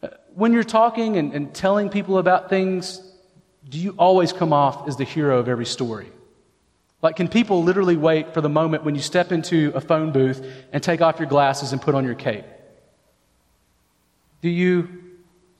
Uh, 0.02 0.08
when 0.34 0.52
you're 0.52 0.62
talking 0.62 1.16
and, 1.16 1.32
and 1.32 1.54
telling 1.54 1.88
people 1.88 2.18
about 2.18 2.50
things, 2.50 3.00
do 3.68 3.78
you 3.78 3.94
always 3.98 4.32
come 4.32 4.52
off 4.52 4.88
as 4.88 4.96
the 4.96 5.04
hero 5.04 5.38
of 5.38 5.48
every 5.48 5.66
story? 5.66 6.12
Like, 7.02 7.16
can 7.16 7.28
people 7.28 7.62
literally 7.62 7.96
wait 7.96 8.34
for 8.34 8.42
the 8.42 8.48
moment 8.50 8.84
when 8.84 8.94
you 8.94 9.00
step 9.00 9.32
into 9.32 9.72
a 9.74 9.80
phone 9.80 10.12
booth 10.12 10.46
and 10.70 10.82
take 10.82 11.00
off 11.00 11.18
your 11.18 11.28
glasses 11.28 11.72
and 11.72 11.80
put 11.80 11.94
on 11.94 12.04
your 12.04 12.14
cape? 12.14 12.44
Do 14.42 14.50
you 14.50 14.99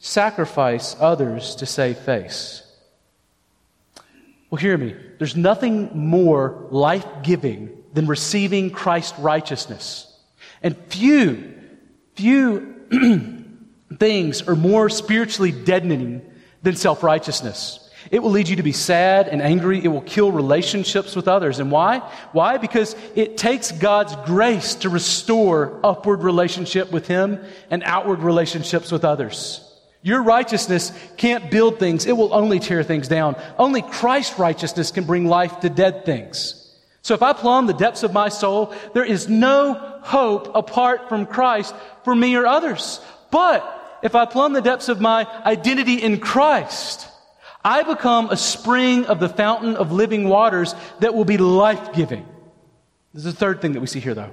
sacrifice 0.00 0.96
others 0.98 1.54
to 1.56 1.66
save 1.66 1.98
face? 1.98 2.62
Well, 4.50 4.58
hear 4.58 4.76
me. 4.76 4.96
There's 5.18 5.36
nothing 5.36 5.90
more 5.94 6.66
life 6.70 7.06
giving 7.22 7.70
than 7.92 8.06
receiving 8.06 8.70
Christ's 8.70 9.18
righteousness. 9.20 10.06
And 10.62 10.76
few, 10.88 11.54
few 12.14 12.74
things 13.96 14.42
are 14.42 14.56
more 14.56 14.88
spiritually 14.90 15.52
deadening 15.52 16.22
than 16.62 16.74
self 16.74 17.02
righteousness. 17.02 17.86
It 18.10 18.22
will 18.22 18.30
lead 18.30 18.48
you 18.48 18.56
to 18.56 18.62
be 18.62 18.72
sad 18.72 19.28
and 19.28 19.40
angry. 19.42 19.84
It 19.84 19.88
will 19.88 20.00
kill 20.00 20.32
relationships 20.32 21.14
with 21.14 21.28
others. 21.28 21.60
And 21.60 21.70
why? 21.70 21.98
Why? 22.32 22.56
Because 22.56 22.96
it 23.14 23.36
takes 23.36 23.70
God's 23.70 24.16
grace 24.26 24.74
to 24.76 24.88
restore 24.88 25.78
upward 25.84 26.22
relationship 26.22 26.90
with 26.90 27.06
Him 27.06 27.44
and 27.70 27.82
outward 27.84 28.20
relationships 28.20 28.90
with 28.90 29.04
others. 29.04 29.69
Your 30.02 30.22
righteousness 30.22 30.92
can't 31.16 31.50
build 31.50 31.78
things. 31.78 32.06
It 32.06 32.16
will 32.16 32.32
only 32.32 32.58
tear 32.58 32.82
things 32.82 33.08
down. 33.08 33.36
Only 33.58 33.82
Christ's 33.82 34.38
righteousness 34.38 34.90
can 34.90 35.04
bring 35.04 35.26
life 35.26 35.60
to 35.60 35.68
dead 35.68 36.06
things. 36.06 36.56
So 37.02 37.14
if 37.14 37.22
I 37.22 37.32
plumb 37.32 37.66
the 37.66 37.74
depths 37.74 38.02
of 38.02 38.12
my 38.12 38.28
soul, 38.28 38.74
there 38.94 39.04
is 39.04 39.28
no 39.28 39.74
hope 40.02 40.54
apart 40.54 41.08
from 41.08 41.26
Christ 41.26 41.74
for 42.04 42.14
me 42.14 42.34
or 42.36 42.46
others. 42.46 43.00
But 43.30 43.98
if 44.02 44.14
I 44.14 44.24
plumb 44.24 44.52
the 44.52 44.62
depths 44.62 44.88
of 44.88 45.00
my 45.00 45.26
identity 45.44 45.94
in 45.94 46.18
Christ, 46.18 47.06
I 47.64 47.82
become 47.82 48.30
a 48.30 48.36
spring 48.36 49.06
of 49.06 49.20
the 49.20 49.28
fountain 49.28 49.76
of 49.76 49.92
living 49.92 50.28
waters 50.28 50.74
that 51.00 51.14
will 51.14 51.26
be 51.26 51.36
life 51.36 51.92
giving. 51.92 52.26
This 53.12 53.26
is 53.26 53.34
the 53.34 53.38
third 53.38 53.60
thing 53.60 53.72
that 53.72 53.80
we 53.80 53.86
see 53.86 54.00
here, 54.00 54.14
though. 54.14 54.30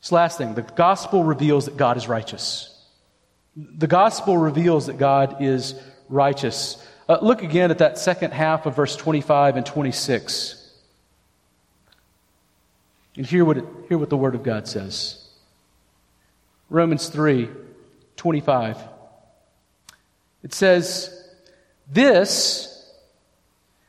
This 0.00 0.10
last 0.10 0.38
thing 0.38 0.54
the 0.54 0.62
gospel 0.62 1.22
reveals 1.22 1.66
that 1.66 1.76
God 1.76 1.96
is 1.96 2.08
righteous. 2.08 2.71
The 3.56 3.86
gospel 3.86 4.36
reveals 4.38 4.86
that 4.86 4.98
God 4.98 5.42
is 5.42 5.74
righteous. 6.08 6.84
Uh, 7.08 7.18
look 7.20 7.42
again 7.42 7.70
at 7.70 7.78
that 7.78 7.98
second 7.98 8.32
half 8.32 8.66
of 8.66 8.76
verse 8.76 8.96
25 8.96 9.56
and 9.56 9.66
26. 9.66 10.58
And 13.16 13.26
hear 13.26 13.44
what, 13.44 13.58
it, 13.58 13.64
hear 13.88 13.98
what 13.98 14.08
the 14.08 14.16
Word 14.16 14.34
of 14.34 14.42
God 14.42 14.66
says. 14.66 15.28
Romans 16.70 17.08
3 17.08 17.48
25. 18.16 18.78
It 20.42 20.54
says, 20.54 21.22
this, 21.90 22.90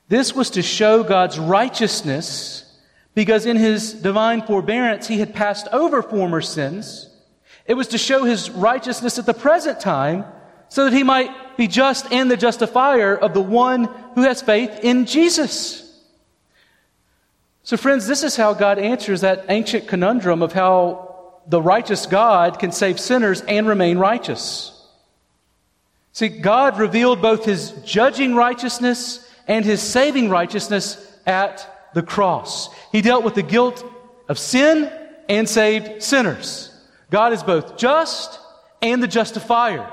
this 0.10 0.36
was 0.36 0.52
to 0.52 0.62
show 0.62 1.04
God's 1.04 1.40
righteousness 1.40 2.66
because 3.16 3.46
in 3.46 3.58
his 3.58 3.94
divine 3.94 4.42
forbearance 4.42 5.08
he 5.08 5.20
had 5.20 5.34
passed 5.34 5.68
over 5.72 6.02
former 6.02 6.42
sins. 6.42 7.10
It 7.66 7.76
was 7.76 7.88
to 7.90 7.98
show 7.98 8.24
his 8.24 8.50
righteousness 8.50 9.18
at 9.20 9.26
the 9.26 9.34
present 9.34 9.80
time 9.80 10.26
so 10.70 10.86
that 10.86 10.94
he 10.94 11.04
might 11.04 11.56
be 11.56 11.68
just 11.68 12.12
and 12.12 12.30
the 12.30 12.38
justifier 12.38 13.16
of 13.16 13.34
the 13.34 13.42
one 13.42 13.86
who 14.16 14.24
has 14.24 14.42
faith 14.42 14.80
in 14.82 15.06
Jesus. 15.06 15.80
So, 17.64 17.78
friends, 17.78 18.08
this 18.08 18.24
is 18.24 18.36
how 18.36 18.54
God 18.54 18.80
answers 18.80 19.22
that 19.22 19.46
ancient 19.48 19.88
conundrum 19.88 20.42
of 20.42 20.52
how 20.52 21.42
the 21.48 21.62
righteous 21.62 22.06
God 22.06 22.60
can 22.60 22.72
save 22.72 23.00
sinners 23.00 23.42
and 23.42 23.68
remain 23.68 23.98
righteous. 23.98 24.70
See, 26.12 26.28
God 26.28 26.78
revealed 26.78 27.22
both 27.22 27.46
his 27.46 27.72
judging 27.86 28.36
righteousness 28.36 29.30
and 29.48 29.64
his 29.64 29.82
saving 29.82 30.30
righteousness 30.30 30.98
at 31.26 31.92
the 31.94 32.04
cross. 32.04 32.70
He 32.92 33.02
dealt 33.02 33.24
with 33.24 33.36
the 33.36 33.44
guilt 33.44 33.84
of 34.28 34.38
sin 34.38 34.92
and 35.30 35.48
saved 35.48 36.04
sinners. 36.04 36.73
God 37.14 37.32
is 37.32 37.44
both 37.44 37.78
just 37.78 38.40
and 38.82 39.04
the 39.04 39.08
justifier. 39.08 39.88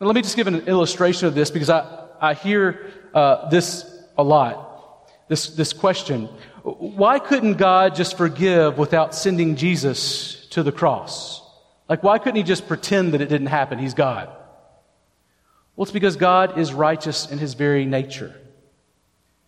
Let 0.00 0.14
me 0.14 0.20
just 0.20 0.36
give 0.36 0.46
an 0.46 0.68
illustration 0.68 1.28
of 1.28 1.34
this 1.34 1.50
because 1.50 1.70
I, 1.70 2.08
I 2.20 2.34
hear 2.34 2.92
uh, 3.14 3.48
this 3.48 3.90
a 4.18 4.22
lot. 4.22 5.08
This, 5.28 5.48
this 5.48 5.72
question 5.72 6.28
Why 6.62 7.20
couldn't 7.20 7.54
God 7.54 7.94
just 7.94 8.18
forgive 8.18 8.76
without 8.76 9.14
sending 9.14 9.56
Jesus 9.56 10.46
to 10.48 10.62
the 10.62 10.72
cross? 10.72 11.40
Like, 11.88 12.02
why 12.02 12.18
couldn't 12.18 12.36
he 12.36 12.42
just 12.42 12.68
pretend 12.68 13.14
that 13.14 13.22
it 13.22 13.30
didn't 13.30 13.46
happen? 13.46 13.78
He's 13.78 13.94
God. 13.94 14.28
Well, 15.74 15.84
it's 15.84 15.90
because 15.90 16.16
God 16.16 16.58
is 16.58 16.74
righteous 16.74 17.30
in 17.30 17.38
his 17.38 17.54
very 17.54 17.86
nature. 17.86 18.34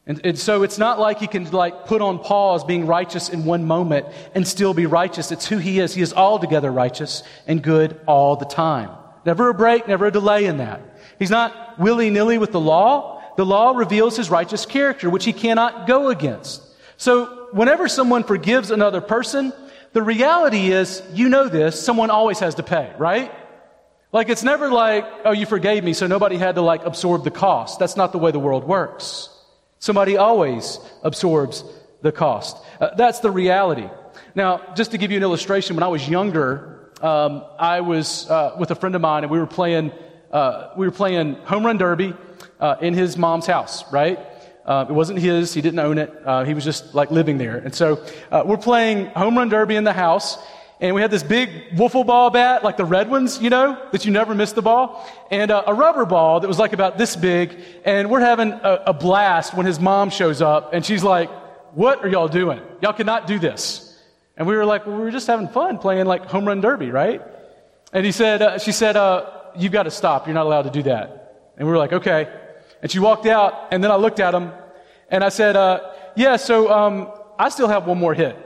And, 0.08 0.24
and, 0.24 0.38
so 0.38 0.62
it's 0.62 0.78
not 0.78 0.98
like 0.98 1.20
he 1.20 1.26
can 1.26 1.50
like 1.50 1.84
put 1.84 2.00
on 2.00 2.18
pause 2.18 2.64
being 2.64 2.86
righteous 2.86 3.28
in 3.28 3.44
one 3.44 3.64
moment 3.64 4.06
and 4.34 4.48
still 4.48 4.72
be 4.72 4.86
righteous. 4.86 5.30
It's 5.30 5.46
who 5.46 5.58
he 5.58 5.80
is. 5.80 5.94
He 5.94 6.00
is 6.00 6.14
altogether 6.14 6.72
righteous 6.72 7.22
and 7.46 7.62
good 7.62 8.00
all 8.06 8.34
the 8.36 8.46
time. 8.46 8.90
Never 9.26 9.50
a 9.50 9.54
break, 9.54 9.86
never 9.86 10.06
a 10.06 10.10
delay 10.10 10.46
in 10.46 10.56
that. 10.56 10.80
He's 11.18 11.28
not 11.28 11.78
willy-nilly 11.78 12.38
with 12.38 12.52
the 12.52 12.60
law. 12.60 13.22
The 13.36 13.44
law 13.44 13.72
reveals 13.76 14.16
his 14.16 14.30
righteous 14.30 14.64
character, 14.64 15.10
which 15.10 15.26
he 15.26 15.34
cannot 15.34 15.86
go 15.86 16.08
against. 16.08 16.62
So 16.96 17.48
whenever 17.52 17.86
someone 17.86 18.24
forgives 18.24 18.70
another 18.70 19.02
person, 19.02 19.52
the 19.92 20.02
reality 20.02 20.72
is, 20.72 21.02
you 21.12 21.28
know 21.28 21.48
this, 21.48 21.80
someone 21.80 22.08
always 22.08 22.38
has 22.38 22.54
to 22.54 22.62
pay, 22.62 22.92
right? 22.98 23.30
Like, 24.10 24.30
it's 24.30 24.42
never 24.42 24.70
like, 24.70 25.04
oh, 25.26 25.32
you 25.32 25.44
forgave 25.44 25.84
me, 25.84 25.92
so 25.92 26.06
nobody 26.06 26.38
had 26.38 26.54
to 26.54 26.62
like 26.62 26.84
absorb 26.84 27.24
the 27.24 27.30
cost. 27.30 27.78
That's 27.78 27.96
not 27.96 28.12
the 28.12 28.18
way 28.18 28.30
the 28.30 28.38
world 28.38 28.64
works. 28.64 29.28
Somebody 29.78 30.16
always 30.16 30.78
absorbs 31.02 31.64
the 32.02 32.12
cost. 32.12 32.56
Uh, 32.80 32.94
that's 32.96 33.20
the 33.20 33.30
reality. 33.30 33.88
Now, 34.34 34.74
just 34.74 34.90
to 34.92 34.98
give 34.98 35.10
you 35.10 35.16
an 35.16 35.22
illustration, 35.22 35.76
when 35.76 35.82
I 35.82 35.88
was 35.88 36.08
younger, 36.08 36.90
um, 37.00 37.44
I 37.58 37.80
was 37.80 38.28
uh, 38.28 38.56
with 38.58 38.70
a 38.70 38.74
friend 38.74 38.94
of 38.94 39.00
mine, 39.00 39.24
and 39.24 39.30
we 39.30 39.38
were 39.38 39.46
playing, 39.46 39.92
uh, 40.32 40.70
we 40.76 40.86
were 40.86 40.92
playing 40.92 41.34
home 41.34 41.64
run 41.64 41.78
derby 41.78 42.14
uh, 42.60 42.76
in 42.80 42.94
his 42.94 43.16
mom's 43.16 43.46
house, 43.46 43.90
right? 43.92 44.18
Uh, 44.64 44.84
it 44.88 44.92
wasn't 44.92 45.18
his; 45.18 45.54
he 45.54 45.60
didn't 45.60 45.78
own 45.78 45.98
it. 45.98 46.12
Uh, 46.24 46.44
he 46.44 46.54
was 46.54 46.64
just 46.64 46.94
like 46.94 47.10
living 47.10 47.38
there, 47.38 47.56
and 47.56 47.74
so 47.74 48.04
we're 48.44 48.58
playing 48.58 49.06
home 49.06 49.38
run 49.38 49.48
derby 49.48 49.76
in 49.76 49.84
the 49.84 49.92
house 49.92 50.38
and 50.80 50.94
we 50.94 51.00
had 51.00 51.10
this 51.10 51.22
big 51.22 51.70
wiffle 51.70 52.06
ball 52.06 52.30
bat, 52.30 52.62
like 52.62 52.76
the 52.76 52.84
red 52.84 53.10
ones, 53.10 53.40
you 53.40 53.50
know, 53.50 53.80
that 53.90 54.04
you 54.04 54.12
never 54.12 54.34
miss 54.34 54.52
the 54.52 54.62
ball, 54.62 55.08
and 55.30 55.50
uh, 55.50 55.64
a 55.66 55.74
rubber 55.74 56.04
ball 56.04 56.40
that 56.40 56.48
was 56.48 56.58
like 56.58 56.72
about 56.72 56.98
this 56.98 57.16
big, 57.16 57.58
and 57.84 58.10
we're 58.10 58.20
having 58.20 58.52
a, 58.52 58.82
a 58.86 58.92
blast 58.92 59.54
when 59.54 59.66
his 59.66 59.80
mom 59.80 60.10
shows 60.10 60.40
up, 60.40 60.72
and 60.72 60.84
she's 60.84 61.02
like, 61.02 61.30
what 61.74 62.04
are 62.04 62.08
y'all 62.08 62.28
doing? 62.28 62.60
Y'all 62.80 62.92
cannot 62.92 63.26
do 63.26 63.38
this. 63.38 63.84
And 64.36 64.46
we 64.46 64.56
were 64.56 64.64
like, 64.64 64.86
well, 64.86 64.96
we 64.96 65.02
were 65.02 65.10
just 65.10 65.26
having 65.26 65.48
fun 65.48 65.78
playing 65.78 66.06
like 66.06 66.26
home 66.26 66.46
run 66.46 66.60
derby, 66.60 66.90
right? 66.90 67.20
And 67.92 68.06
he 68.06 68.12
said, 68.12 68.40
uh, 68.40 68.58
she 68.58 68.72
said, 68.72 68.96
uh, 68.96 69.30
you've 69.56 69.72
got 69.72 69.84
to 69.84 69.90
stop. 69.90 70.26
You're 70.26 70.34
not 70.34 70.46
allowed 70.46 70.62
to 70.62 70.70
do 70.70 70.82
that. 70.84 71.52
And 71.56 71.66
we 71.66 71.72
were 71.72 71.78
like, 71.78 71.92
okay. 71.92 72.28
And 72.80 72.90
she 72.90 73.00
walked 73.00 73.26
out, 73.26 73.68
and 73.72 73.82
then 73.82 73.90
I 73.90 73.96
looked 73.96 74.20
at 74.20 74.32
him, 74.32 74.52
and 75.10 75.24
I 75.24 75.28
said, 75.30 75.56
uh, 75.56 75.90
yeah, 76.14 76.36
so 76.36 76.70
um, 76.70 77.10
I 77.38 77.48
still 77.48 77.66
have 77.68 77.86
one 77.86 77.98
more 77.98 78.14
hit. 78.14 78.36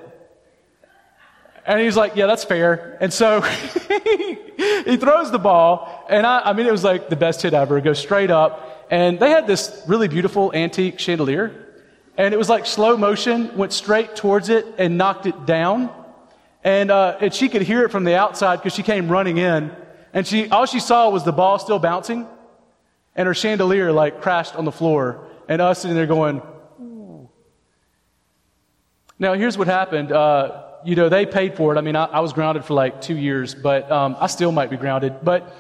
And 1.65 1.81
he's 1.81 1.97
like, 1.97 2.17
yeah, 2.17 2.27
that's 2.27 2.45
fair. 2.45 2.99
And 3.01 3.13
so 3.13 3.41
he 4.87 4.97
throws 4.97 5.31
the 5.31 5.39
ball, 5.39 6.07
and 6.11 6.27
I, 6.27 6.41
I 6.51 6.53
mean, 6.55 6.67
it 6.67 6.73
was 6.73 6.83
like 6.83 7.09
the 7.09 7.17
best 7.17 7.43
hit 7.43 7.55
ever. 7.55 7.79
It 7.79 7.85
goes 7.85 8.01
straight 8.01 8.31
up. 8.31 8.87
And 8.91 9.19
they 9.19 9.31
had 9.31 9.47
this 9.47 9.83
really 9.87 10.09
beautiful 10.09 10.53
antique 10.55 10.99
chandelier, 10.99 11.69
and 12.17 12.35
it 12.35 12.37
was 12.37 12.49
like 12.49 12.67
slow 12.67 12.97
motion, 12.97 13.57
went 13.57 13.73
straight 13.73 14.17
towards 14.17 14.49
it 14.49 14.67
and 14.77 14.99
knocked 14.99 15.27
it 15.27 15.47
down. 15.47 15.91
And, 16.65 16.91
uh, 16.91 17.17
and 17.21 17.33
she 17.33 17.49
could 17.49 17.63
hear 17.63 17.85
it 17.85 17.91
from 17.91 18.05
the 18.05 18.17
outside 18.17 18.57
because 18.57 18.75
she 18.75 18.83
came 18.83 19.09
running 19.09 19.39
in, 19.39 19.75
and 20.13 20.27
she, 20.27 20.49
all 20.49 20.67
she 20.67 20.81
saw 20.81 21.11
was 21.11 21.25
the 21.25 21.33
ball 21.33 21.59
still 21.59 21.79
bouncing, 21.79 22.27
and 23.15 23.27
her 23.27 23.35
chandelier 23.35 23.93
like 23.93 24.21
crashed 24.21 24.57
on 24.57 24.65
the 24.65 24.73
floor, 24.73 25.29
and 25.49 25.63
us 25.63 25.81
sitting 25.81 25.97
there 25.97 26.07
going, 26.07 26.43
Ooh. 26.81 27.31
Now, 29.19 29.35
here's 29.35 29.57
what 29.57 29.69
happened. 29.69 30.11
Uh, 30.11 30.65
you 30.85 30.97
know, 30.97 31.09
they 31.09 31.27
paid 31.27 31.57
for 31.57 31.75
it. 31.75 31.79
I 31.79 31.81
mean, 31.81 31.97
I, 31.97 32.05
I 32.05 32.21
was 32.21 32.33
grounded 32.33 32.65
for 32.65 32.75
like 32.75 33.01
two 33.01 33.17
years, 33.17 33.55
but 33.55 33.91
um, 33.91 34.17
I 34.19 34.27
still 34.27 34.53
might 34.53 34.71
be 34.71 34.77
grounded. 34.77 35.17
But, 35.23 35.55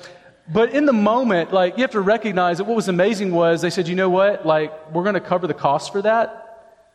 but 0.52 0.70
in 0.70 0.86
the 0.86 0.92
moment, 0.92 1.52
like, 1.52 1.76
you 1.76 1.82
have 1.82 1.92
to 1.92 2.00
recognize 2.00 2.58
that 2.58 2.64
what 2.64 2.76
was 2.76 2.88
amazing 2.88 3.32
was 3.32 3.62
they 3.62 3.70
said, 3.70 3.88
you 3.88 3.94
know 3.94 4.10
what? 4.10 4.44
Like, 4.44 4.92
we're 4.92 5.04
going 5.04 5.14
to 5.14 5.20
cover 5.20 5.46
the 5.46 5.54
cost 5.54 5.92
for 5.92 6.02
that. 6.02 6.38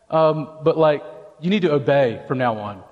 Um, 0.09 0.49
but 0.63 0.78
like, 0.78 1.03
you 1.39 1.49
need 1.49 1.61
to 1.63 1.71
obey 1.71 2.21
from 2.28 2.38
now 2.38 2.57
on. 2.57 2.84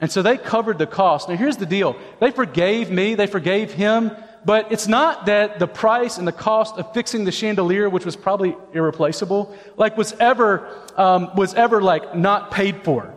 And 0.00 0.10
so 0.10 0.22
they 0.22 0.36
covered 0.38 0.78
the 0.78 0.86
cost. 0.86 1.28
Now 1.28 1.36
here's 1.36 1.58
the 1.58 1.66
deal. 1.66 1.96
They 2.20 2.30
forgave 2.30 2.90
me. 2.90 3.14
They 3.14 3.26
forgave 3.26 3.72
him. 3.72 4.12
But 4.44 4.72
it's 4.72 4.88
not 4.88 5.26
that 5.26 5.58
the 5.58 5.66
price 5.66 6.16
and 6.16 6.26
the 6.26 6.32
cost 6.32 6.76
of 6.76 6.94
fixing 6.94 7.24
the 7.24 7.32
chandelier, 7.32 7.90
which 7.90 8.06
was 8.06 8.16
probably 8.16 8.56
irreplaceable, 8.72 9.54
like 9.76 9.98
was 9.98 10.14
ever, 10.18 10.66
um, 10.96 11.34
was 11.36 11.52
ever 11.54 11.82
like 11.82 12.16
not 12.16 12.50
paid 12.50 12.82
for. 12.82 13.14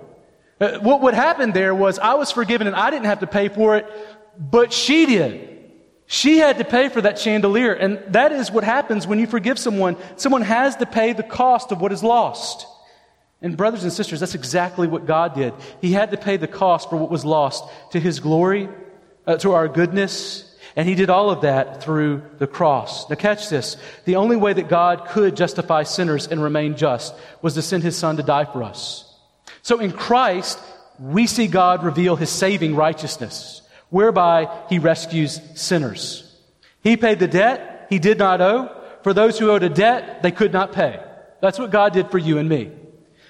Uh, 0.64 0.80
what 0.80 1.02
would 1.02 1.14
happen 1.14 1.52
there 1.52 1.76
was 1.76 2.00
I 2.00 2.14
was 2.14 2.32
forgiven 2.32 2.68
and 2.68 2.76
I 2.76 2.90
didn't 2.90 3.08
have 3.08 3.20
to 3.20 3.28
pay 3.28 3.50
for 3.50 3.76
it, 3.76 3.86
but 4.40 4.72
she 4.72 5.06
did. 5.06 5.50
She 6.06 6.38
had 6.38 6.58
to 6.60 6.64
pay 6.64 6.88
for 6.88 7.02
that 7.02 7.20
chandelier. 7.20 7.74
And 7.74 8.02
that 8.14 8.32
is 8.32 8.50
what 8.50 8.64
happens 8.64 9.06
when 9.06 9.20
you 9.20 9.28
forgive 9.28 9.60
someone. 9.60 9.98
Someone 10.16 10.42
has 10.42 10.78
to 10.78 10.86
pay 10.86 11.12
the 11.12 11.24
cost 11.24 11.74
of 11.74 11.82
what 11.82 11.92
is 11.92 12.02
lost. 12.02 12.66
And, 13.42 13.58
brothers 13.58 13.84
and 13.84 13.92
sisters, 13.92 14.22
that's 14.22 14.36
exactly 14.36 14.88
what 14.88 15.06
God 15.06 15.36
did. 15.36 15.54
He 15.82 15.92
had 15.92 16.12
to 16.12 16.18
pay 16.18 16.38
the 16.38 16.48
cost 16.48 16.90
for 16.90 16.96
what 16.96 17.12
was 17.12 17.26
lost 17.26 17.66
to 17.92 18.00
His 18.00 18.22
glory, 18.22 18.70
uh, 19.28 19.36
to 19.38 19.52
our 19.52 19.68
goodness, 19.68 20.50
and 20.78 20.88
He 20.88 20.96
did 20.96 21.10
all 21.10 21.30
of 21.30 21.42
that 21.42 21.84
through 21.84 22.24
the 22.38 22.48
cross. 22.48 23.10
Now, 23.10 23.18
catch 23.18 23.50
this. 23.50 23.76
The 24.06 24.16
only 24.16 24.38
way 24.38 24.54
that 24.54 24.70
God 24.70 25.08
could 25.10 25.36
justify 25.36 25.84
sinners 25.84 26.26
and 26.26 26.42
remain 26.42 26.78
just 26.78 27.14
was 27.42 27.56
to 27.56 27.62
send 27.62 27.84
His 27.84 27.98
Son 27.98 28.16
to 28.16 28.24
die 28.24 28.46
for 28.46 28.64
us. 28.64 29.13
So, 29.64 29.80
in 29.80 29.94
Christ, 29.94 30.60
we 31.00 31.26
see 31.26 31.48
God 31.48 31.84
reveal 31.84 32.16
His 32.16 32.30
saving 32.30 32.76
righteousness, 32.76 33.62
whereby 33.90 34.50
He 34.70 34.78
rescues 34.78 35.42
sinners. 35.56 36.30
He 36.84 36.98
paid 36.98 37.20
the 37.20 37.28
debt 37.28 37.88
He 37.90 37.98
did 37.98 38.20
not 38.20 38.42
owe. 38.42 38.80
For 39.02 39.14
those 39.14 39.40
who 39.40 39.50
owed 39.50 39.64
a 39.64 39.70
debt, 39.70 40.22
they 40.22 40.32
could 40.32 40.54
not 40.54 40.72
pay. 40.72 41.02
That's 41.42 41.60
what 41.60 41.72
God 41.72 41.94
did 41.94 42.12
for 42.12 42.18
you 42.18 42.38
and 42.38 42.48
me. 42.48 42.72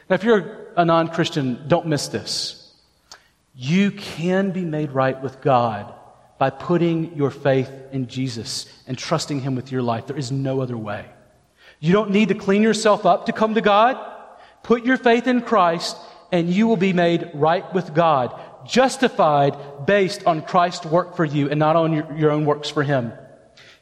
Now, 0.10 0.16
if 0.16 0.24
you're 0.24 0.68
a 0.76 0.84
non 0.84 1.08
Christian, 1.08 1.66
don't 1.68 1.88
miss 1.88 2.08
this. 2.10 2.60
You 3.56 3.92
can 3.92 4.52
be 4.52 4.66
made 4.66 4.92
right 4.92 5.22
with 5.22 5.40
God 5.42 5.94
by 6.40 6.50
putting 6.50 7.16
your 7.16 7.30
faith 7.30 7.72
in 7.92 8.08
Jesus 8.08 8.66
and 8.88 8.98
trusting 8.98 9.42
Him 9.42 9.56
with 9.56 9.72
your 9.72 9.84
life. 9.84 10.08
There 10.08 10.18
is 10.18 10.32
no 10.32 10.62
other 10.62 10.78
way. 10.78 11.06
You 11.80 11.94
don't 11.94 12.10
need 12.10 12.30
to 12.30 12.36
clean 12.36 12.64
yourself 12.64 13.06
up 13.06 13.28
to 13.28 13.34
come 13.34 13.54
to 13.54 13.62
God. 13.62 13.98
Put 14.64 14.86
your 14.86 14.98
faith 14.98 15.28
in 15.28 15.42
Christ 15.42 15.96
and 16.34 16.50
you 16.50 16.66
will 16.68 16.78
be 16.78 16.94
made 16.94 17.30
right 17.36 17.72
with 17.76 17.94
God, 17.94 18.38
justified 18.68 19.86
based 19.86 20.26
on 20.26 20.42
Christ's 20.42 20.88
work 20.88 21.16
for 21.16 21.24
you 21.24 21.48
and 21.50 21.60
not 21.60 21.76
on 21.76 21.94
your, 21.94 22.12
your 22.18 22.32
own 22.32 22.44
works 22.44 22.70
for 22.70 22.82
Him. 22.82 23.14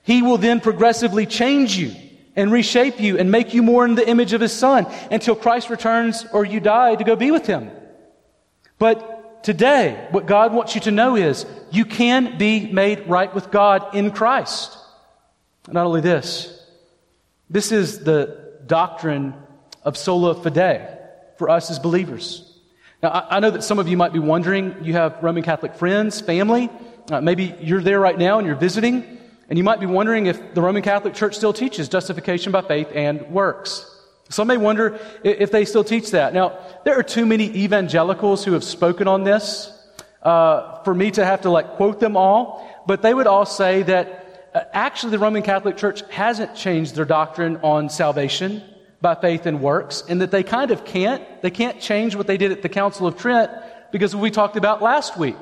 He 0.03 0.21
will 0.21 0.37
then 0.37 0.59
progressively 0.59 1.25
change 1.25 1.77
you 1.77 1.95
and 2.35 2.51
reshape 2.51 2.99
you 2.99 3.17
and 3.17 3.31
make 3.31 3.53
you 3.53 3.63
more 3.63 3.85
in 3.85 3.95
the 3.95 4.07
image 4.07 4.33
of 4.33 4.41
his 4.41 4.51
son 4.51 4.85
until 5.09 5.35
Christ 5.35 5.69
returns 5.69 6.25
or 6.33 6.43
you 6.43 6.59
die 6.59 6.95
to 6.95 7.03
go 7.03 7.15
be 7.15 7.29
with 7.29 7.45
him. 7.45 7.69
But 8.79 9.43
today, 9.43 10.07
what 10.11 10.25
God 10.25 10.53
wants 10.53 10.73
you 10.73 10.81
to 10.81 10.91
know 10.91 11.15
is 11.15 11.45
you 11.71 11.85
can 11.85 12.37
be 12.37 12.71
made 12.71 13.07
right 13.07 13.33
with 13.33 13.51
God 13.51 13.93
in 13.93 14.11
Christ. 14.11 14.77
Not 15.67 15.85
only 15.85 16.01
this, 16.01 16.65
this 17.49 17.71
is 17.71 17.99
the 17.99 18.53
doctrine 18.65 19.35
of 19.83 19.97
sola 19.97 20.33
fide 20.33 21.00
for 21.41 21.49
us 21.49 21.71
as 21.71 21.79
believers. 21.79 22.47
Now, 23.01 23.25
I, 23.27 23.39
know 23.39 23.49
that 23.49 23.63
some 23.63 23.79
of 23.79 23.87
you 23.87 23.97
might 23.97 24.13
be 24.13 24.19
wondering, 24.19 24.75
you 24.83 24.93
have 24.93 25.17
Roman 25.23 25.41
Catholic 25.41 25.73
friends, 25.73 26.21
family, 26.21 26.69
uh, 27.09 27.19
maybe 27.19 27.55
you're 27.59 27.81
there 27.81 27.99
right 27.99 28.15
now 28.15 28.37
and 28.37 28.45
you're 28.45 28.55
visiting. 28.55 29.17
And 29.49 29.57
you 29.57 29.63
might 29.63 29.79
be 29.79 29.87
wondering 29.87 30.27
if 30.27 30.53
the 30.53 30.61
Roman 30.61 30.83
Catholic 30.83 31.15
Church 31.15 31.35
still 31.35 31.51
teaches 31.51 31.89
justification 31.89 32.51
by 32.51 32.61
faith 32.61 32.89
and 32.93 33.21
works. 33.31 33.87
Some 34.29 34.49
may 34.49 34.57
wonder 34.57 34.99
if 35.23 35.49
they 35.49 35.65
still 35.65 35.83
teach 35.83 36.11
that. 36.11 36.35
Now, 36.35 36.59
there 36.85 36.99
are 36.99 37.01
too 37.01 37.25
many 37.25 37.45
evangelicals 37.63 38.45
who 38.45 38.53
have 38.53 38.63
spoken 38.63 39.07
on 39.07 39.23
this 39.23 39.75
uh, 40.21 40.83
for 40.83 40.93
me 40.93 41.09
to 41.09 41.25
have 41.25 41.41
to 41.41 41.49
like 41.49 41.71
quote 41.71 41.99
them 41.99 42.15
all, 42.15 42.83
but 42.85 43.01
they 43.01 43.15
would 43.15 43.25
all 43.25 43.47
say 43.47 43.81
that 43.81 44.51
uh, 44.53 44.61
actually 44.73 45.09
the 45.09 45.19
Roman 45.19 45.41
Catholic 45.41 45.75
Church 45.75 46.03
hasn't 46.11 46.55
changed 46.55 46.93
their 46.93 47.05
doctrine 47.05 47.57
on 47.63 47.89
salvation 47.89 48.61
by 49.01 49.15
faith 49.15 49.45
and 49.45 49.61
works, 49.61 50.03
and 50.07 50.21
that 50.21 50.31
they 50.31 50.43
kind 50.43 50.71
of 50.71 50.85
can't. 50.85 51.23
They 51.41 51.49
can't 51.49 51.79
change 51.81 52.15
what 52.15 52.27
they 52.27 52.37
did 52.37 52.51
at 52.51 52.61
the 52.61 52.69
Council 52.69 53.07
of 53.07 53.17
Trent 53.17 53.51
because 53.91 54.15
we 54.15 54.31
talked 54.31 54.55
about 54.55 54.81
last 54.81 55.17
week, 55.17 55.37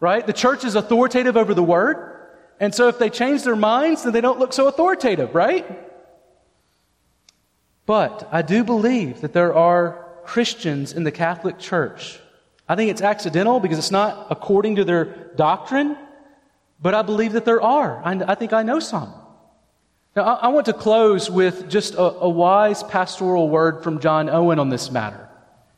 right? 0.00 0.26
The 0.26 0.32
church 0.32 0.64
is 0.64 0.74
authoritative 0.74 1.36
over 1.36 1.54
the 1.54 1.62
word. 1.62 2.08
And 2.60 2.72
so 2.74 2.88
if 2.88 2.98
they 2.98 3.10
change 3.10 3.42
their 3.42 3.56
minds, 3.56 4.04
then 4.04 4.12
they 4.12 4.20
don't 4.20 4.38
look 4.38 4.52
so 4.52 4.68
authoritative, 4.68 5.34
right? 5.34 5.66
But 7.84 8.28
I 8.30 8.42
do 8.42 8.62
believe 8.62 9.20
that 9.22 9.32
there 9.32 9.54
are 9.54 10.06
Christians 10.24 10.92
in 10.92 11.02
the 11.02 11.10
Catholic 11.10 11.58
Church. 11.58 12.20
I 12.68 12.76
think 12.76 12.90
it's 12.90 13.02
accidental 13.02 13.58
because 13.58 13.78
it's 13.78 13.90
not 13.90 14.28
according 14.30 14.76
to 14.76 14.84
their 14.84 15.04
doctrine, 15.34 15.96
but 16.80 16.94
I 16.94 17.02
believe 17.02 17.32
that 17.32 17.44
there 17.44 17.60
are. 17.60 18.00
I, 18.04 18.12
I 18.28 18.34
think 18.36 18.52
I 18.52 18.62
know 18.62 18.78
some. 18.78 19.12
Now, 20.14 20.24
I, 20.24 20.48
want 20.48 20.66
to 20.66 20.74
close 20.74 21.30
with 21.30 21.70
just 21.70 21.94
a, 21.94 22.02
a, 22.02 22.28
wise 22.28 22.82
pastoral 22.82 23.48
word 23.48 23.82
from 23.82 23.98
John 23.98 24.28
Owen 24.28 24.58
on 24.58 24.68
this 24.68 24.90
matter, 24.90 25.26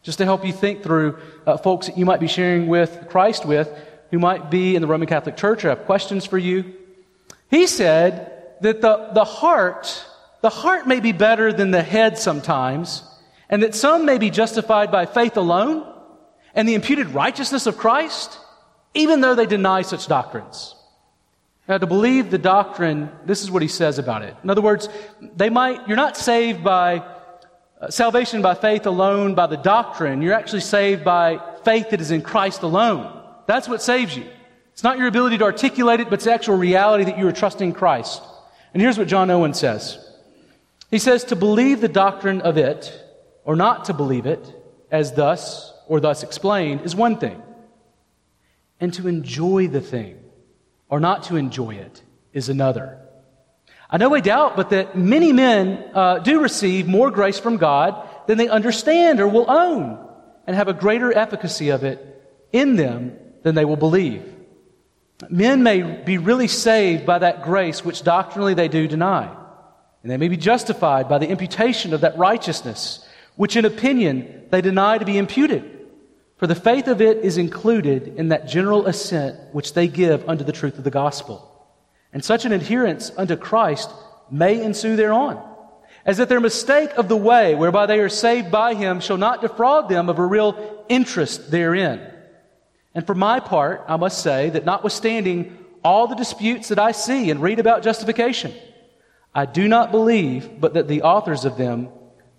just 0.02 0.18
to 0.18 0.24
help 0.24 0.44
you 0.44 0.52
think 0.52 0.82
through 0.82 1.18
uh, 1.46 1.56
folks 1.56 1.86
that 1.86 1.96
you 1.96 2.04
might 2.04 2.18
be 2.18 2.26
sharing 2.26 2.66
with 2.66 3.06
Christ 3.08 3.46
with 3.46 3.72
who 4.10 4.18
might 4.18 4.50
be 4.50 4.74
in 4.74 4.82
the 4.82 4.88
Roman 4.88 5.06
Catholic 5.06 5.36
Church 5.36 5.64
or 5.64 5.68
have 5.68 5.84
questions 5.86 6.26
for 6.26 6.36
you. 6.36 6.74
He 7.48 7.68
said 7.68 8.54
that 8.60 8.80
the, 8.80 9.10
the 9.12 9.24
heart, 9.24 10.04
the 10.40 10.50
heart 10.50 10.88
may 10.88 10.98
be 10.98 11.12
better 11.12 11.52
than 11.52 11.70
the 11.70 11.82
head 11.82 12.18
sometimes, 12.18 13.04
and 13.48 13.62
that 13.62 13.76
some 13.76 14.04
may 14.04 14.18
be 14.18 14.30
justified 14.30 14.90
by 14.90 15.06
faith 15.06 15.36
alone 15.36 15.86
and 16.56 16.68
the 16.68 16.74
imputed 16.74 17.08
righteousness 17.08 17.66
of 17.66 17.76
Christ, 17.76 18.36
even 18.94 19.20
though 19.20 19.36
they 19.36 19.46
deny 19.46 19.82
such 19.82 20.08
doctrines. 20.08 20.73
Now, 21.66 21.78
to 21.78 21.86
believe 21.86 22.30
the 22.30 22.38
doctrine, 22.38 23.10
this 23.24 23.42
is 23.42 23.50
what 23.50 23.62
he 23.62 23.68
says 23.68 23.98
about 23.98 24.22
it. 24.22 24.36
In 24.42 24.50
other 24.50 24.60
words, 24.60 24.88
they 25.36 25.48
might, 25.48 25.88
you're 25.88 25.96
not 25.96 26.16
saved 26.16 26.62
by 26.62 26.98
uh, 27.80 27.90
salvation 27.90 28.42
by 28.42 28.54
faith 28.54 28.84
alone, 28.86 29.34
by 29.34 29.46
the 29.46 29.56
doctrine. 29.56 30.20
You're 30.20 30.34
actually 30.34 30.60
saved 30.60 31.04
by 31.04 31.40
faith 31.64 31.90
that 31.90 32.00
is 32.02 32.10
in 32.10 32.20
Christ 32.20 32.62
alone. 32.62 33.18
That's 33.46 33.66
what 33.68 33.80
saves 33.80 34.14
you. 34.14 34.26
It's 34.72 34.82
not 34.82 34.98
your 34.98 35.06
ability 35.06 35.38
to 35.38 35.44
articulate 35.44 36.00
it, 36.00 36.10
but 36.10 36.14
it's 36.14 36.26
actual 36.26 36.56
reality 36.56 37.04
that 37.04 37.16
you 37.16 37.26
are 37.28 37.32
trusting 37.32 37.72
Christ. 37.72 38.22
And 38.72 38.82
here's 38.82 38.98
what 38.98 39.08
John 39.08 39.30
Owen 39.30 39.54
says. 39.54 39.98
He 40.90 40.98
says, 40.98 41.24
to 41.24 41.36
believe 41.36 41.80
the 41.80 41.88
doctrine 41.88 42.40
of 42.42 42.58
it, 42.58 42.92
or 43.44 43.56
not 43.56 43.86
to 43.86 43.94
believe 43.94 44.26
it, 44.26 44.44
as 44.90 45.12
thus 45.12 45.72
or 45.86 46.00
thus 46.00 46.22
explained, 46.22 46.82
is 46.82 46.94
one 46.94 47.18
thing. 47.18 47.40
And 48.80 48.92
to 48.94 49.08
enjoy 49.08 49.68
the 49.68 49.80
thing, 49.80 50.18
or 50.88 51.00
not 51.00 51.24
to 51.24 51.36
enjoy 51.36 51.74
it, 51.74 52.02
is 52.32 52.48
another. 52.48 52.98
I 53.90 53.96
know 53.96 54.14
I 54.14 54.20
doubt, 54.20 54.56
but 54.56 54.70
that 54.70 54.96
many 54.96 55.32
men 55.32 55.84
uh, 55.94 56.18
do 56.18 56.40
receive 56.40 56.88
more 56.88 57.10
grace 57.10 57.38
from 57.38 57.58
God 57.58 58.08
than 58.26 58.38
they 58.38 58.48
understand 58.48 59.20
or 59.20 59.28
will 59.28 59.50
own, 59.50 59.98
and 60.46 60.56
have 60.56 60.68
a 60.68 60.72
greater 60.72 61.16
efficacy 61.16 61.68
of 61.70 61.84
it 61.84 61.98
in 62.52 62.76
them 62.76 63.16
than 63.42 63.54
they 63.54 63.64
will 63.64 63.76
believe. 63.76 64.34
Men 65.28 65.62
may 65.62 65.82
be 65.82 66.18
really 66.18 66.48
saved 66.48 67.06
by 67.06 67.18
that 67.18 67.42
grace 67.42 67.84
which 67.84 68.02
doctrinally 68.02 68.54
they 68.54 68.68
do 68.68 68.88
deny. 68.88 69.34
And 70.02 70.10
they 70.10 70.16
may 70.16 70.28
be 70.28 70.36
justified 70.36 71.08
by 71.08 71.18
the 71.18 71.28
imputation 71.28 71.94
of 71.94 72.02
that 72.02 72.18
righteousness, 72.18 73.06
which 73.36 73.56
in 73.56 73.64
opinion 73.64 74.46
they 74.50 74.60
deny 74.60 74.98
to 74.98 75.04
be 75.04 75.18
imputed. 75.18 75.73
For 76.36 76.46
the 76.46 76.54
faith 76.54 76.88
of 76.88 77.00
it 77.00 77.18
is 77.18 77.38
included 77.38 78.14
in 78.16 78.28
that 78.28 78.48
general 78.48 78.86
assent 78.86 79.36
which 79.52 79.74
they 79.74 79.88
give 79.88 80.28
unto 80.28 80.44
the 80.44 80.52
truth 80.52 80.78
of 80.78 80.84
the 80.84 80.90
gospel. 80.90 81.50
And 82.12 82.24
such 82.24 82.44
an 82.44 82.52
adherence 82.52 83.12
unto 83.16 83.36
Christ 83.36 83.90
may 84.30 84.62
ensue 84.62 84.96
thereon, 84.96 85.40
as 86.04 86.16
that 86.18 86.28
their 86.28 86.40
mistake 86.40 86.90
of 86.96 87.08
the 87.08 87.16
way 87.16 87.54
whereby 87.54 87.86
they 87.86 88.00
are 88.00 88.08
saved 88.08 88.50
by 88.50 88.74
him 88.74 89.00
shall 89.00 89.16
not 89.16 89.40
defraud 89.40 89.88
them 89.88 90.08
of 90.08 90.18
a 90.18 90.26
real 90.26 90.84
interest 90.88 91.50
therein 91.50 92.10
and 92.94 93.06
for 93.06 93.14
my 93.14 93.40
part, 93.40 93.84
I 93.88 93.96
must 93.96 94.22
say 94.22 94.50
that 94.50 94.64
notwithstanding 94.64 95.58
all 95.82 96.06
the 96.06 96.14
disputes 96.14 96.68
that 96.68 96.78
I 96.78 96.92
see 96.92 97.30
and 97.30 97.42
read 97.42 97.58
about 97.58 97.82
justification, 97.82 98.54
I 99.34 99.46
do 99.46 99.66
not 99.66 99.90
believe 99.90 100.60
but 100.60 100.74
that 100.74 100.88
the 100.88 101.02
authors 101.02 101.44
of 101.44 101.56
them 101.56 101.88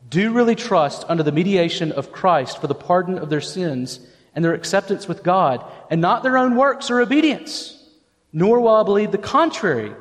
do 0.08 0.34
really 0.34 0.56
trust 0.56 1.06
under 1.08 1.24
the 1.24 1.32
mediation 1.32 1.92
of 1.92 2.12
Christ 2.12 2.60
for 2.60 2.68
the 2.68 2.76
pardon 2.76 3.18
of 3.18 3.30
their 3.30 3.42
sins 3.42 4.00
and 4.34 4.44
their 4.44 4.54
acceptance 4.54 5.08
with 5.08 5.24
God, 5.24 5.64
and 5.90 6.02
not 6.02 6.22
their 6.22 6.38
own 6.38 6.56
works 6.56 6.92
or 6.92 7.00
obedience. 7.00 7.72
Nor 8.34 8.60
will 8.60 8.76
I 8.76 8.84
believe 8.84 9.12
the 9.12 9.18
contrary 9.18 9.94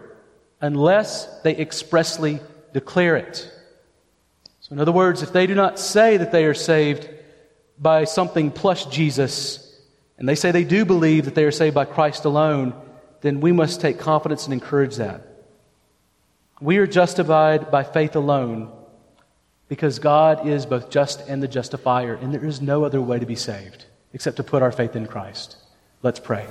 unless 0.60 1.26
they 1.42 1.56
expressly 1.56 2.40
declare 2.72 3.16
it. 3.16 3.48
So, 4.60 4.72
in 4.72 4.80
other 4.80 4.92
words, 4.92 5.22
if 5.22 5.32
they 5.32 5.46
do 5.46 5.54
not 5.54 5.78
say 5.78 6.16
that 6.16 6.32
they 6.32 6.46
are 6.46 6.54
saved 6.54 7.08
by 7.78 8.04
something 8.04 8.50
plus 8.50 8.86
Jesus, 8.86 9.78
and 10.18 10.28
they 10.28 10.34
say 10.34 10.50
they 10.50 10.64
do 10.64 10.84
believe 10.84 11.26
that 11.26 11.36
they 11.36 11.44
are 11.44 11.52
saved 11.52 11.74
by 11.74 11.84
Christ 11.84 12.24
alone, 12.24 12.74
then 13.20 13.40
we 13.40 13.52
must 13.52 13.80
take 13.80 14.00
confidence 14.00 14.44
and 14.44 14.52
encourage 14.52 14.96
that. 14.96 15.22
We 16.60 16.78
are 16.78 16.86
justified 16.86 17.70
by 17.70 17.84
faith 17.84 18.16
alone 18.16 18.72
because 19.68 19.98
God 19.98 20.46
is 20.46 20.66
both 20.66 20.90
just 20.90 21.28
and 21.28 21.42
the 21.42 21.48
justifier, 21.48 22.14
and 22.14 22.32
there 22.32 22.44
is 22.44 22.60
no 22.60 22.84
other 22.84 23.00
way 23.00 23.18
to 23.18 23.26
be 23.26 23.36
saved 23.36 23.86
except 24.12 24.36
to 24.36 24.44
put 24.44 24.62
our 24.62 24.72
faith 24.72 24.94
in 24.94 25.06
Christ. 25.06 25.56
Let's 26.02 26.20
pray. 26.20 26.46